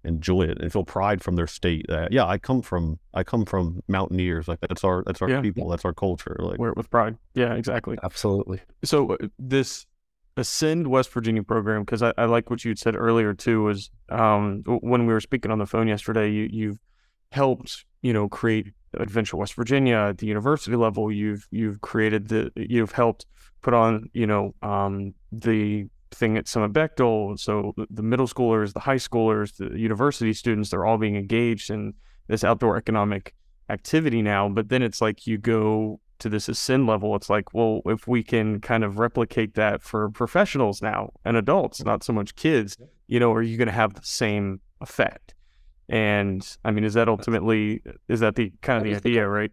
enjoy 0.05 0.43
it 0.43 0.59
and 0.61 0.73
feel 0.73 0.85
pride 0.85 1.23
from 1.23 1.37
their 1.37 1.47
state 1.47 1.85
that 1.89 2.13
yeah 2.13 2.25
i 2.25 2.39
come 2.39 2.63
from 2.63 2.99
i 3.15 3.23
come 3.23 3.45
from 3.45 3.83
mountaineers 3.89 4.47
like 4.49 4.61
that's 4.61 4.85
our 4.85 5.03
that's 5.07 5.21
our 5.21 5.29
yeah. 5.29 5.41
people 5.41 5.69
that's 5.69 5.85
our 5.85 5.93
culture 5.93 6.37
like 6.39 6.59
wear 6.59 6.71
it 6.71 6.77
with 6.77 6.91
pride. 6.91 7.17
Yeah 7.35 7.55
exactly. 7.55 7.99
Absolutely. 8.03 8.61
So 8.85 9.13
uh, 9.13 9.17
this 9.39 9.87
ascend 10.37 10.87
west 10.87 11.13
virginia 11.13 11.43
program 11.43 11.83
because 11.83 12.03
I, 12.03 12.13
I, 12.17 12.27
like 12.27 12.49
what 12.49 12.65
you 12.65 12.77
said 12.77 12.95
earlier 12.95 13.35
too 13.35 13.65
was 13.65 13.91
um, 14.09 14.63
when 14.67 15.07
we 15.07 15.13
were 15.13 15.21
speaking 15.21 15.51
on 15.51 15.59
the 15.59 15.67
phone 15.67 15.89
yesterday 15.89 16.31
you 16.31 16.49
you've 16.51 16.79
helped 17.33 17.85
you 18.03 18.13
know 18.13 18.29
create 18.29 18.69
adventure 18.95 19.37
west 19.37 19.55
virginia 19.55 19.97
at 19.97 20.19
the 20.19 20.27
university 20.27 20.77
level. 20.77 21.13
You've 21.13 21.47
you've 21.51 21.81
created 21.81 22.29
the 22.29 22.51
you've 22.57 22.93
helped 22.93 23.27
put 23.63 23.75
on 23.75 24.09
you 24.13 24.27
know 24.27 24.55
um, 24.63 25.15
the 25.33 25.89
thing 26.11 26.37
at 26.37 26.49
Summit 26.49 26.73
Bechtel. 26.73 27.39
So 27.39 27.75
the 27.91 28.03
middle 28.03 28.27
schoolers, 28.27 28.73
the 28.73 28.81
high 28.81 28.97
schoolers, 28.97 29.57
the 29.57 29.79
university 29.79 30.33
students, 30.33 30.71
they're 30.71 30.87
all 30.87 30.99
being 30.99 31.17
engaged 31.17 31.71
in 31.71 31.95
this 32.29 32.45
outdoor 32.45 32.77
economic 32.77 33.35
activity 33.69 34.23
now. 34.23 34.49
But 34.49 34.69
then 34.69 34.83
it's 34.83 35.01
like 35.01 35.27
you 35.27 35.39
go 35.39 36.01
to 36.19 36.29
this 36.29 36.49
ascend 36.49 36.87
level, 36.87 37.15
it's 37.15 37.31
like, 37.31 37.55
well, 37.55 37.81
if 37.87 38.09
we 38.09 38.23
can 38.23 38.61
kind 38.61 38.83
of 38.83 38.99
replicate 38.99 39.55
that 39.55 39.83
for 39.83 40.11
professionals 40.11 40.83
now 40.83 41.13
and 41.25 41.37
adults, 41.37 41.85
not 41.85 42.03
so 42.03 42.13
much 42.13 42.35
kids, 42.35 42.77
you 43.07 43.21
know, 43.21 43.33
are 43.33 43.43
you 43.43 43.57
going 43.57 43.69
to 43.69 43.73
have 43.73 43.95
the 43.95 44.03
same 44.03 44.61
effect? 44.81 45.35
And 45.89 46.47
I 46.65 46.71
mean, 46.71 46.85
is 46.85 46.95
that 46.95 47.09
ultimately 47.09 47.83
is 48.09 48.21
that 48.21 48.35
the 48.35 48.53
kind 48.61 48.79
of 48.79 48.85
the 48.85 48.97
idea, 48.97 49.29
right? 49.29 49.53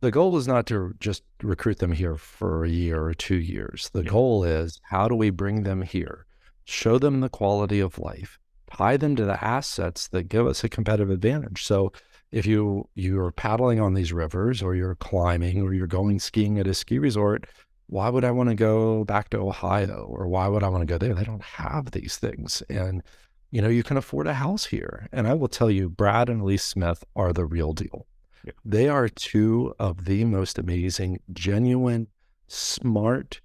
The 0.00 0.12
goal 0.12 0.36
is 0.36 0.46
not 0.46 0.66
to 0.66 0.94
just 1.00 1.24
recruit 1.42 1.78
them 1.78 1.92
here 1.92 2.16
for 2.16 2.64
a 2.64 2.68
year 2.68 3.02
or 3.02 3.14
two 3.14 3.36
years. 3.36 3.90
The 3.92 4.04
yeah. 4.04 4.10
goal 4.10 4.44
is 4.44 4.80
how 4.84 5.08
do 5.08 5.16
we 5.16 5.30
bring 5.30 5.64
them 5.64 5.82
here, 5.82 6.24
show 6.64 6.98
them 6.98 7.20
the 7.20 7.28
quality 7.28 7.80
of 7.80 7.98
life, 7.98 8.38
tie 8.70 8.96
them 8.96 9.16
to 9.16 9.24
the 9.24 9.42
assets 9.42 10.06
that 10.08 10.28
give 10.28 10.46
us 10.46 10.62
a 10.62 10.68
competitive 10.68 11.10
advantage. 11.10 11.64
So 11.64 11.92
if 12.30 12.46
you 12.46 12.88
you're 12.94 13.32
paddling 13.32 13.80
on 13.80 13.94
these 13.94 14.12
rivers 14.12 14.62
or 14.62 14.76
you're 14.76 14.94
climbing 14.94 15.62
or 15.62 15.72
you're 15.72 15.86
going 15.88 16.20
skiing 16.20 16.58
at 16.58 16.66
a 16.66 16.74
ski 16.74 16.98
resort 16.98 17.46
why 17.88 18.10
would 18.10 18.24
i 18.24 18.30
want 18.30 18.50
to 18.50 18.54
go 18.54 19.02
back 19.04 19.30
to 19.30 19.38
ohio? 19.38 20.06
Or 20.10 20.28
why 20.28 20.46
would 20.46 20.62
i 20.62 20.68
want 20.68 20.82
to 20.82 20.86
go 20.86 20.98
there? 20.98 21.14
They 21.14 21.24
don't 21.24 21.42
have 21.42 21.90
these 21.90 22.18
things. 22.18 22.62
And 22.68 23.02
you 23.50 23.62
know 23.62 23.68
you 23.68 23.82
can 23.82 23.96
afford 23.96 24.26
a 24.26 24.34
house 24.34 24.66
here. 24.66 25.08
And 25.10 25.26
i 25.26 25.34
will 25.34 25.48
tell 25.48 25.70
you 25.70 25.88
brad 25.88 26.28
and 26.28 26.42
elise 26.42 26.62
smith 26.62 27.02
are 27.16 27.32
the 27.32 27.46
real 27.46 27.72
deal 27.72 28.06
yeah. 28.44 28.52
they 28.64 28.88
are 28.88 29.08
two 29.08 29.74
of 29.78 30.04
the 30.04 30.24
most 30.24 30.58
amazing 30.58 31.20
genuine 31.32 32.06
smart 32.46 33.40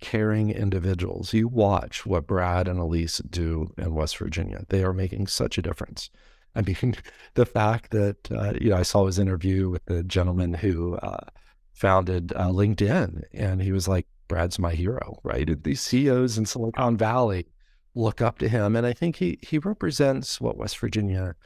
caring 0.00 0.50
individuals 0.50 1.32
you 1.32 1.48
watch 1.48 2.06
what 2.06 2.26
brad 2.26 2.68
and 2.68 2.78
elise 2.78 3.18
do 3.30 3.72
in 3.76 3.94
west 3.94 4.16
virginia 4.16 4.64
they 4.68 4.82
are 4.84 4.92
making 4.92 5.26
such 5.26 5.58
a 5.58 5.62
difference 5.62 6.08
I 6.54 6.62
mean, 6.62 6.96
the 7.34 7.46
fact 7.46 7.90
that 7.92 8.30
uh, 8.30 8.54
you 8.60 8.70
know 8.70 8.76
I 8.76 8.82
saw 8.82 9.06
his 9.06 9.18
interview 9.18 9.70
with 9.70 9.84
the 9.86 10.02
gentleman 10.02 10.54
who 10.54 10.96
uh, 10.96 11.24
founded 11.72 12.32
uh, 12.34 12.48
LinkedIn, 12.48 13.22
and 13.32 13.62
he 13.62 13.72
was 13.72 13.88
like, 13.88 14.06
"Brad's 14.26 14.58
my 14.58 14.74
hero," 14.74 15.20
right? 15.22 15.62
These 15.62 15.80
CEOs 15.80 16.36
in 16.36 16.46
Silicon 16.46 16.96
Valley 16.96 17.46
look 17.94 18.20
up 18.20 18.38
to 18.38 18.48
him, 18.48 18.76
and 18.76 18.86
I 18.86 18.92
think 18.92 19.16
he 19.16 19.38
he 19.42 19.58
represents 19.58 20.40
what 20.40 20.56
West 20.56 20.78
Virginia 20.78 21.36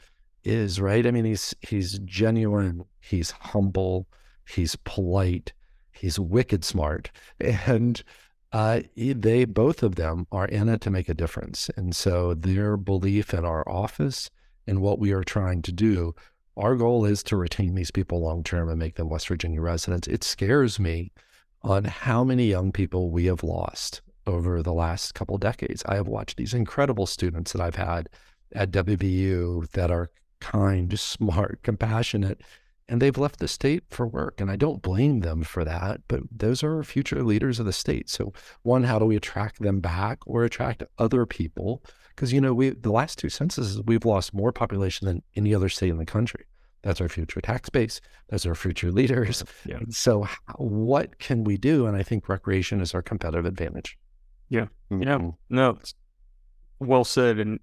is, 0.43 0.79
right? 0.79 1.05
I 1.05 1.11
mean, 1.11 1.25
he's 1.25 1.55
he's 1.61 1.99
genuine, 1.99 2.85
he's 2.99 3.31
humble, 3.31 4.07
he's 4.47 4.75
polite, 4.77 5.53
he's 5.91 6.19
wicked 6.19 6.63
smart, 6.63 7.11
and 7.39 8.03
uh, 8.51 8.81
they 8.95 9.45
both 9.45 9.83
of 9.83 9.95
them 9.95 10.27
are 10.31 10.47
in 10.47 10.69
it 10.69 10.81
to 10.81 10.89
make 10.89 11.09
a 11.09 11.13
difference, 11.13 11.69
and 11.75 11.95
so 11.95 12.33
their 12.33 12.77
belief 12.77 13.33
in 13.33 13.45
our 13.45 13.67
office 13.67 14.29
and 14.67 14.81
what 14.81 14.99
we 14.99 15.11
are 15.11 15.23
trying 15.23 15.61
to 15.63 15.71
do. 15.71 16.13
Our 16.55 16.75
goal 16.75 17.03
is 17.05 17.23
to 17.23 17.35
retain 17.35 17.73
these 17.73 17.89
people 17.89 18.21
long 18.21 18.43
term 18.43 18.69
and 18.69 18.77
make 18.77 18.95
them 18.95 19.09
West 19.09 19.27
Virginia 19.27 19.59
residents. 19.59 20.07
It 20.07 20.23
scares 20.23 20.79
me 20.79 21.11
on 21.63 21.85
how 21.85 22.23
many 22.23 22.45
young 22.45 22.71
people 22.71 23.09
we 23.09 23.25
have 23.25 23.43
lost 23.43 24.01
over 24.27 24.61
the 24.61 24.73
last 24.73 25.15
couple 25.15 25.37
decades. 25.37 25.83
I 25.87 25.95
have 25.95 26.07
watched 26.07 26.37
these 26.37 26.53
incredible 26.53 27.05
students 27.05 27.53
that 27.53 27.61
I've 27.61 27.75
had 27.75 28.07
at 28.53 28.71
WVU 28.71 29.69
that 29.71 29.91
are 29.91 30.09
kind, 30.43 30.97
smart, 30.99 31.61
compassionate, 31.63 32.41
and 32.89 33.01
they've 33.01 33.17
left 33.17 33.39
the 33.39 33.47
state 33.47 33.83
for 33.89 34.05
work. 34.05 34.41
And 34.41 34.51
I 34.51 34.55
don't 34.55 34.81
blame 34.81 35.21
them 35.21 35.43
for 35.43 35.63
that, 35.63 36.01
but 36.07 36.21
those 36.29 36.63
are 36.63 36.83
future 36.83 37.23
leaders 37.23 37.59
of 37.59 37.65
the 37.65 37.73
state. 37.73 38.09
So, 38.09 38.33
one, 38.63 38.83
how 38.83 38.99
do 38.99 39.05
we 39.05 39.15
attract 39.15 39.61
them 39.61 39.79
back 39.79 40.19
or 40.25 40.43
attract 40.43 40.83
other 40.97 41.25
people 41.25 41.81
because 42.15 42.33
you 42.33 42.41
know 42.41 42.53
we 42.53 42.69
the 42.69 42.91
last 42.91 43.17
two 43.17 43.29
censuses 43.29 43.81
we've 43.83 44.05
lost 44.05 44.33
more 44.33 44.51
population 44.51 45.07
than 45.07 45.23
any 45.35 45.53
other 45.53 45.69
state 45.69 45.89
in 45.89 45.97
the 45.97 46.05
country. 46.05 46.45
That's 46.81 46.99
our 46.99 47.09
future 47.09 47.39
tax 47.39 47.69
base. 47.69 48.01
That's 48.29 48.45
our 48.45 48.55
future 48.55 48.91
leaders. 48.91 49.43
Yeah. 49.65 49.79
So 49.89 50.23
how, 50.23 50.55
what 50.57 51.17
can 51.19 51.43
we 51.45 51.57
do? 51.57 51.87
And 51.87 51.95
I 51.95 52.03
think 52.03 52.27
recreation 52.27 52.81
is 52.81 52.93
our 52.93 53.01
competitive 53.01 53.45
advantage. 53.45 53.97
Yeah. 54.49 54.67
Mm-hmm. 54.91 55.03
Yeah. 55.03 55.31
No. 55.49 55.77
Well 56.79 57.05
said. 57.05 57.39
And 57.39 57.59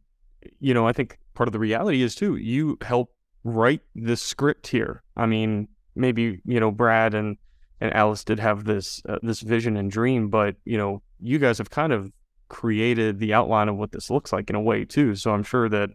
you 0.59 0.73
know, 0.73 0.87
I 0.87 0.93
think 0.93 1.19
part 1.35 1.49
of 1.49 1.53
the 1.53 1.59
reality 1.59 2.03
is 2.03 2.15
too. 2.15 2.37
You 2.37 2.79
help 2.83 3.13
write 3.45 3.83
the 3.95 4.17
script 4.17 4.67
here. 4.67 5.03
I 5.17 5.27
mean, 5.27 5.69
maybe 5.95 6.41
you 6.45 6.61
know 6.61 6.71
Brad 6.71 7.15
and 7.15 7.37
and 7.81 7.93
Alys 7.95 8.25
did 8.25 8.39
have 8.39 8.65
this 8.65 9.03
uh, 9.09 9.19
this 9.23 9.41
vision 9.41 9.77
and 9.77 9.91
dream, 9.91 10.29
but 10.29 10.57
you 10.65 10.77
know, 10.77 11.03
you 11.21 11.39
guys 11.39 11.59
have 11.59 11.71
kind 11.71 11.93
of 11.93 12.13
created 12.49 13.19
the 13.19 13.33
outline 13.33 13.69
of 13.69 13.77
what 13.77 13.93
this 13.93 14.11
looks 14.11 14.33
like 14.33 14.51
in 14.51 14.57
a 14.57 14.61
way 14.61 14.85
too. 14.85 15.15
So 15.15 15.33
I'm 15.33 15.45
sure 15.45 15.69
that 15.69 15.91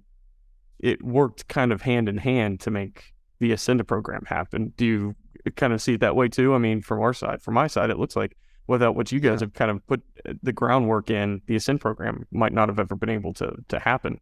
it 0.80 1.04
worked 1.04 1.48
kind 1.48 1.72
of 1.72 1.82
hand 1.82 2.10
in 2.10 2.18
hand 2.18 2.60
to 2.62 2.72
make 2.72 3.14
the 3.40 3.52
Ascenda 3.52 3.86
program 3.86 4.24
happen. 4.26 4.74
Do 4.78 4.86
you 4.86 5.16
kind 5.56 5.74
of 5.74 5.82
see 5.82 5.94
it 5.94 6.00
that 6.00 6.16
way 6.16 6.28
too? 6.28 6.56
I 6.56 6.58
mean, 6.58 6.82
from 6.82 7.02
our 7.02 7.14
side, 7.14 7.42
from 7.42 7.54
my 7.54 7.68
side, 7.68 7.90
it 7.90 8.00
looks 8.00 8.16
like 8.16 8.36
without 8.68 8.96
what 8.96 9.12
you 9.12 9.20
guys 9.20 9.42
yeah. 9.42 9.46
have 9.46 9.54
kind 9.54 9.72
of 9.72 9.86
put 9.86 10.02
uh, 10.28 10.34
the 10.42 10.54
groundwork 10.54 11.10
in, 11.10 11.42
the 11.46 11.56
Ascend 11.56 11.82
program 11.82 12.26
might 12.32 12.54
not 12.54 12.70
have 12.70 12.80
ever 12.80 12.96
been 12.96 13.10
able 13.10 13.34
to 13.34 13.54
to 13.68 13.80
happen. 13.80 14.20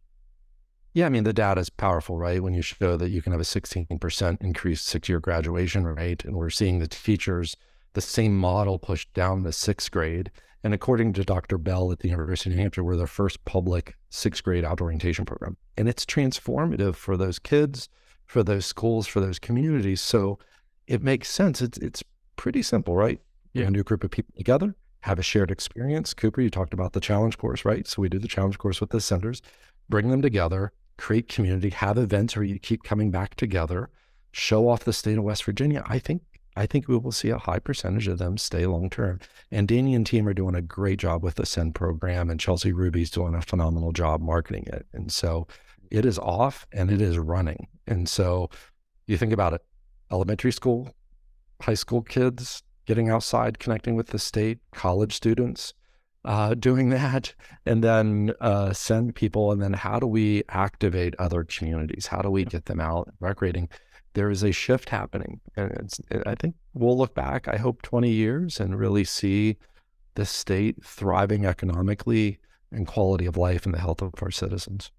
Yeah, 0.94 1.06
I 1.06 1.08
mean 1.08 1.24
the 1.24 1.32
data 1.32 1.60
is 1.60 1.70
powerful, 1.70 2.16
right? 2.16 2.40
When 2.40 2.54
you 2.54 2.62
show 2.62 2.96
that 2.96 3.10
you 3.10 3.20
can 3.20 3.32
have 3.32 3.40
a 3.40 3.44
16% 3.44 4.40
increased 4.40 4.86
six-year 4.86 5.18
graduation 5.18 5.84
rate, 5.84 6.24
and 6.24 6.36
we're 6.36 6.50
seeing 6.50 6.78
the 6.78 6.86
teachers 6.86 7.56
the 7.94 8.00
same 8.00 8.36
model 8.36 8.78
pushed 8.78 9.12
down 9.12 9.42
the 9.42 9.52
sixth 9.52 9.90
grade, 9.90 10.30
and 10.62 10.72
according 10.72 11.12
to 11.14 11.24
Dr. 11.24 11.58
Bell 11.58 11.90
at 11.90 11.98
the 11.98 12.08
University 12.08 12.50
of 12.50 12.56
New 12.56 12.62
Hampshire, 12.62 12.84
we're 12.84 12.96
the 12.96 13.08
first 13.08 13.44
public 13.44 13.96
sixth 14.08 14.44
grade 14.44 14.64
outdoor 14.64 14.86
orientation 14.86 15.24
program. 15.24 15.56
And 15.76 15.88
it's 15.88 16.06
transformative 16.06 16.94
for 16.94 17.16
those 17.16 17.38
kids, 17.40 17.88
for 18.24 18.44
those 18.44 18.64
schools, 18.64 19.06
for 19.06 19.20
those 19.20 19.40
communities. 19.40 20.00
So 20.00 20.38
it 20.86 21.02
makes 21.02 21.28
sense. 21.28 21.60
It's 21.60 21.78
it's 21.78 22.04
pretty 22.36 22.62
simple, 22.62 22.94
right? 22.94 23.20
Yeah. 23.52 23.66
A 23.66 23.70
new 23.70 23.82
group 23.82 24.04
of 24.04 24.10
people 24.10 24.32
together, 24.36 24.76
have 25.00 25.18
a 25.18 25.22
shared 25.22 25.50
experience. 25.50 26.14
Cooper, 26.14 26.40
you 26.40 26.50
talked 26.50 26.72
about 26.72 26.92
the 26.92 27.00
challenge 27.00 27.36
course, 27.36 27.64
right? 27.64 27.86
So 27.86 28.00
we 28.00 28.08
do 28.08 28.18
the 28.18 28.28
challenge 28.28 28.58
course 28.58 28.80
with 28.80 28.90
the 28.90 29.00
centers, 29.00 29.42
bring 29.88 30.10
them 30.10 30.22
together, 30.22 30.72
create 30.96 31.28
community, 31.28 31.70
have 31.70 31.98
events 31.98 32.36
where 32.36 32.44
you 32.44 32.58
keep 32.58 32.82
coming 32.82 33.10
back 33.10 33.34
together, 33.34 33.90
show 34.32 34.68
off 34.68 34.84
the 34.84 34.92
state 34.92 35.18
of 35.18 35.24
West 35.24 35.44
Virginia. 35.44 35.82
I 35.86 35.98
think 35.98 36.22
I 36.56 36.66
think 36.66 36.86
we 36.86 36.96
will 36.96 37.12
see 37.12 37.30
a 37.30 37.38
high 37.38 37.58
percentage 37.58 38.06
of 38.06 38.18
them 38.18 38.38
stay 38.38 38.64
long 38.66 38.88
term. 38.88 39.18
And 39.50 39.66
Danny 39.66 39.94
and 39.94 40.06
team 40.06 40.28
are 40.28 40.34
doing 40.34 40.54
a 40.54 40.62
great 40.62 41.00
job 41.00 41.22
with 41.22 41.34
the 41.34 41.46
Send 41.46 41.74
program, 41.74 42.30
and 42.30 42.38
Chelsea 42.38 42.72
Ruby's 42.72 43.10
doing 43.10 43.34
a 43.34 43.42
phenomenal 43.42 43.92
job 43.92 44.20
marketing 44.20 44.64
it. 44.68 44.86
And 44.92 45.10
so 45.10 45.48
it 45.90 46.06
is 46.06 46.18
off 46.18 46.66
and 46.72 46.90
it 46.90 47.00
is 47.00 47.18
running. 47.18 47.66
And 47.86 48.08
so 48.08 48.50
you 49.06 49.16
think 49.16 49.32
about 49.32 49.52
it 49.52 49.62
elementary 50.12 50.52
school, 50.52 50.94
high 51.60 51.74
school 51.74 52.02
kids 52.02 52.62
getting 52.86 53.10
outside, 53.10 53.58
connecting 53.58 53.96
with 53.96 54.08
the 54.08 54.18
state, 54.18 54.58
college 54.72 55.14
students 55.14 55.74
uh, 56.24 56.54
doing 56.54 56.90
that, 56.90 57.34
and 57.66 57.82
then 57.84 58.32
uh, 58.40 58.72
send 58.72 59.14
people. 59.14 59.52
And 59.52 59.62
then 59.62 59.72
how 59.72 59.98
do 59.98 60.06
we 60.06 60.42
activate 60.48 61.14
other 61.18 61.44
communities? 61.44 62.06
How 62.06 62.22
do 62.22 62.30
we 62.30 62.44
get 62.44 62.66
them 62.66 62.80
out 62.80 63.12
recreating? 63.20 63.68
there 64.14 64.30
is 64.30 64.42
a 64.42 64.52
shift 64.52 64.88
happening. 64.88 65.40
And 65.56 65.70
it's, 65.72 66.00
I 66.24 66.34
think 66.36 66.54
we'll 66.72 66.96
look 66.96 67.14
back, 67.14 67.46
I 67.46 67.56
hope 67.56 67.82
20 67.82 68.10
years 68.10 68.58
and 68.58 68.78
really 68.78 69.04
see 69.04 69.56
the 70.14 70.24
state 70.24 70.82
thriving 70.84 71.44
economically 71.44 72.38
and 72.72 72.86
quality 72.86 73.26
of 73.26 73.36
life 73.36 73.66
and 73.66 73.74
the 73.74 73.80
health 73.80 74.02
of 74.02 74.14
our 74.22 74.30
citizens. 74.30 74.90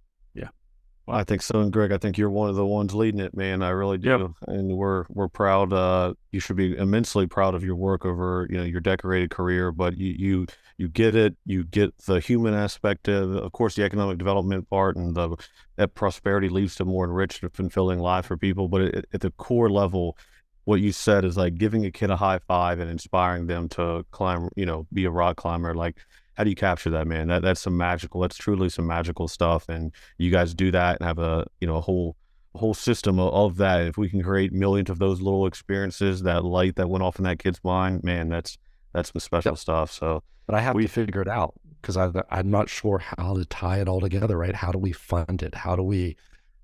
Well, 1.07 1.17
I 1.17 1.23
think 1.23 1.43
so. 1.43 1.59
And 1.59 1.71
Greg, 1.71 1.91
I 1.91 1.97
think 1.97 2.17
you're 2.17 2.31
one 2.31 2.49
of 2.49 2.55
the 2.55 2.65
ones 2.65 2.95
leading 2.95 3.19
it, 3.19 3.35
man. 3.35 3.61
I 3.61 3.69
really 3.69 3.99
do. 3.99 4.09
Yep. 4.09 4.31
And 4.47 4.75
we're, 4.75 5.05
we're 5.09 5.27
proud. 5.27 5.71
Uh, 5.71 6.15
you 6.31 6.39
should 6.39 6.55
be 6.55 6.75
immensely 6.75 7.27
proud 7.27 7.53
of 7.53 7.63
your 7.63 7.75
work 7.75 8.05
over, 8.05 8.47
you 8.49 8.57
know, 8.57 8.63
your 8.63 8.81
decorated 8.81 9.29
career, 9.29 9.71
but 9.71 9.97
you, 9.97 10.15
you, 10.17 10.45
you 10.77 10.87
get 10.87 11.15
it. 11.15 11.35
You 11.45 11.63
get 11.63 11.95
the 11.99 12.19
human 12.19 12.55
aspect 12.55 13.07
of, 13.07 13.35
of 13.35 13.51
course, 13.51 13.75
the 13.75 13.83
economic 13.83 14.17
development 14.17 14.67
part 14.69 14.95
and 14.95 15.15
the 15.15 15.37
that 15.75 15.93
prosperity 15.93 16.49
leads 16.49 16.73
to 16.75 16.85
more 16.85 17.05
enriched 17.05 17.43
and 17.43 17.53
fulfilling 17.53 17.99
life 17.99 18.25
for 18.25 18.37
people. 18.37 18.67
But 18.67 18.81
it, 18.81 19.05
at 19.13 19.21
the 19.21 19.31
core 19.31 19.69
level, 19.69 20.17
what 20.63 20.81
you 20.81 20.91
said 20.91 21.23
is 21.23 21.37
like 21.37 21.55
giving 21.55 21.85
a 21.85 21.91
kid 21.91 22.09
a 22.09 22.15
high 22.15 22.39
five 22.47 22.79
and 22.79 22.89
inspiring 22.89 23.45
them 23.45 23.69
to 23.69 24.05
climb, 24.09 24.49
you 24.55 24.65
know, 24.65 24.87
be 24.91 25.05
a 25.05 25.11
rock 25.11 25.37
climber. 25.37 25.75
Like, 25.75 25.97
how 26.35 26.43
do 26.43 26.49
you 26.49 26.55
capture 26.55 26.89
that, 26.91 27.07
man? 27.07 27.27
That 27.27 27.41
that's 27.41 27.61
some 27.61 27.77
magical. 27.77 28.21
That's 28.21 28.37
truly 28.37 28.69
some 28.69 28.87
magical 28.87 29.27
stuff. 29.27 29.67
And 29.69 29.91
you 30.17 30.31
guys 30.31 30.53
do 30.53 30.71
that 30.71 30.97
and 30.99 31.07
have 31.07 31.19
a 31.19 31.45
you 31.59 31.67
know 31.67 31.77
a 31.77 31.81
whole 31.81 32.15
whole 32.55 32.73
system 32.73 33.19
of, 33.19 33.33
of 33.33 33.57
that. 33.57 33.81
If 33.81 33.97
we 33.97 34.09
can 34.09 34.21
create 34.21 34.53
millions 34.53 34.89
of 34.89 34.99
those 34.99 35.21
little 35.21 35.45
experiences, 35.47 36.23
that 36.23 36.45
light 36.45 36.75
that 36.75 36.89
went 36.89 37.03
off 37.03 37.17
in 37.17 37.23
that 37.23 37.39
kid's 37.39 37.59
mind, 37.63 38.03
man, 38.03 38.29
that's 38.29 38.57
that's 38.93 39.11
some 39.11 39.19
special 39.19 39.53
yep. 39.53 39.59
stuff. 39.59 39.91
So 39.91 40.23
but 40.45 40.55
I 40.55 40.61
have 40.61 40.75
we, 40.75 40.83
to 40.83 40.87
figure 40.87 41.21
it 41.21 41.27
out 41.27 41.53
because 41.81 41.97
I 41.97 42.11
I'm 42.29 42.49
not 42.49 42.69
sure 42.69 42.99
how 42.99 43.35
to 43.35 43.45
tie 43.45 43.79
it 43.79 43.87
all 43.87 43.99
together, 43.99 44.37
right? 44.37 44.55
How 44.55 44.71
do 44.71 44.77
we 44.77 44.91
fund 44.91 45.41
it? 45.43 45.55
How 45.55 45.75
do 45.75 45.83
we, 45.83 46.17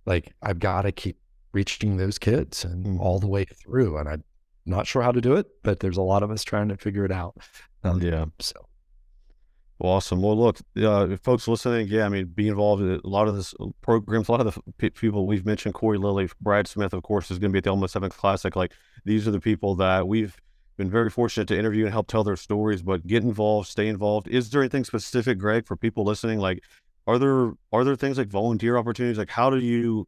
like, 0.05 0.33
I've 0.41 0.59
got 0.59 0.83
to 0.83 0.91
keep 0.91 1.17
reaching 1.53 1.97
those 1.97 2.17
kids 2.17 2.63
and 2.63 2.85
mm. 2.85 2.99
all 2.99 3.19
the 3.19 3.27
way 3.27 3.45
through. 3.45 3.97
And 3.97 4.07
I'm 4.07 4.23
not 4.65 4.87
sure 4.87 5.01
how 5.01 5.11
to 5.11 5.21
do 5.21 5.35
it, 5.35 5.47
but 5.63 5.79
there's 5.79 5.97
a 5.97 6.01
lot 6.01 6.23
of 6.23 6.31
us 6.31 6.43
trying 6.43 6.69
to 6.69 6.77
figure 6.77 7.05
it 7.05 7.11
out. 7.11 7.35
Um, 7.83 8.01
yeah. 8.01 8.25
So. 8.39 8.53
Awesome. 9.83 10.21
Well, 10.21 10.37
look, 10.37 10.59
uh, 10.77 11.17
folks 11.23 11.47
listening, 11.47 11.87
yeah, 11.87 12.05
I 12.05 12.09
mean, 12.09 12.27
be 12.27 12.47
involved 12.47 12.83
in 12.83 13.01
a 13.03 13.07
lot 13.07 13.27
of 13.27 13.35
this 13.35 13.55
uh, 13.59 13.65
programs. 13.81 14.27
A 14.27 14.31
lot 14.31 14.45
of 14.45 14.53
the 14.53 14.61
p- 14.77 14.91
people 14.91 15.25
we've 15.25 15.43
mentioned, 15.43 15.73
Corey 15.73 15.97
Lilly, 15.97 16.29
Brad 16.39 16.67
Smith, 16.67 16.93
of 16.93 17.01
course, 17.01 17.31
is 17.31 17.39
going 17.39 17.49
to 17.49 17.53
be 17.53 17.57
at 17.57 17.63
the 17.63 17.71
Almost 17.71 17.95
Heaven 17.95 18.11
Classic. 18.11 18.55
Like, 18.55 18.73
these 19.05 19.27
are 19.27 19.31
the 19.31 19.39
people 19.39 19.73
that 19.77 20.07
we've 20.07 20.37
been 20.77 20.91
very 20.91 21.09
fortunate 21.09 21.47
to 21.47 21.57
interview 21.57 21.85
and 21.85 21.91
help 21.91 22.07
tell 22.07 22.23
their 22.23 22.35
stories, 22.35 22.83
but 22.83 23.07
get 23.07 23.23
involved, 23.23 23.69
stay 23.69 23.87
involved. 23.87 24.27
Is 24.27 24.51
there 24.51 24.61
anything 24.61 24.83
specific, 24.83 25.39
Greg, 25.39 25.65
for 25.65 25.75
people 25.75 26.03
listening? 26.03 26.37
Like, 26.37 26.63
are 27.07 27.17
there 27.17 27.53
are 27.73 27.83
there 27.83 27.95
things 27.95 28.19
like 28.19 28.27
volunteer 28.27 28.77
opportunities? 28.77 29.17
Like, 29.17 29.31
how 29.31 29.49
do 29.49 29.57
you, 29.57 30.07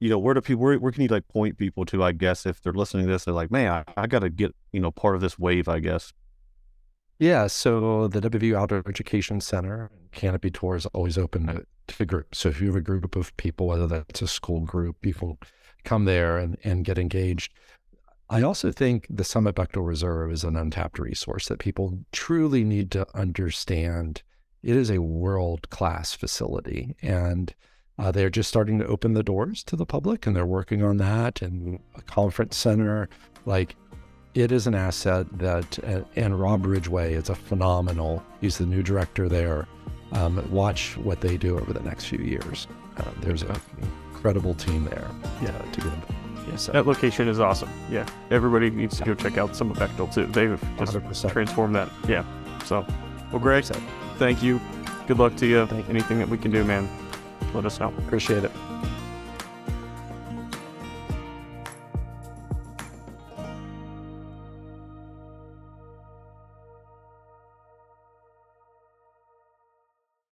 you 0.00 0.08
know, 0.08 0.18
where 0.18 0.32
do 0.32 0.40
people 0.40 0.62
where, 0.62 0.78
where 0.78 0.90
can 0.90 1.02
you 1.02 1.08
like 1.08 1.28
point 1.28 1.58
people 1.58 1.84
to? 1.86 2.02
I 2.02 2.12
guess 2.12 2.46
if 2.46 2.62
they're 2.62 2.72
listening 2.72 3.04
to 3.06 3.12
this, 3.12 3.26
they're 3.26 3.34
like, 3.34 3.50
man, 3.50 3.84
I, 3.94 4.02
I 4.02 4.06
got 4.06 4.20
to 4.20 4.30
get 4.30 4.54
you 4.72 4.80
know 4.80 4.90
part 4.90 5.16
of 5.16 5.20
this 5.20 5.38
wave. 5.38 5.68
I 5.68 5.80
guess. 5.80 6.14
Yeah, 7.22 7.46
so 7.46 8.08
the 8.08 8.20
WVU 8.20 8.56
Outdoor 8.56 8.82
Education 8.84 9.40
Center, 9.40 9.92
Canopy 10.10 10.50
Tour 10.50 10.74
is 10.74 10.86
always 10.86 11.16
open 11.16 11.46
to, 11.46 11.64
to 11.86 12.04
groups. 12.04 12.38
So 12.38 12.48
if 12.48 12.60
you 12.60 12.66
have 12.66 12.74
a 12.74 12.80
group 12.80 13.14
of 13.14 13.36
people, 13.36 13.68
whether 13.68 13.86
that's 13.86 14.22
a 14.22 14.26
school 14.26 14.62
group, 14.62 15.06
you 15.06 15.14
can 15.14 15.38
come 15.84 16.04
there 16.04 16.36
and, 16.38 16.56
and 16.64 16.84
get 16.84 16.98
engaged. 16.98 17.54
I 18.28 18.42
also 18.42 18.72
think 18.72 19.06
the 19.08 19.22
Summit 19.22 19.54
Bechtel 19.54 19.86
Reserve 19.86 20.32
is 20.32 20.42
an 20.42 20.56
untapped 20.56 20.98
resource 20.98 21.46
that 21.46 21.60
people 21.60 21.96
truly 22.10 22.64
need 22.64 22.90
to 22.90 23.06
understand. 23.16 24.24
It 24.64 24.74
is 24.74 24.90
a 24.90 25.00
world 25.00 25.70
class 25.70 26.14
facility, 26.14 26.96
and 27.02 27.54
uh, 28.00 28.10
they're 28.10 28.30
just 28.30 28.48
starting 28.48 28.80
to 28.80 28.86
open 28.88 29.14
the 29.14 29.22
doors 29.22 29.62
to 29.64 29.76
the 29.76 29.86
public, 29.86 30.26
and 30.26 30.34
they're 30.34 30.44
working 30.44 30.82
on 30.82 30.96
that 30.96 31.40
and 31.40 31.78
a 31.94 32.02
conference 32.02 32.56
center. 32.56 33.08
Like 33.46 33.76
it 34.34 34.52
is 34.52 34.66
an 34.66 34.74
asset 34.74 35.26
that, 35.38 35.78
and 36.16 36.40
Rob 36.40 36.64
Ridgway 36.66 37.14
is 37.14 37.28
a 37.28 37.34
phenomenal. 37.34 38.22
He's 38.40 38.58
the 38.58 38.66
new 38.66 38.82
director 38.82 39.28
there. 39.28 39.66
Um, 40.12 40.46
watch 40.50 40.96
what 40.98 41.20
they 41.20 41.36
do 41.36 41.58
over 41.58 41.72
the 41.72 41.80
next 41.80 42.06
few 42.06 42.18
years. 42.18 42.66
Uh, 42.96 43.04
there's 43.20 43.42
an 43.42 43.56
incredible 44.12 44.54
team 44.54 44.84
there. 44.84 45.08
Yeah, 45.42 45.50
to 45.50 45.80
get 45.80 45.90
them. 45.90 46.02
Yeah, 46.48 46.56
so. 46.56 46.72
that 46.72 46.86
location 46.86 47.28
is 47.28 47.40
awesome. 47.40 47.70
Yeah, 47.90 48.06
everybody 48.30 48.70
needs 48.70 48.98
to 48.98 49.04
go 49.04 49.14
check 49.14 49.38
out 49.38 49.54
Summit 49.54 49.76
Bechtel 49.78 50.12
too. 50.12 50.26
They've 50.26 50.60
just 50.78 50.92
100%. 50.92 51.30
transformed 51.30 51.74
that. 51.76 51.88
Yeah. 52.08 52.24
So, 52.64 52.86
well, 53.30 53.40
Greg, 53.40 53.64
100%. 53.64 53.80
thank 54.18 54.42
you. 54.42 54.60
Good 55.06 55.18
luck 55.18 55.36
to 55.36 55.46
you. 55.46 55.66
Thank 55.66 55.88
Anything 55.88 56.18
that 56.18 56.28
we 56.28 56.38
can 56.38 56.50
do, 56.50 56.64
man, 56.64 56.88
let 57.54 57.64
us 57.64 57.80
know. 57.80 57.92
Appreciate 57.98 58.44
it. 58.44 58.52